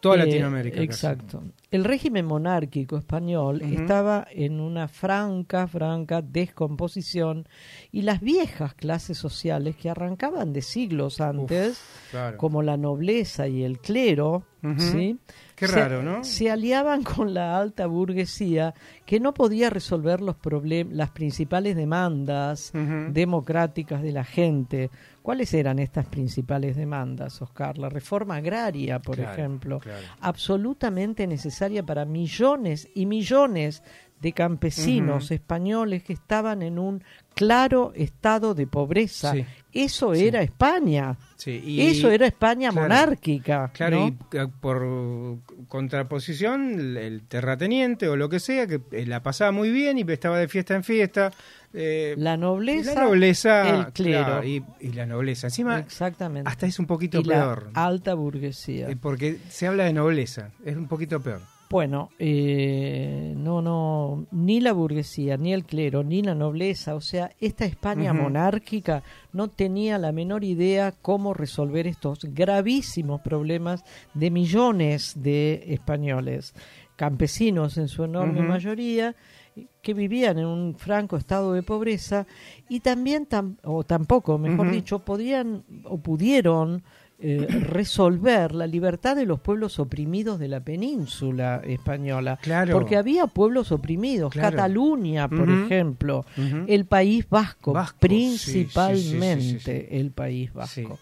[0.00, 0.86] Toda Eh, Latinoamérica.
[0.86, 1.06] casi.
[1.76, 7.46] El régimen monárquico español estaba en una franca, franca descomposición
[7.92, 11.78] y las viejas clases sociales que arrancaban de siglos antes,
[12.10, 12.38] claro.
[12.38, 14.44] como la nobleza y el clero.
[14.78, 15.18] ¿sí?
[15.54, 16.24] Qué se- raro, ¿no?
[16.24, 18.74] Se aliaban con la alta burguesía
[19.04, 20.36] que no podía resolver los
[20.90, 22.72] las principales demandas
[23.10, 24.90] democráticas de la gente.
[25.26, 27.78] ¿Cuáles eran estas principales demandas, Oscar?
[27.78, 30.06] La reforma agraria, por Claro, ejemplo, claro.
[30.20, 33.82] absolutamente necesaria para millones y millones
[34.20, 39.32] de campesinos españoles que estaban en un claro estado de pobreza.
[39.32, 39.44] Sí.
[39.74, 40.26] Eso Sí.
[40.26, 41.18] era España.
[41.36, 43.70] Sí, y- Eso era España claro, monárquica.
[43.74, 44.06] Claro, ¿no?
[44.08, 45.38] y eh, por
[45.68, 50.38] contraposición, el, terrateniente o lo que sea, que eh, la pasaba muy bien y estaba
[50.38, 51.30] de fiesta en fiesta.
[51.74, 54.24] eh, La nobleza, la nobleza, el clero.
[54.24, 55.48] claro, y, y la nobleza.
[55.48, 56.48] Encima, Exactamente.
[56.48, 57.70] hasta es un poquito y la peor.
[57.74, 58.88] alta burguesía.
[58.98, 61.40] Porque se habla de nobleza, es un poquito peor.
[61.68, 67.30] Bueno, eh, no, no, ni la burguesía, ni el clero, ni la nobleza, o sea,
[67.40, 69.02] esta España monárquica
[69.32, 73.84] no tenía la menor idea cómo resolver estos gravísimos problemas
[74.14, 76.54] de millones de españoles,
[76.94, 79.14] campesinos en su enorme mayoría,
[79.82, 82.26] que vivían en un franco estado de pobreza
[82.68, 86.82] y también, tam- o tampoco, mejor dicho, podían o pudieron
[87.18, 92.38] eh, resolver la libertad de los pueblos oprimidos de la península española.
[92.42, 92.74] Claro.
[92.74, 94.54] Porque había pueblos oprimidos, Claro.
[94.54, 96.26] Cataluña, por ejemplo,
[96.66, 99.86] el País Vasco, Vasco, principalmente sí, sí, sí, sí, sí.
[99.90, 100.98] el País Vasco.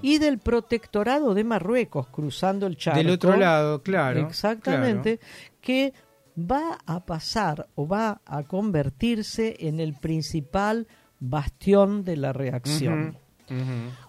[0.00, 2.98] Y del protectorado de Marruecos, cruzando el charco.
[2.98, 4.20] Del otro lado, claro.
[4.20, 5.20] Exactamente,
[5.60, 5.92] que
[6.38, 10.86] va a pasar o va a convertirse en el principal
[11.20, 13.18] bastión de la reacción.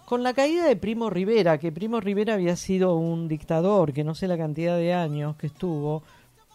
[0.06, 4.16] Con la caída de Primo Rivera, que Primo Rivera había sido un dictador, que no
[4.16, 6.04] sé la cantidad de años que estuvo,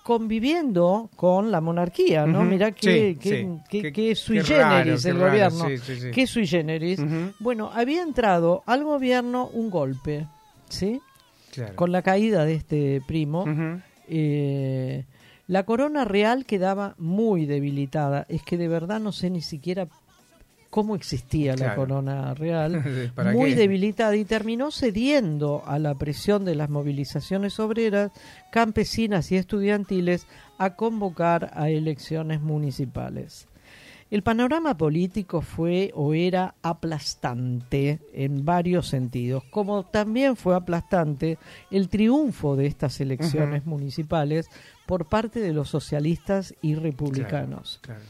[0.02, 2.40] conviviendo con la monarquía, ¿no?
[2.40, 3.48] Ujú, Mirá que, sí,
[3.92, 5.64] Qué- sui qué raro, generis qué el raro, gobierno.
[5.78, 6.10] sí.
[6.12, 7.00] Qué sui generis.
[7.40, 10.26] Bueno, había entrado al gobierno un golpe,
[10.68, 11.00] ¿sí?
[11.52, 11.74] Claro.
[11.76, 13.44] Con la caída de este primo.
[14.08, 15.04] Eh,
[15.46, 18.26] la corona real quedaba muy debilitada.
[18.28, 19.86] Es que de verdad no sé ni siquiera
[20.74, 22.82] cómo existía la corona real.
[23.14, 23.60] ¿Para muy qué?
[23.60, 28.10] debilitada y terminó cediendo a la presión de las movilizaciones obreras,
[28.50, 30.26] campesinas y estudiantiles
[30.58, 33.46] a convocar a elecciones municipales.
[34.10, 41.38] El panorama político fue o era aplastante en varios sentidos, como también fue aplastante
[41.70, 44.48] el triunfo de estas elecciones municipales
[44.86, 47.78] por parte de los socialistas y republicanos.
[47.80, 48.00] Claro.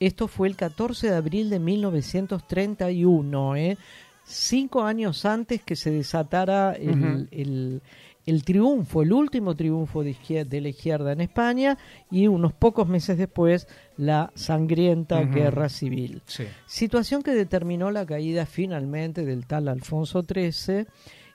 [0.00, 3.78] Esto fue el 14 de abril de 1931, ¿eh?
[4.24, 7.82] cinco años antes que se desatara el, el-
[8.26, 11.78] el triunfo, el último triunfo de, izquier- de la izquierda en España
[12.10, 13.66] y unos pocos meses después
[13.96, 16.20] la sangrienta guerra civil.
[16.26, 16.44] Sí.
[16.66, 20.84] Situación que determinó la caída finalmente del tal Alfonso XIII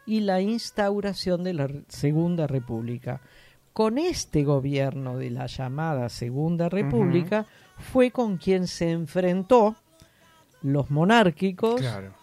[0.06, 3.22] y la instauración de la Segunda República.
[3.73, 9.75] Con este gobierno de la llamada Segunda República fue con quien se enfrentó
[10.61, 12.13] los monárquicos Claro.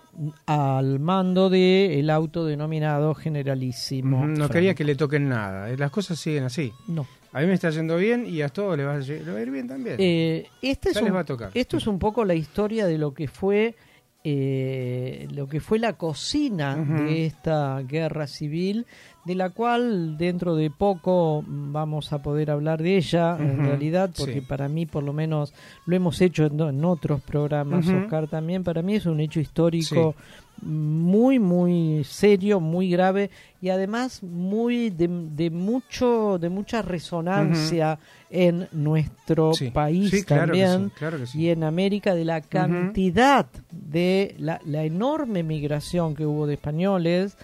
[0.46, 4.26] al mando del el autodenominado generalísimo.
[4.26, 5.70] No quería que le toquen nada.
[5.70, 6.72] eh, Las cosas siguen así.
[6.88, 7.06] No.
[7.32, 9.38] A mí me está yendo bien y a todos les va a, lle- le va
[9.38, 9.96] a ir bien también.
[10.00, 11.50] Eh, este es Ya les un- va a tocar.
[11.54, 13.76] Esto es un poco la historia de lo que fue
[14.22, 18.84] eh, lo que fue la cocina de esta guerra civil,
[19.24, 24.40] de la cual dentro de poco vamos a poder hablar de ella, en realidad, porque
[24.40, 24.40] sí.
[24.40, 25.52] para mí, por lo menos,
[25.86, 27.86] lo hemos hecho en, en otros programas.
[27.86, 30.14] Oscar también, para mí es un hecho histórico
[30.62, 33.30] muy, muy serio, muy grave
[33.62, 37.98] y además muy de, de mucho, de mucha resonancia
[38.30, 39.70] en nuestro Sí.
[39.70, 46.14] país claro también claro y en América de la cantidad de la, la enorme migración
[46.14, 47.36] que hubo de españoles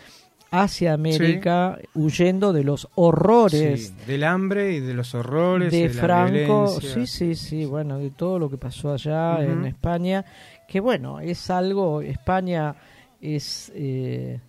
[0.62, 6.68] hacia América huyendo de los horrores Sí, del hambre y de los horrores de Franco,
[6.80, 9.64] sí, sí, sí, bueno, de todo lo que pasó allá en.
[9.66, 10.24] España,
[10.68, 12.74] que bueno, es algo, España
[13.20, 14.40] es, eh,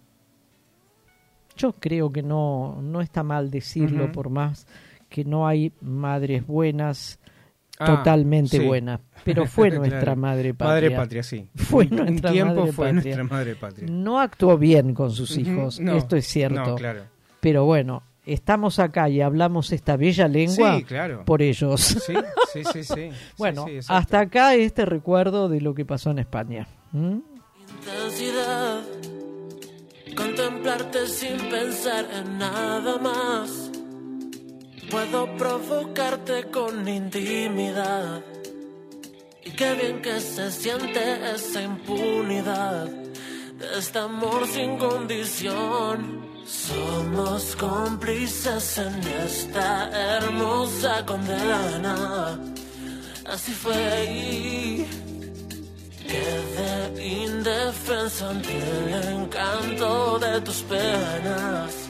[1.56, 4.68] yo creo que no, no está mal decirlo, por más
[5.10, 7.20] que no hay madres buenas,
[7.80, 8.66] Ah, totalmente sí.
[8.66, 9.86] buenas, pero fue Claro.
[9.86, 10.74] nuestra madre patria.
[10.74, 11.48] Madre patria, sí.
[11.56, 12.94] Fue un nuestra tiempo madre fue patria.
[13.04, 13.88] nuestra madre patria.
[13.90, 16.60] No actuó bien con sus hijos, no, esto es cierto.
[16.66, 17.02] no, claro.
[17.40, 21.24] Pero bueno, estamos acá y hablamos esta bella lengua Sí, claro.
[21.24, 21.80] por ellos.
[21.82, 22.14] Sí,
[22.52, 23.10] sí, sí, sí.
[23.38, 23.94] bueno, Sí, sí, exacto.
[24.00, 26.68] hasta acá este recuerdo de lo que pasó en España.
[26.94, 27.18] ¿Mm?
[27.80, 28.80] intensidad.
[30.16, 33.72] Contemplarte sin pensar en nada más.
[34.90, 38.24] Puedo provocarte con intimidad.
[39.44, 46.26] Y qué bien que se siente esa impunidad de este amor sin condición.
[46.46, 52.40] Somos cómplices en esta hermosa condena.
[53.26, 55.08] Así fue y
[56.08, 61.87] Quedé indefenso ante el encanto de tus penas.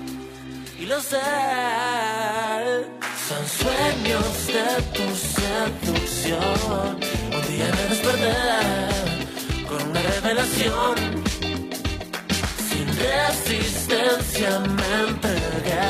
[0.80, 1.18] Y lo sé,
[3.28, 7.00] son sueños de tu seducción.
[7.36, 8.36] Un día me desperté
[9.68, 10.96] con una revelación.
[12.70, 15.90] Sin resistencia me entregué.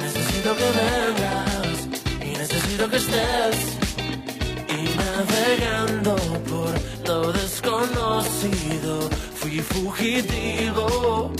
[0.00, 1.78] Necesito que vengas
[2.24, 3.58] y necesito que estés.
[4.68, 6.16] Y navegando
[6.48, 6.72] por
[7.06, 11.30] lo desconocido, fui fugitivo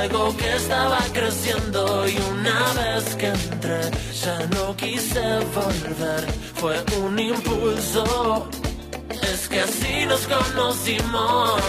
[0.00, 3.80] algo que estaba creciendo y una vez que entré
[4.22, 6.22] ya no quise volver,
[6.54, 8.48] fue un impulso,
[9.22, 11.60] es que así nos conocimos.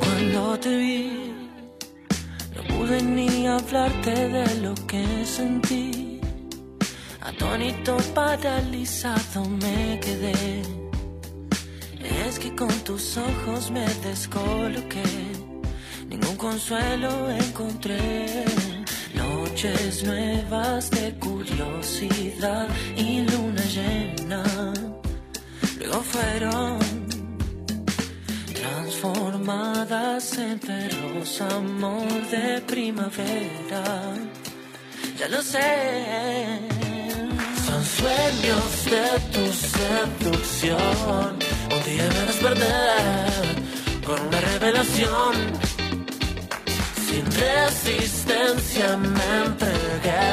[0.00, 1.34] Cuando te vi,
[2.54, 6.03] no pude ni hablarte de lo que sentí.
[7.36, 10.62] Atónito, paralizado me quedé.
[12.26, 15.02] Es que con tus ojos me descoloqué.
[16.08, 18.44] Ningún consuelo encontré.
[19.14, 24.44] Noches nuevas de curiosidad y luna llena.
[25.78, 26.78] Luego fueron
[28.54, 34.14] transformadas en feroz amor de primavera.
[35.18, 36.73] Ya lo sé,
[37.84, 41.38] sueños de tu seducción.
[41.74, 42.76] Un día me desperté
[44.06, 45.34] con una revelación.
[47.06, 50.26] Sin resistencia me entregué.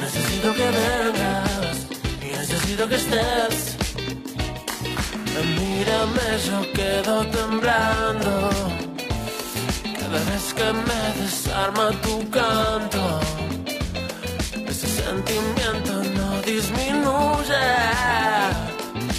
[0.00, 1.76] Necesito que vengas
[2.22, 3.76] y necesito que estés.
[5.58, 8.50] Mírame, yo quedo temblando.
[9.98, 13.20] Cada vez que me desarma tu canto,
[16.60, 17.68] disminuye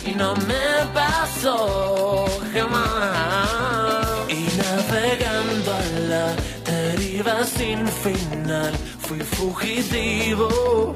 [0.05, 3.97] y no me pasó jamás.
[4.29, 6.27] Y navegando a la
[6.71, 10.95] deriva sin final, fui fugitivo.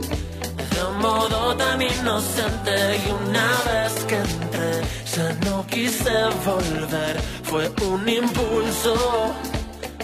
[0.76, 4.74] De modo tan inocente y una vez que entré
[5.16, 6.16] ya no quise
[6.46, 8.96] volver, fue un impulso,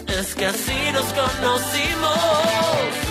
[0.07, 3.10] es que así nos conocimos.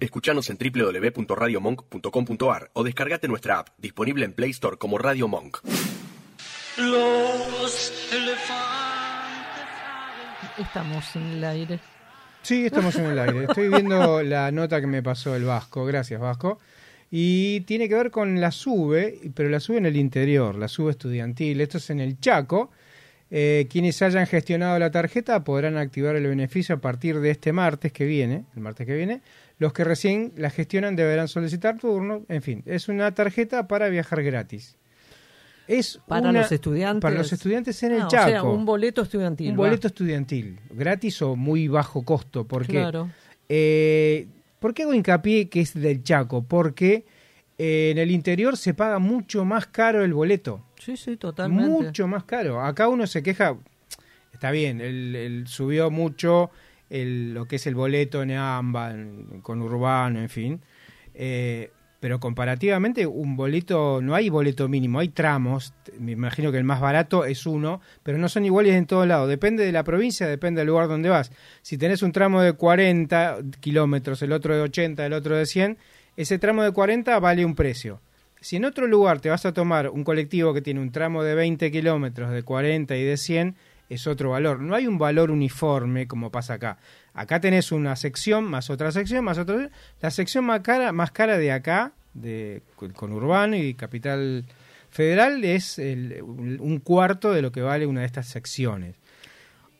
[0.00, 5.58] Escuchanos en www.radiomonk.com.ar o descargate nuestra app, disponible en Play Store como Radio Monk.
[6.76, 8.48] Los elefantes.
[10.58, 11.80] Estamos en el aire.
[12.42, 13.44] Sí, estamos en el aire.
[13.44, 15.84] Estoy viendo la nota que me pasó el Vasco.
[15.84, 16.60] Gracias, Vasco.
[17.10, 20.92] Y tiene que ver con la SUBE, pero la SUBE en el interior, la SUBE
[20.92, 21.60] estudiantil.
[21.60, 22.70] Esto es en el Chaco.
[23.30, 27.92] Eh, quienes hayan gestionado la tarjeta podrán activar el beneficio a partir de este martes
[27.92, 29.20] que viene, el martes que viene.
[29.58, 32.24] Los que recién la gestionan deberán solicitar turno.
[32.28, 34.76] En fin, es una tarjeta para viajar gratis.
[35.66, 37.02] Es Para una- los estudiantes.
[37.02, 38.28] Para los estudiantes en el Ah, o Chaco.
[38.30, 39.50] sea, un boleto estudiantil.
[39.50, 42.46] Un boleto estudiantil, gratis o muy bajo costo.
[42.46, 43.10] Porque, Claro.
[43.48, 44.26] eh,
[44.60, 46.42] ¿Por qué hago hincapié que es del Chaco?
[46.42, 47.04] Porque
[47.58, 50.64] eh, en el interior se paga mucho más caro el boleto.
[50.80, 51.68] Sí, sí, totalmente.
[51.68, 52.60] Mucho más caro.
[52.64, 53.56] Acá uno se queja,
[54.32, 56.50] está bien, él subió mucho
[56.90, 58.94] el- lo que es el boleto en AMBA,
[59.42, 60.60] con Urbano, en fin.
[61.14, 61.70] Eh,
[62.00, 65.74] pero comparativamente un boleto, no hay boleto mínimo, hay tramos.
[65.98, 69.28] Me imagino que el más barato es uno, pero no son iguales en todos lados.
[69.28, 71.32] Depende de la provincia, depende del lugar donde vas.
[71.62, 75.76] Si tenés un tramo de 40 kilómetros, el otro de 80, el otro de 100,
[76.16, 78.00] ese tramo de 40 vale un precio.
[78.40, 81.34] Si en otro lugar te vas a tomar un colectivo que tiene un tramo de
[81.34, 83.56] 20 kilómetros, de 40 y de 100,
[83.88, 84.60] es otro valor.
[84.60, 86.78] No hay un valor uniforme como pasa acá.
[87.14, 89.70] Acá tenés una sección, más otra sección, más otra.
[90.00, 92.62] La sección más cara, más cara de acá, de
[92.94, 94.44] con Urbano y Capital
[94.90, 98.96] Federal, es el- un cuarto de lo que vale una de estas secciones.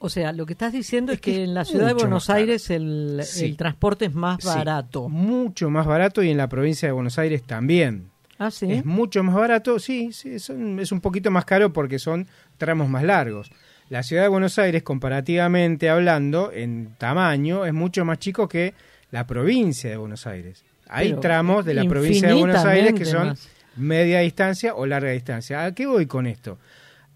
[0.01, 2.31] O sea, lo que estás diciendo es, que en la ciudad de Buenos.
[2.31, 3.47] Aires el, Sí.
[3.47, 5.09] el transporte es más Sí, barato.
[5.09, 8.11] mucho más barato y en la provincia de Buenos Aires también.
[8.39, 8.71] Ah, sí.
[8.71, 12.29] Es mucho más barato, sí, sí, son- es un poquito más caro porque son
[12.59, 13.51] tramos más largos.
[13.91, 18.75] La ciudad de Buenos Aires, comparativamente hablando, en tamaño, es mucho más chico que
[19.11, 20.63] la provincia de Buenos Aires.
[20.89, 23.35] Hay Pero tramos de la provincia de Buenos Aires que son
[23.77, 25.65] media distancia o larga distancia.
[25.65, 26.59] ¿A qué voy con esto?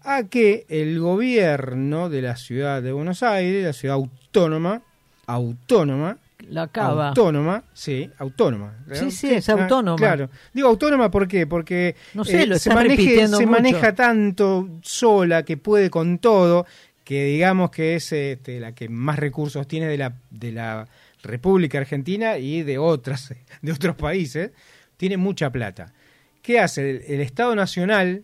[0.01, 4.81] A que el gobierno de la ciudad de Buenos Aires, la ciudad autónoma,
[5.27, 6.17] autónoma,
[6.49, 7.09] La cava.
[7.09, 8.75] Autónoma, sí, autónoma.
[8.91, 9.97] Sí, sí, es autónoma.
[9.97, 10.29] Claro.
[10.53, 11.47] Digo autónoma ¿por qué?
[11.47, 13.51] Porque No sé, lo se, maneje- repitiendo se mucho.
[13.61, 16.65] maneja tanto sola que puede con todo,
[17.03, 20.87] que digamos que es este, la que más recursos tiene de la, de la
[21.23, 24.51] República Argentina y de otras, de otros países,
[24.97, 25.93] tiene mucha plata.
[26.41, 26.89] ¿Qué hace?
[26.89, 28.23] El, el Estado Nacional,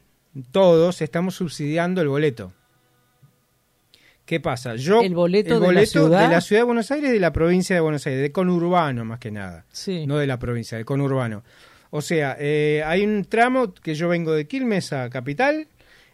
[0.52, 2.54] todos estamos subsidiando el boleto.
[4.30, 4.76] ¿Qué pasa?
[4.76, 7.76] Yo, ¿El boleto de la de la ciudad de Buenos Aires y de la provincia
[7.76, 9.66] de Buenos Aires, de conurbano más que nada.
[9.72, 10.06] Sí.
[10.06, 11.42] No de la provincia, de conurbano.
[11.90, 15.68] O sea, eh, hay un tramo que yo vengo de Quilmes a Capital,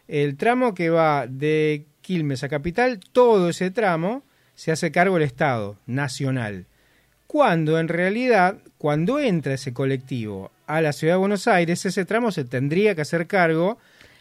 [0.08, 4.22] el tramo que va de Quilmes a Capital, todo ese tramo
[4.54, 6.64] se hace cargo el Estado Nacional.
[7.26, 12.32] Cuando en realidad, cuando entra ese colectivo a la ciudad de Buenos Aires, ese tramo
[12.32, 13.76] se tendría que hacer cargo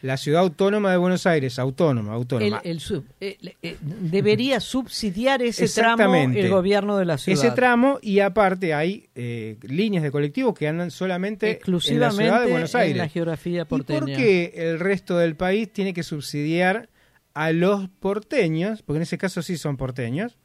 [0.06, 2.62] la ciudad autónoma de Buenos Aires, autónoma, autónoma.
[2.64, 7.40] el sub- eh, eh, debería subsidiar ese tramo el gobierno de la ciudad.
[7.44, 12.24] Ese tramo y aparte hay eh, líneas de colectivos que andan solamente en la exclusivamente
[12.24, 12.92] ciudad de Buenos Aires.
[12.94, 14.00] en la geografía ¿Y porteña.
[14.00, 16.90] por qué el resto del país tiene que subsidiar
[17.34, 20.38] a los porteños, porque en ese caso sí son porteños,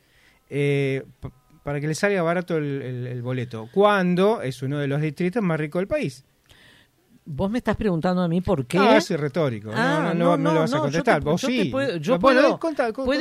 [0.48, 1.04] eh,
[1.62, 5.42] para que les salga barato el, el- el boleto, cuando es uno de los distritos
[5.42, 6.24] más ricos del país?
[7.24, 8.78] Vos me estás preguntando a mí por qué.
[8.78, 9.68] Ah, es retórico.
[9.70, 11.22] No, Ah, no, no, no lo vas a contestar.
[11.22, 11.66] te- Vos sí.
[11.70, 12.58] puedo, yo puedo-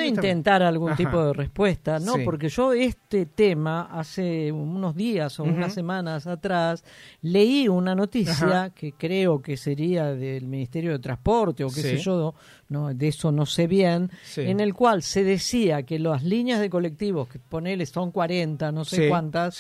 [0.03, 0.97] intentar algún Ajá.
[0.97, 2.13] tipo de respuesta, ¿no?
[2.13, 2.21] Sí.
[2.23, 6.83] Porque yo este tema hace unos días o unas semanas atrás
[7.21, 8.69] leí una noticia Ajá.
[8.71, 11.81] que creo que sería del Ministerio de Transporte o qué Sí.
[11.81, 12.33] sé yo,
[12.69, 14.41] no, de eso no sé bien, Sí.
[14.41, 18.85] en el cual se decía que las líneas de colectivos, que ponele son 40, no
[18.85, 19.55] sé cuántas.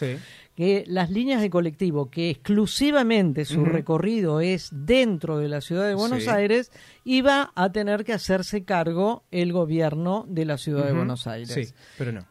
[0.59, 5.95] Que las líneas de colectivo que exclusivamente su recorrido es dentro de la ciudad de
[5.95, 6.29] Buenos Sí.
[6.29, 6.69] Aires,
[7.05, 10.91] iba a tener que hacerse cargo el gobierno de la ciudad de.
[10.91, 11.53] Buenos Aires.
[11.53, 12.27] Sí, pero no.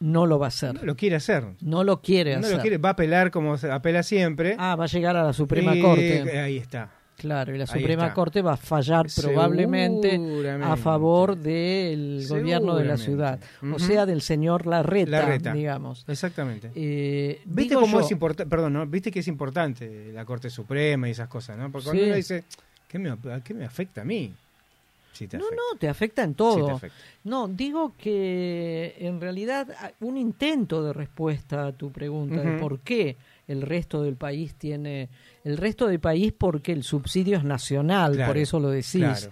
[0.00, 0.74] No lo va a hacer.
[0.74, 1.44] No lo quiere hacer.
[1.60, 2.56] No lo quiere No hacer.
[2.56, 4.56] lo quiere, va a apelar como apela siempre.
[4.58, 6.36] Ah, va a llegar a la Suprema Y, Corte.
[6.40, 6.90] Ahí está.
[7.20, 8.14] Claro, y la Suprema.
[8.14, 10.18] Corte va a fallar probablemente
[10.62, 13.38] a favor del gobierno de la ciudad,
[13.72, 15.52] o sea, del señor Larreta, Larreta.
[15.52, 16.04] digamos.
[16.08, 16.70] Exactamente.
[16.74, 18.48] Eh, ¿Viste cómo yo- es importante?
[18.48, 18.86] Perdón, ¿no?
[18.86, 21.70] ¿Viste que es importante la Corte Suprema y esas cosas, ¿no?
[21.70, 22.08] Porque cuando Sí.
[22.08, 22.44] uno dice,
[22.88, 24.32] ¿qué me, ¿a qué me afecta a mí?
[25.12, 26.54] Sí No, no, te afecta en todo.
[26.58, 26.96] Sí te afecta.
[27.24, 29.68] No, digo que en realidad
[30.00, 33.16] un intento de respuesta a tu pregunta de por qué
[33.46, 35.08] el resto del país tiene
[35.44, 38.96] el resto del país porque el subsidio es nacional, Claro, por eso lo decís.
[38.96, 39.30] claro.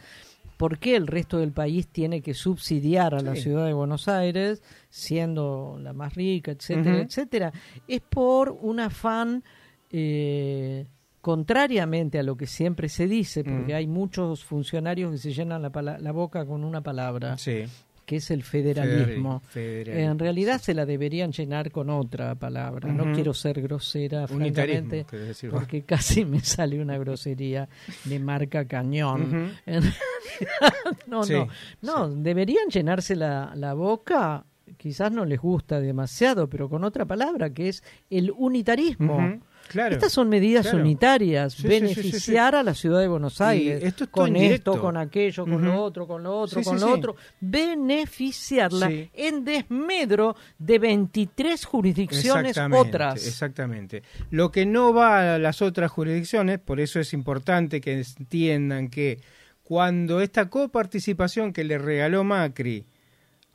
[0.56, 4.60] ¿Por qué el resto del país tiene que subsidiar a la ciudad de Buenos Aires,
[4.90, 7.52] siendo la más rica, etcétera, etcétera?
[7.86, 9.44] Es por un afán,
[9.92, 10.84] eh,
[11.20, 13.76] contrariamente a lo que siempre se dice, porque Mm.
[13.76, 15.70] hay muchos funcionarios que se llenan la,
[16.00, 17.64] la boca con una palabra, Sí.
[18.08, 19.42] Que es el federalismo.
[19.50, 22.90] Federal- federalismo, En realidad se la deberían llenar con otra palabra.
[22.90, 25.04] No quiero ser grosera, francamente,
[25.50, 27.68] porque casi me sale una grosería
[28.04, 29.22] de marca cañón.
[29.22, 29.36] Ujú.
[29.66, 31.48] En realidad, no, Sí, no,
[31.82, 34.44] no, deberían llenarse la, la boca,
[34.78, 39.38] quizás no les gusta demasiado, pero con otra palabra, que es el unitarismo.
[39.68, 39.94] Claro.
[39.94, 40.78] Estas son medidas Claro.
[40.84, 44.22] unitarias, Sí, sí, sí, sí, beneficiar a la ciudad de Buenos Aires, esto es todo
[44.22, 44.72] con indirecto.
[44.72, 50.36] esto, con aquello, con lo otro, con lo otro, con lo otro, beneficiarla en desmedro
[50.58, 53.26] de 23 jurisdicciones Exactamente, otras.
[53.26, 54.02] Exactamente.
[54.30, 59.20] Lo que no va a las otras jurisdicciones, por eso es importante que entiendan que
[59.62, 62.86] cuando esta coparticipación que le regaló Macri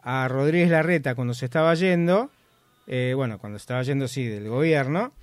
[0.04, 2.30] a Rodríguez Larreta cuando se estaba yendo,
[2.88, 5.14] eh, bueno, cuando estaba yendo, sí, del gobierno,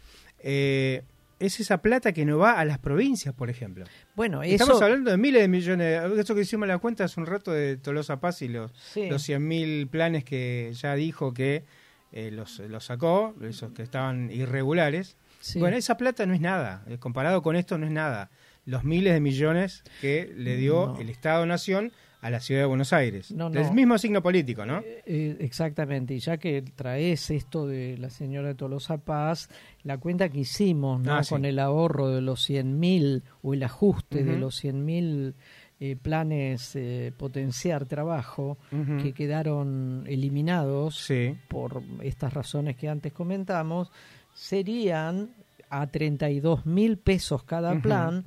[0.42, 1.02] eh,
[1.38, 3.84] es esa plata que no va a las provincias, por ejemplo.
[4.14, 6.02] Bueno, Estamos hablando de miles de millones.
[6.18, 9.08] Eso que hicimos la cuenta hace un rato de Tolosa Paz y los, Sí.
[9.08, 11.64] los 100.000 planes que ya dijo que
[12.12, 15.16] eh, los, los sacó, esos que estaban irregulares.
[15.40, 15.58] Sí.
[15.60, 16.82] Bueno, esa plata no es nada.
[16.88, 18.30] eh, Comparado con esto, no es nada.
[18.66, 21.00] Los miles de millones que le dio No.
[21.00, 23.30] el Estado-Nación a la ciudad de Buenos Aires.
[23.30, 23.58] No, no.
[23.62, 24.82] Del mismo signo político, ¿no?
[25.06, 29.48] Eh, exactamente, y ya que traes esto de la señora Tolosa Paz,
[29.82, 31.14] la cuenta que hicimos ¿no?
[31.14, 31.30] Ah, sí.
[31.34, 35.34] con el ahorro de los 100.000 o el ajuste de los 100.000
[35.82, 38.58] eh, planes eh, potenciar trabajo
[39.02, 41.34] que quedaron eliminados Sí.
[41.48, 43.90] por estas razones que antes comentamos,
[44.34, 45.30] serían
[45.70, 48.24] a 32 mil pesos cada plan,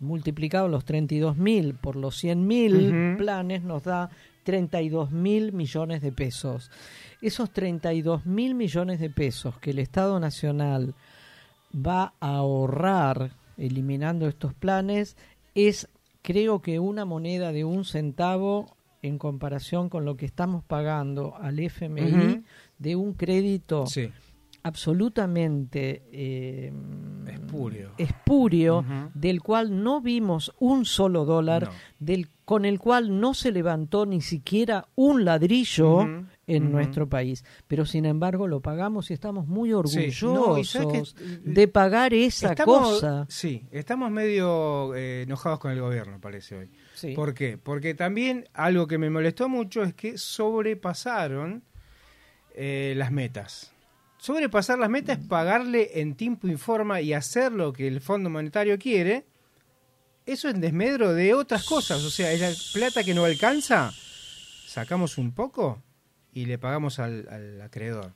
[0.00, 4.10] multiplicado los 32 mil por los 100 mil planes, nos da
[4.44, 6.70] 32 mil millones de pesos.
[7.22, 10.94] Esos 32 mil millones de pesos que el Estado Nacional
[11.74, 15.16] va a ahorrar eliminando estos planes
[15.54, 15.88] es
[16.22, 21.58] creo que una moneda de un centavo en comparación con lo que estamos pagando al
[21.58, 22.42] FMI
[22.78, 24.10] de un crédito Sí.
[24.62, 26.72] absolutamente eh,
[27.98, 28.84] Espurio.
[29.14, 31.70] del cual no vimos un solo dólar, No.
[32.00, 36.06] del con el cual no se levantó ni siquiera un ladrillo
[36.48, 37.44] en nuestro país.
[37.66, 41.02] Pero sin embargo lo pagamos y estamos muy Sí, orgullosos no, que,
[41.50, 43.26] de pagar esa Estamos- cosa.
[43.28, 46.70] Sí, estamos medio eh, enojados con el gobierno, parece hoy.
[46.94, 47.14] Sí.
[47.14, 47.58] ¿Por qué?
[47.58, 51.62] Porque también algo que me molestó mucho es que sobrepasaron
[52.54, 53.72] eh, las metas.
[54.18, 58.30] Sobrepasar las metas es pagarle en tiempo y forma y hacer lo que el Fondo
[58.30, 59.26] Monetario quiere.
[60.24, 62.02] Eso en desmedro de otras cosas.
[62.02, 62.50] O sea, es la
[62.80, 63.92] plata que no alcanza,
[64.66, 65.82] sacamos un poco
[66.36, 68.12] y le pagamos al, al acreedor.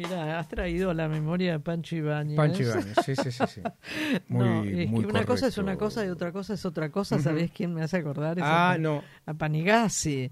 [0.00, 2.34] Mira, has traído a la memoria de Pancho Ibáñez.
[2.34, 3.60] Pancho Ibáñez, sí, sí, sí, sí.
[4.28, 7.18] Muy- No, es que una cosa es una cosa y otra cosa es otra cosa.
[7.18, 8.38] ¿Sabés quién me hace acordar?
[8.38, 9.02] Es Ah, a, no.
[9.26, 10.30] A Panigasi.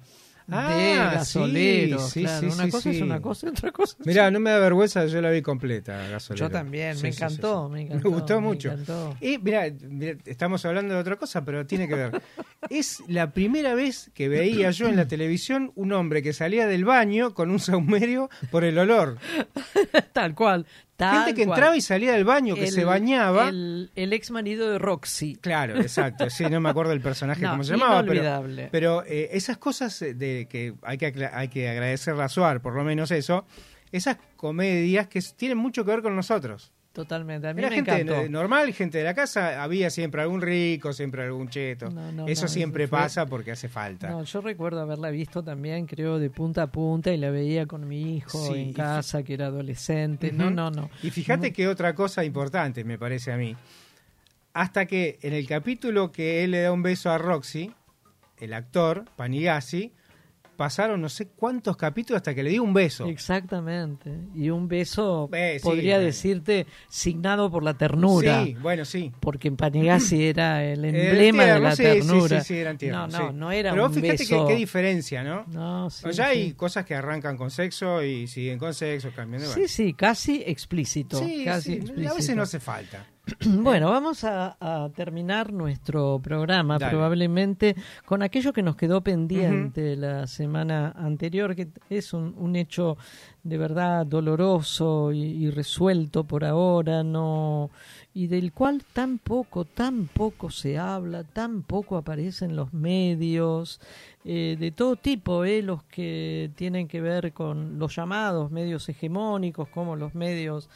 [0.51, 2.41] Ah, de sí, claro.
[2.41, 5.20] sí, una cosa es una cosa y otra cosa Mirá, no me da vergüenza, yo
[5.20, 6.47] la vi completa, Gasolero.
[6.47, 8.73] Yo también, me encantó, me gustó me mucho.
[8.73, 9.15] encantó.
[9.20, 12.23] Y mirá, mirá, estamos hablando de otra cosa, pero tiene que ver.
[12.70, 16.85] es la primera vez que veía yo en la televisión un hombre que salía del
[16.85, 19.19] baño con un saumerio por el olor.
[20.12, 20.66] Tal cual.
[20.99, 21.57] Tal Gente que cual.
[21.59, 23.51] entraba y salía del baño, que El- se bañaba.
[23.51, 25.37] El, el ex marido de Roxy.
[25.37, 26.29] Claro, exacto.
[26.29, 28.05] Sí, no me acuerdo del personaje No, cómo se llamaba.
[28.73, 32.75] Pero, eh, esas cosas eh, de que hay que, hay que agradecerle a Suar, por
[32.75, 33.47] lo menos eso,
[33.93, 36.73] esas comedias que tienen mucho que ver con nosotros.
[36.99, 37.47] Totalmente.
[37.47, 38.29] A mí Era me gente encantó.
[38.29, 41.91] normal, gente de la casa, había siempre algún rico, siempre algún cheto.
[41.91, 44.09] No, no, eso no, siempre eso fue- pasa porque hace falta.
[44.11, 47.87] No, yo recuerdo haberla visto también, creo, de punta a punta y la veía con
[47.87, 50.33] mi hijo Sí, en casa, que era adolescente.
[50.33, 50.91] No, no, no.
[51.05, 53.55] Y fíjate que otra cosa importante, me parece a mí.
[54.55, 57.73] Hasta que en el capítulo que él le da un beso a Roxy,
[58.39, 59.93] el actor, Panigasi,
[60.59, 63.06] pasaron no sé cuántos capítulos hasta que le dio un beso.
[63.06, 64.12] Exactamente.
[64.35, 66.06] Y un beso, Eh, podría bueno.
[66.06, 68.44] decirte, signado por la ternura.
[68.44, 69.12] Sí, bueno, sí.
[69.20, 72.40] Porque en Panigasi era el Era emblema de tierno, la sí, ternura.
[72.40, 74.47] Sí, sí, sí, eran tiernos, no, no, no era Pero un fíjate que- beso.
[74.48, 75.44] qué, diferencia, ¿no?
[75.47, 79.48] No, sí, ya hay cosas que arrancan con sexo y siguen con sexo, cambian de
[79.48, 81.18] Sí, sí, casi explícito.
[81.20, 82.10] Sí, casi explícito.
[82.10, 83.06] a veces no hace falta.
[83.46, 86.90] Bueno, vamos a, a terminar nuestro programa Dale.
[86.90, 92.96] probablemente con aquello que nos quedó pendiente la semana anterior, que es un, un hecho
[93.42, 97.70] de verdad doloroso y, y resuelto por ahora, no
[98.14, 103.80] y del cual tan poco, tan poco se habla, tan poco aparece en los medios,
[104.24, 109.68] eh, de todo tipo, eh, los que tienen que ver con los llamados medios hegemónicos,
[109.68, 110.68] como los medios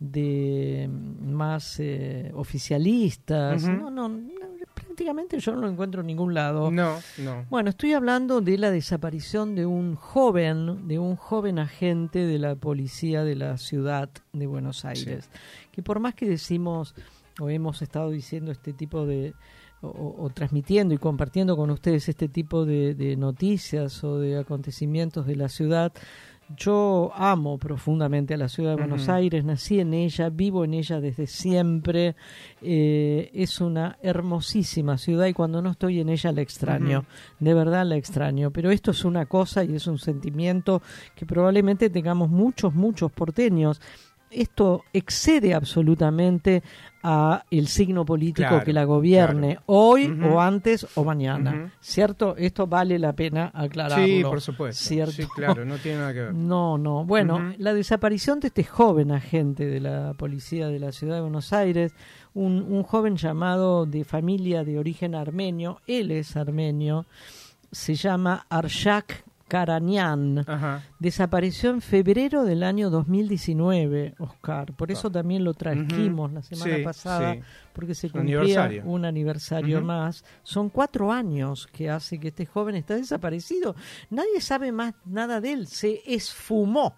[0.00, 3.62] de mm, más eh, oficialistas.
[3.62, 4.20] No, no, no,
[4.74, 6.70] prácticamente yo no lo encuentro en ningún lado.
[6.70, 7.44] No, no.
[7.50, 12.56] Bueno, estoy hablando de la desaparición de un joven, de un joven agente de la
[12.56, 15.28] policía de la ciudad de Buenos Aires,
[15.70, 16.94] que por más que decimos
[17.38, 19.34] o hemos estado diciendo este tipo de
[19.82, 24.38] o, o- o transmitiendo y compartiendo con ustedes este tipo de, de noticias o de
[24.38, 25.90] acontecimientos de la ciudad,
[26.56, 29.08] yo amo profundamente a la ciudad de Buenos.
[29.08, 32.16] Aires, nací en ella, vivo en ella desde siempre.
[32.62, 37.04] eh, es una hermosísima ciudad y cuando no estoy en ella la extraño,
[37.38, 38.50] de verdad la extraño.
[38.50, 40.82] Pero esto es una cosa y es un sentimiento
[41.14, 43.80] que probablemente tengamos muchos, muchos porteños.
[44.30, 46.62] Esto excede absolutamente
[47.02, 51.72] a el signo político Claro, que la gobierne hoy o antes o mañana.
[51.80, 52.36] ¿cierto?
[52.36, 54.04] Esto vale la pena aclararlo.
[54.04, 54.88] Sí, por supuesto.
[54.88, 55.12] ¿cierto?
[55.12, 56.34] Sí, claro, no tiene nada que ver.
[56.50, 57.04] No, no.
[57.04, 61.52] Bueno, la desaparición de este joven agente de la policía de la ciudad de Buenos
[61.52, 61.94] Aires,
[62.34, 67.06] un, un joven llamado de familia de origen armenio, él es armenio,
[67.70, 70.46] se llama Arshak Karanian.
[70.98, 74.72] Desapareció en febrero del año 2019, Oscar.
[74.74, 77.40] Por eso también lo trajimos la semana Sí, pasada, sí.
[77.72, 78.84] porque se cumplía aniversario.
[78.86, 80.24] un aniversario más.
[80.42, 83.74] Son cuatro años que hace que este joven está desaparecido.
[84.08, 85.66] Nadie sabe más nada de él.
[85.66, 86.94] Se esfumó.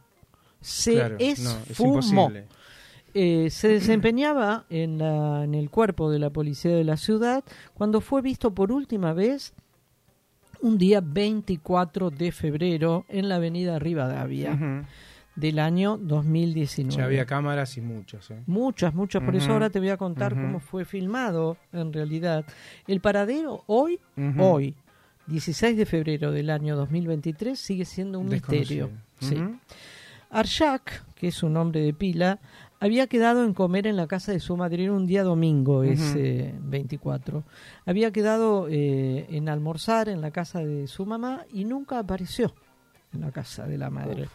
[0.61, 1.39] Se Claro, no, es
[1.71, 2.31] esfumó.
[3.15, 8.01] Eh, se desempeñaba en, la- en el cuerpo de la policía de la ciudad cuando
[8.01, 9.53] fue visto por última vez
[10.63, 14.87] un día 24 de febrero en la avenida Rivadavia
[15.35, 16.97] del año 2019.
[16.97, 18.31] Ya había cámaras y muchos.
[18.31, 18.43] ¿eh?
[18.47, 19.23] Muchas, muchas.
[19.23, 22.45] Por eso ahora te voy a contar cómo fue filmado en realidad.
[22.87, 23.99] El paradero hoy,
[24.39, 24.75] hoy,
[25.27, 28.91] 16 de febrero del año 2023, sigue siendo un misterio.
[29.21, 29.37] Sí.
[30.31, 32.39] Arshak, que es un nombre de pila,
[32.83, 36.53] había quedado en comer en la casa de su madre, era un día domingo ese
[36.63, 37.45] 24.
[37.87, 42.53] Había quedado eh, en almorzar en la casa de su mamá y nunca apareció
[43.15, 44.29] en la casa de la madre.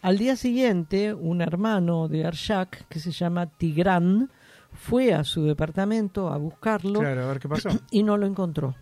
[0.00, 4.30] Al día siguiente, un hermano de Arshak, que se llama Tigran,
[4.72, 7.68] fue a su departamento a buscarlo Claro, a ver qué pasó.
[7.90, 8.74] y no lo encontró.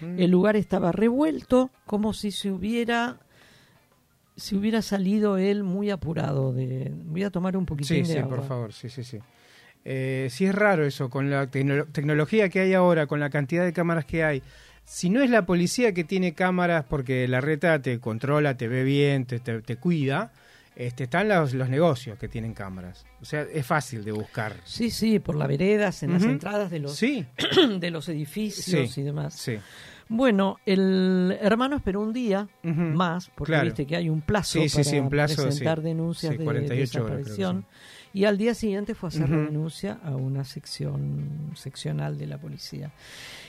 [0.00, 0.18] Mm.
[0.20, 3.18] El lugar estaba revuelto, como si se hubiera
[4.36, 8.18] si hubiera salido él muy apurado de voy a tomar un poquitín Sí, de sí,
[8.18, 8.36] agua.
[8.36, 9.18] por favor, sí, sí, sí.
[9.84, 13.64] Eh, sí es raro eso, con la tecno- tecnología que hay ahora, con la cantidad
[13.64, 14.42] de cámaras que hay.
[14.84, 18.84] Si no es la policía que tiene cámaras porque la reta te controla, te ve
[18.84, 20.32] bien, te, te- te cuida,
[20.76, 23.06] este, están los, los negocios que tienen cámaras.
[23.20, 24.54] O sea, es fácil de buscar.
[24.64, 27.24] Sí, sí, por las veredas, en las entradas de los Sí.
[27.80, 29.34] de los edificios Sí, y demás.
[29.34, 29.56] sí.
[30.08, 33.64] Bueno, el hermano esperó un día más, porque Claro.
[33.64, 36.90] viste que hay un plazo Sí, para sí, un plazo, presentar denuncias de 48 horas,
[36.90, 37.64] creo que desaparición.
[38.12, 42.38] Y al día siguiente fue a hacer la denuncia a una sección seccional de la
[42.38, 42.90] policía.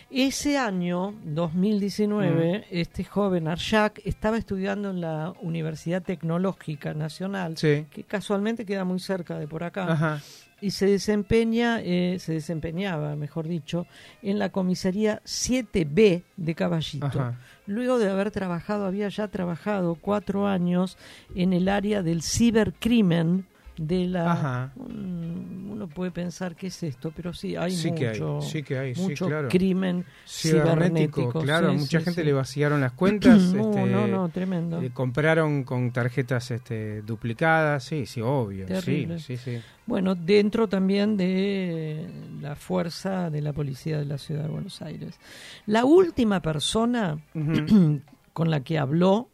[0.09, 8.65] Ese año, 2019, este joven Arshak estaba estudiando en la Universidad Tecnológica Nacional, que casualmente
[8.65, 10.21] queda muy cerca de por acá Ajá.
[10.61, 13.85] Y se desempeña, eh, se desempeñaba, mejor dicho,
[14.21, 17.05] en la comisaría 7B de Caballito.
[17.05, 17.39] Ajá.
[17.65, 20.97] Luego de haber trabajado, había ya trabajado cuatro años
[21.35, 23.45] en el área del cibercrimen
[23.77, 24.73] de la Ajá.
[24.77, 28.77] Uno puede pensar qué es esto pero sí hay Sí que hay, mucho sí que
[28.77, 29.49] hay, sí, mucho claro.
[29.49, 33.41] crimen cibernético claro, sí, mucha gente le vaciaron las cuentas.
[33.57, 34.81] No, este, no, no, tremendo.
[34.81, 39.19] eh, compraron con tarjetas este, duplicadas, sí, sí, obvio, Terrible.
[39.19, 39.61] sí, sí, sí.
[39.85, 42.07] Bueno, dentro también de
[42.41, 45.19] la fuerza de la policía de la ciudad de Buenos Aires.
[45.65, 47.19] La última persona
[48.33, 49.29] con la que habló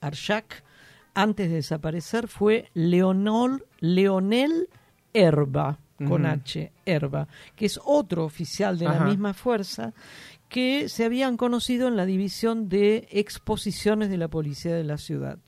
[0.00, 0.62] Arshak
[1.16, 4.68] antes de desaparecer fue Leonol, Leonel
[5.14, 6.26] Herba, con.
[6.26, 7.26] H, Herba,
[7.56, 9.94] que es otro oficial de la misma fuerza
[10.50, 15.38] que se habían conocido en la división de exposiciones de la policía de la ciudad,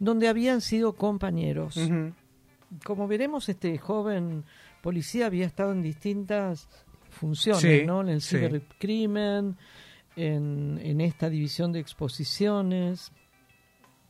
[0.00, 1.78] donde habían sido compañeros.
[2.84, 4.44] Como veremos, este joven
[4.82, 6.68] policía había estado en distintas
[7.10, 8.00] funciones, Sí, ¿no?
[8.00, 8.36] En el sí.
[8.36, 9.56] cibercrimen,
[10.16, 13.12] en, en esta división de exposiciones,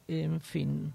[0.09, 0.93] en fin.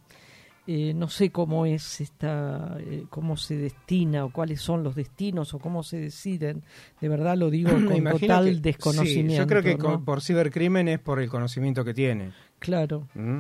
[0.65, 5.53] Eh, no sé cómo es esta, eh, cómo se destina o cuáles son los destinos
[5.53, 6.63] o cómo se deciden.
[7.01, 9.43] De verdad lo digo con total que- sí, desconocimiento.
[9.43, 9.83] yo creo que ¿no?
[9.83, 12.31] con- por cibercrimen es por el conocimiento que tiene.
[12.59, 13.07] Claro.
[13.13, 13.39] ¿Mm?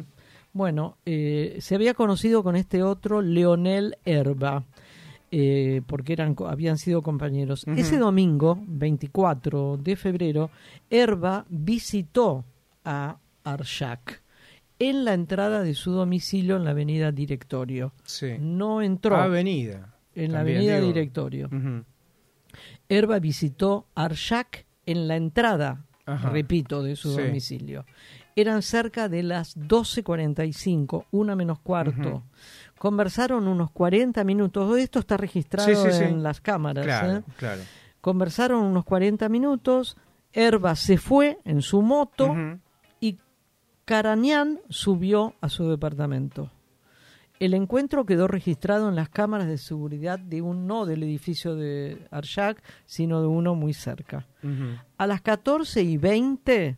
[0.51, 4.65] Bueno, eh, se había conocido con este otro Leonel Herba,
[5.31, 7.65] eh, porque eran, habían sido compañeros.
[7.75, 10.51] Ese domingo, 24 de febrero,
[10.89, 12.43] Herba visitó
[12.85, 14.21] a Arshak
[14.79, 17.93] en la entrada de su domicilio en la avenida Directorio.
[18.03, 18.35] Sí.
[18.39, 19.95] No entró Avenida.
[20.15, 20.87] en la avenida digo.
[20.87, 21.47] Directorio.
[21.47, 21.83] Ujú.
[22.89, 26.29] Herba visitó Arshak en la entrada, Ajá.
[26.29, 27.21] repito, de su Sí.
[27.21, 27.85] domicilio.
[28.35, 32.23] Eran cerca de las 12.45, una menos cuarto.
[32.77, 34.77] Conversaron unos 40 minutos.
[34.77, 36.83] Esto está registrado Sí, en las cámaras.
[36.85, 37.23] Claro, ¿eh?
[37.37, 37.61] claro.
[38.01, 39.97] Conversaron unos 40 minutos.
[40.33, 42.35] Herba se fue en su moto
[43.85, 46.51] Caranian subió a su departamento.
[47.39, 52.07] El encuentro quedó registrado en las cámaras de seguridad de un no del edificio de
[52.11, 54.27] Arshak, sino de uno muy cerca.
[54.97, 56.77] A las 14 y 20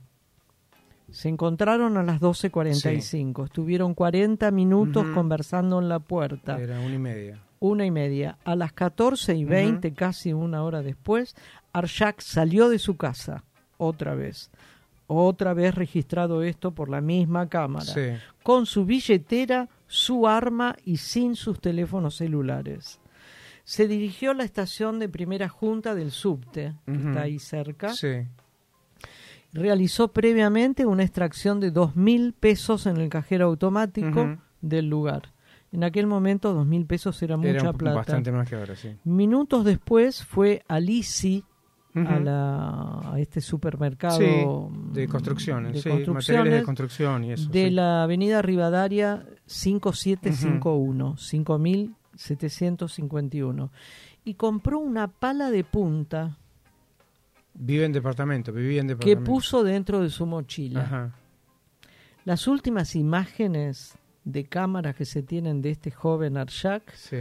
[1.12, 3.46] se encontraron a las 12.45.
[3.46, 6.60] Estuvieron 40 minutos conversando en la puerta.
[6.60, 7.42] Era una y media.
[7.60, 8.38] Una y media.
[8.44, 11.36] A las 14 y 20, casi una hora después,
[11.74, 13.44] Arshak salió de su casa.
[13.78, 14.50] Otra vez.
[15.08, 17.86] Otra vez registrado esto por la misma cámara.
[17.86, 18.12] Sí.
[18.44, 23.00] Con su billetera, su arma y sin sus teléfonos celulares.
[23.64, 28.26] Se dirigió a la estación de primera junta del subte, que está ahí cerca, Sí.
[29.54, 35.34] realizó previamente una extracción de dos mil pesos en el cajero automático del lugar.
[35.72, 37.96] En aquel momento dos mil pesos era mucha Era plata.
[37.98, 38.96] bastante más que ahora, sí.
[39.04, 41.44] Minutos después fue a Lisi,
[41.96, 44.26] a, la, a este supermercado Sí,
[44.94, 47.70] de construcciones, de sí, construcciones materiales de construcción y eso, de sí.
[47.72, 53.72] la avenida Rivadaria 5751, 5751.
[54.24, 56.38] Y compró una pala de punta
[57.58, 60.82] Vive en departamento, vivía en que puso dentro de su mochila.
[60.82, 61.16] Ajá.
[62.26, 67.20] Las últimas imágenes de cámaras que se tienen de este joven Arshak Sí.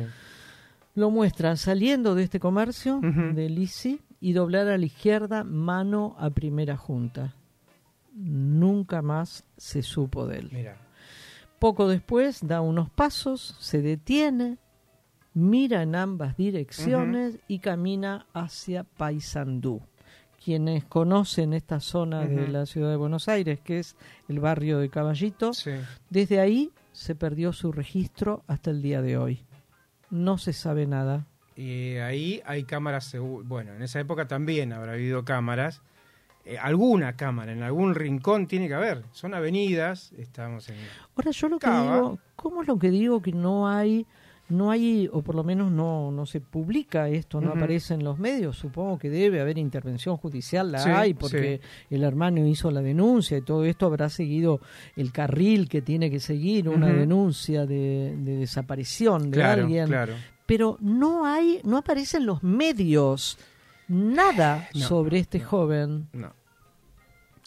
[0.96, 3.32] lo muestran saliendo de este comercio Ujú.
[3.34, 7.34] de Lisi y doblar a la izquierda mano a primera junta.
[8.14, 10.50] Nunca más se supo de él.
[10.52, 10.76] Mira.
[11.58, 14.58] Poco después da unos pasos, se detiene,
[15.32, 19.80] mira en ambas direcciones y camina hacia Paysandú.
[20.44, 23.96] Quienes conocen esta zona de la ciudad de Buenos Aires, que es
[24.28, 25.70] el barrio de Caballito, Sí.
[26.10, 29.40] desde ahí se perdió su registro hasta el día de hoy.
[30.10, 31.26] No se sabe nada.
[31.56, 33.14] Y ahí hay cámaras,
[33.44, 35.82] bueno, en esa época también habrá habido cámaras.
[36.46, 39.02] Eh, alguna cámara, en algún rincón tiene que haber.
[39.12, 40.76] Son avenidas, estamos en...
[41.16, 44.04] Ahora yo lo que digo, ¿cómo es lo que digo que no hay,
[44.50, 48.18] no hay, o por lo menos no, no se publica esto, no aparece en los
[48.18, 48.58] medios?
[48.58, 53.38] Supongo que debe haber intervención judicial, la Sí, hay, porque el hermano hizo la denuncia
[53.38, 54.60] y todo esto habrá seguido
[54.96, 59.86] el carril que tiene que seguir una denuncia de, de desaparición de Claro, alguien.
[59.86, 60.12] claro.
[60.46, 63.38] Pero no hay, no aparecen los medios
[63.88, 66.08] nada No, sobre este joven.
[66.12, 66.32] No.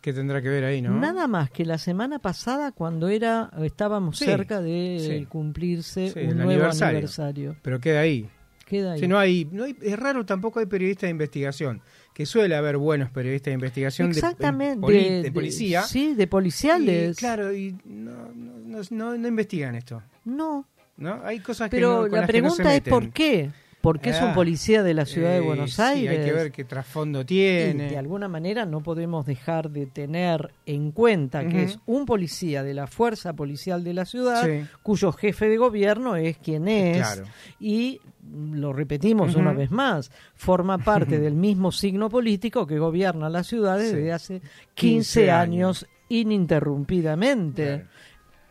[0.02, 0.92] ¿Qué tendrá que ver ahí, no?
[0.92, 5.26] Nada más que la semana pasada cuando era estábamos Sí, cerca de sí.
[5.26, 6.98] cumplirse Sí, un nuevo aniversario.
[6.98, 7.56] aniversario.
[7.62, 8.30] Pero queda ahí.
[8.66, 9.08] Queda ahí.
[9.08, 11.82] No hay, no hay, es raro, tampoco hay periodistas de investigación.
[12.14, 14.74] Que suele haber buenos periodistas de investigación de- Exactamente.
[14.74, 15.84] en poli- de, de- policía.
[15.84, 17.18] sí, de policiales.
[17.18, 20.02] Y, claro, y no, no, no, no- no investigan esto.
[20.26, 20.66] No.
[20.98, 21.22] ¿No?
[21.24, 22.92] Hay cosas que Pero no, la que no se pregunta es meten.
[22.92, 23.50] por qué.
[23.80, 26.20] ¿Por qué es un Ah, policía de la ciudad de eh, Buenos sí, Aires?
[26.20, 27.90] hay que ver qué trasfondo Y tiene.
[27.92, 32.74] de alguna manera no podemos dejar de tener en cuenta que es un policía de
[32.74, 34.66] la fuerza policial de la ciudad, Sí.
[34.82, 37.26] cuyo jefe de gobierno es quien es, Claro.
[37.60, 43.30] y mm, lo repetimos una vez más, forma parte del mismo signo político que gobierna
[43.30, 43.86] la ciudad Sí.
[43.86, 44.34] desde hace
[44.74, 47.86] 15, 15 años ininterrumpidamente.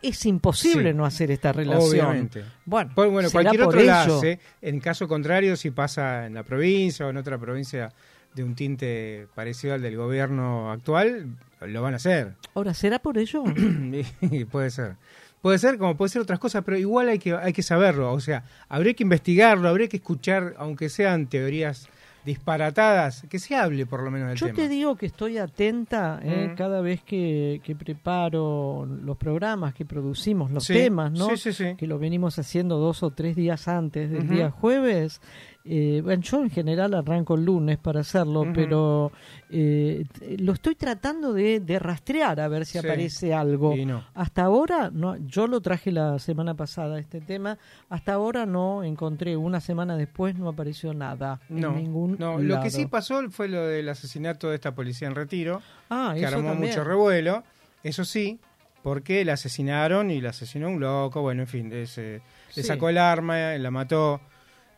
[0.09, 0.97] Es imposible Sí.
[0.97, 2.07] no hacer esta relación.
[2.07, 2.45] Obviamente.
[2.65, 4.39] Bueno, Pues, bueno, cualquier otro la hace.
[4.63, 7.93] En caso contrario, si pasa en la provincia o en otra provincia
[8.35, 12.35] de un tinte parecido al del gobierno actual, lo van a hacer.
[12.55, 13.43] Ahora, ¿será por ello?
[14.51, 14.97] Puede ser.
[15.43, 18.13] Puede ser como puede ser otras cosas, pero igual hay que, hay que saberlo.
[18.13, 21.89] O sea, habría que investigarlo, habría que escuchar, aunque sean teorías
[22.27, 24.57] disparatadas, que se hable por lo menos del Yo tema.
[24.59, 26.57] te digo que estoy atenta eh, Mm.
[26.57, 31.31] cada vez que, que preparo los programas, que producimos los Sí, temas, ¿no?
[31.31, 31.75] sí, sí, sí.
[31.77, 35.21] Que lo venimos haciendo dos o tres días antes del día jueves.
[35.69, 39.11] Eh, bueno, yo en general arranco el lunes para hacerlo, pero
[39.51, 40.05] eh,
[40.39, 42.87] lo estoy tratando de, de rastrear a ver si Sí.
[42.87, 43.75] aparece algo.
[43.85, 44.05] No.
[44.15, 49.37] Hasta ahora, no, yo lo traje la semana pasada este tema, hasta ahora no encontré,
[49.37, 51.41] una semana después no apareció nada.
[51.51, 55.09] en No, ningún no, lo que sí pasó fue lo del asesinato de esta policía
[55.09, 56.71] en retiro, Ah, que armó también.
[56.71, 57.43] mucho revuelo,
[57.83, 58.39] eso sí,
[58.85, 62.21] porque la asesinaron y la asesinó un loco, bueno, en fin, ese-
[62.55, 64.21] le sacó el arma, la mató.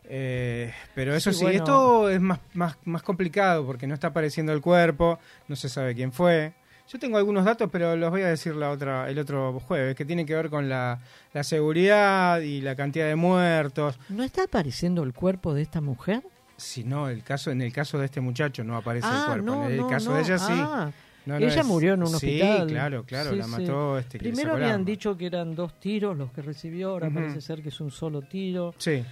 [0.08, 1.58] Eh, pero eso Sí, sí, bueno.
[1.58, 5.18] esto es más, más, más complicado porque no está apareciendo el cuerpo,
[5.48, 6.52] no se sabe quién fue.
[6.90, 10.06] Yo tengo algunos datos, pero los voy a decir la otra, el otro jueves, que
[10.06, 10.98] tienen que ver con la,
[11.34, 13.98] la seguridad y la cantidad de muertos.
[14.08, 16.22] ¿No está apareciendo el cuerpo de esta mujer?
[16.56, 19.44] Si no, el caso, en el caso de este muchacho no aparece Ah, el cuerpo.
[19.46, 20.16] no, en el no, caso no.
[20.16, 20.52] de ella sí.
[20.56, 20.90] Ah,
[21.26, 22.66] ella es- murió en un sí, hospital.
[22.68, 23.50] claro, claro, Sí, la sí.
[23.50, 27.62] mató este Primero habían dicho que eran dos tiros los que recibió, ahora parece ser
[27.62, 28.74] que es un solo tiro.
[28.78, 29.04] Sí.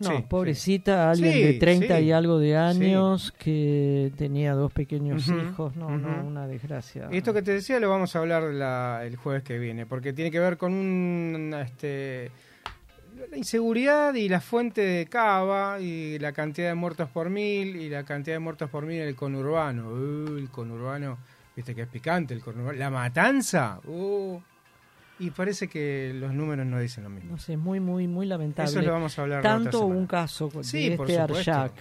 [0.00, 2.04] No, Sí, pobrecita, alguien de 30 sí.
[2.04, 5.76] y algo de años que tenía dos pequeños hijos.
[5.76, 7.08] No, no, una desgracia.
[7.12, 10.30] Esto que te decía lo vamos a hablar la- el jueves que viene, porque tiene
[10.32, 12.30] que ver con un, este,
[13.30, 17.88] la inseguridad y la fuente de cava y la cantidad de muertos por mil y
[17.88, 19.88] la cantidad de muertos por mil en el conurbano.
[19.90, 21.18] Uh, el conurbano,
[21.54, 22.76] viste que es picante el conurbano.
[22.76, 23.78] La matanza.
[23.86, 24.38] Uh,
[25.18, 27.32] y parece que los números no dicen lo mismo.
[27.32, 28.70] No sé, muy, muy, muy lamentable.
[28.70, 31.06] Eso lo vamos a hablar la otra Tanto un caso de Sí, este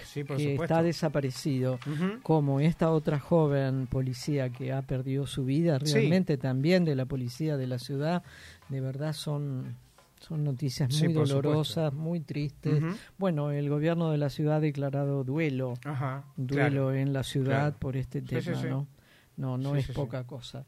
[0.05, 0.63] Sí, por que supuesto.
[0.63, 1.79] está desaparecido,
[2.21, 5.93] como esta otra joven policía que ha perdido su vida, Sí.
[5.93, 8.23] realmente también de la policía de la ciudad,
[8.69, 9.75] de verdad son,
[10.19, 12.81] son noticias muy dolorosas, muy tristes.
[13.17, 16.93] Bueno, el gobierno de la ciudad ha declarado duelo, Ajá, duelo claro.
[16.93, 17.77] en la ciudad Claro.
[17.79, 18.67] por este tema, sí, sí.
[18.69, 18.87] ¿no?
[19.35, 20.63] No, no es poca cosa.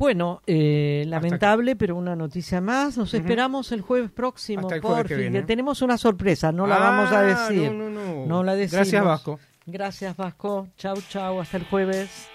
[0.00, 2.96] Bueno, eh, lamentable, pero una noticia más.
[2.96, 5.42] Nos esperamos el jueves próximo, el jueves porfi, viene.
[5.42, 7.70] tenemos una sorpresa, no la Ah, vamos a decir.
[7.70, 8.42] no, no, no.
[8.42, 8.78] la decimos.
[8.88, 9.38] Gracias, Vasco.
[9.66, 10.68] Gracias, Vasco.
[10.78, 12.28] Chau, chau, hasta el jueves.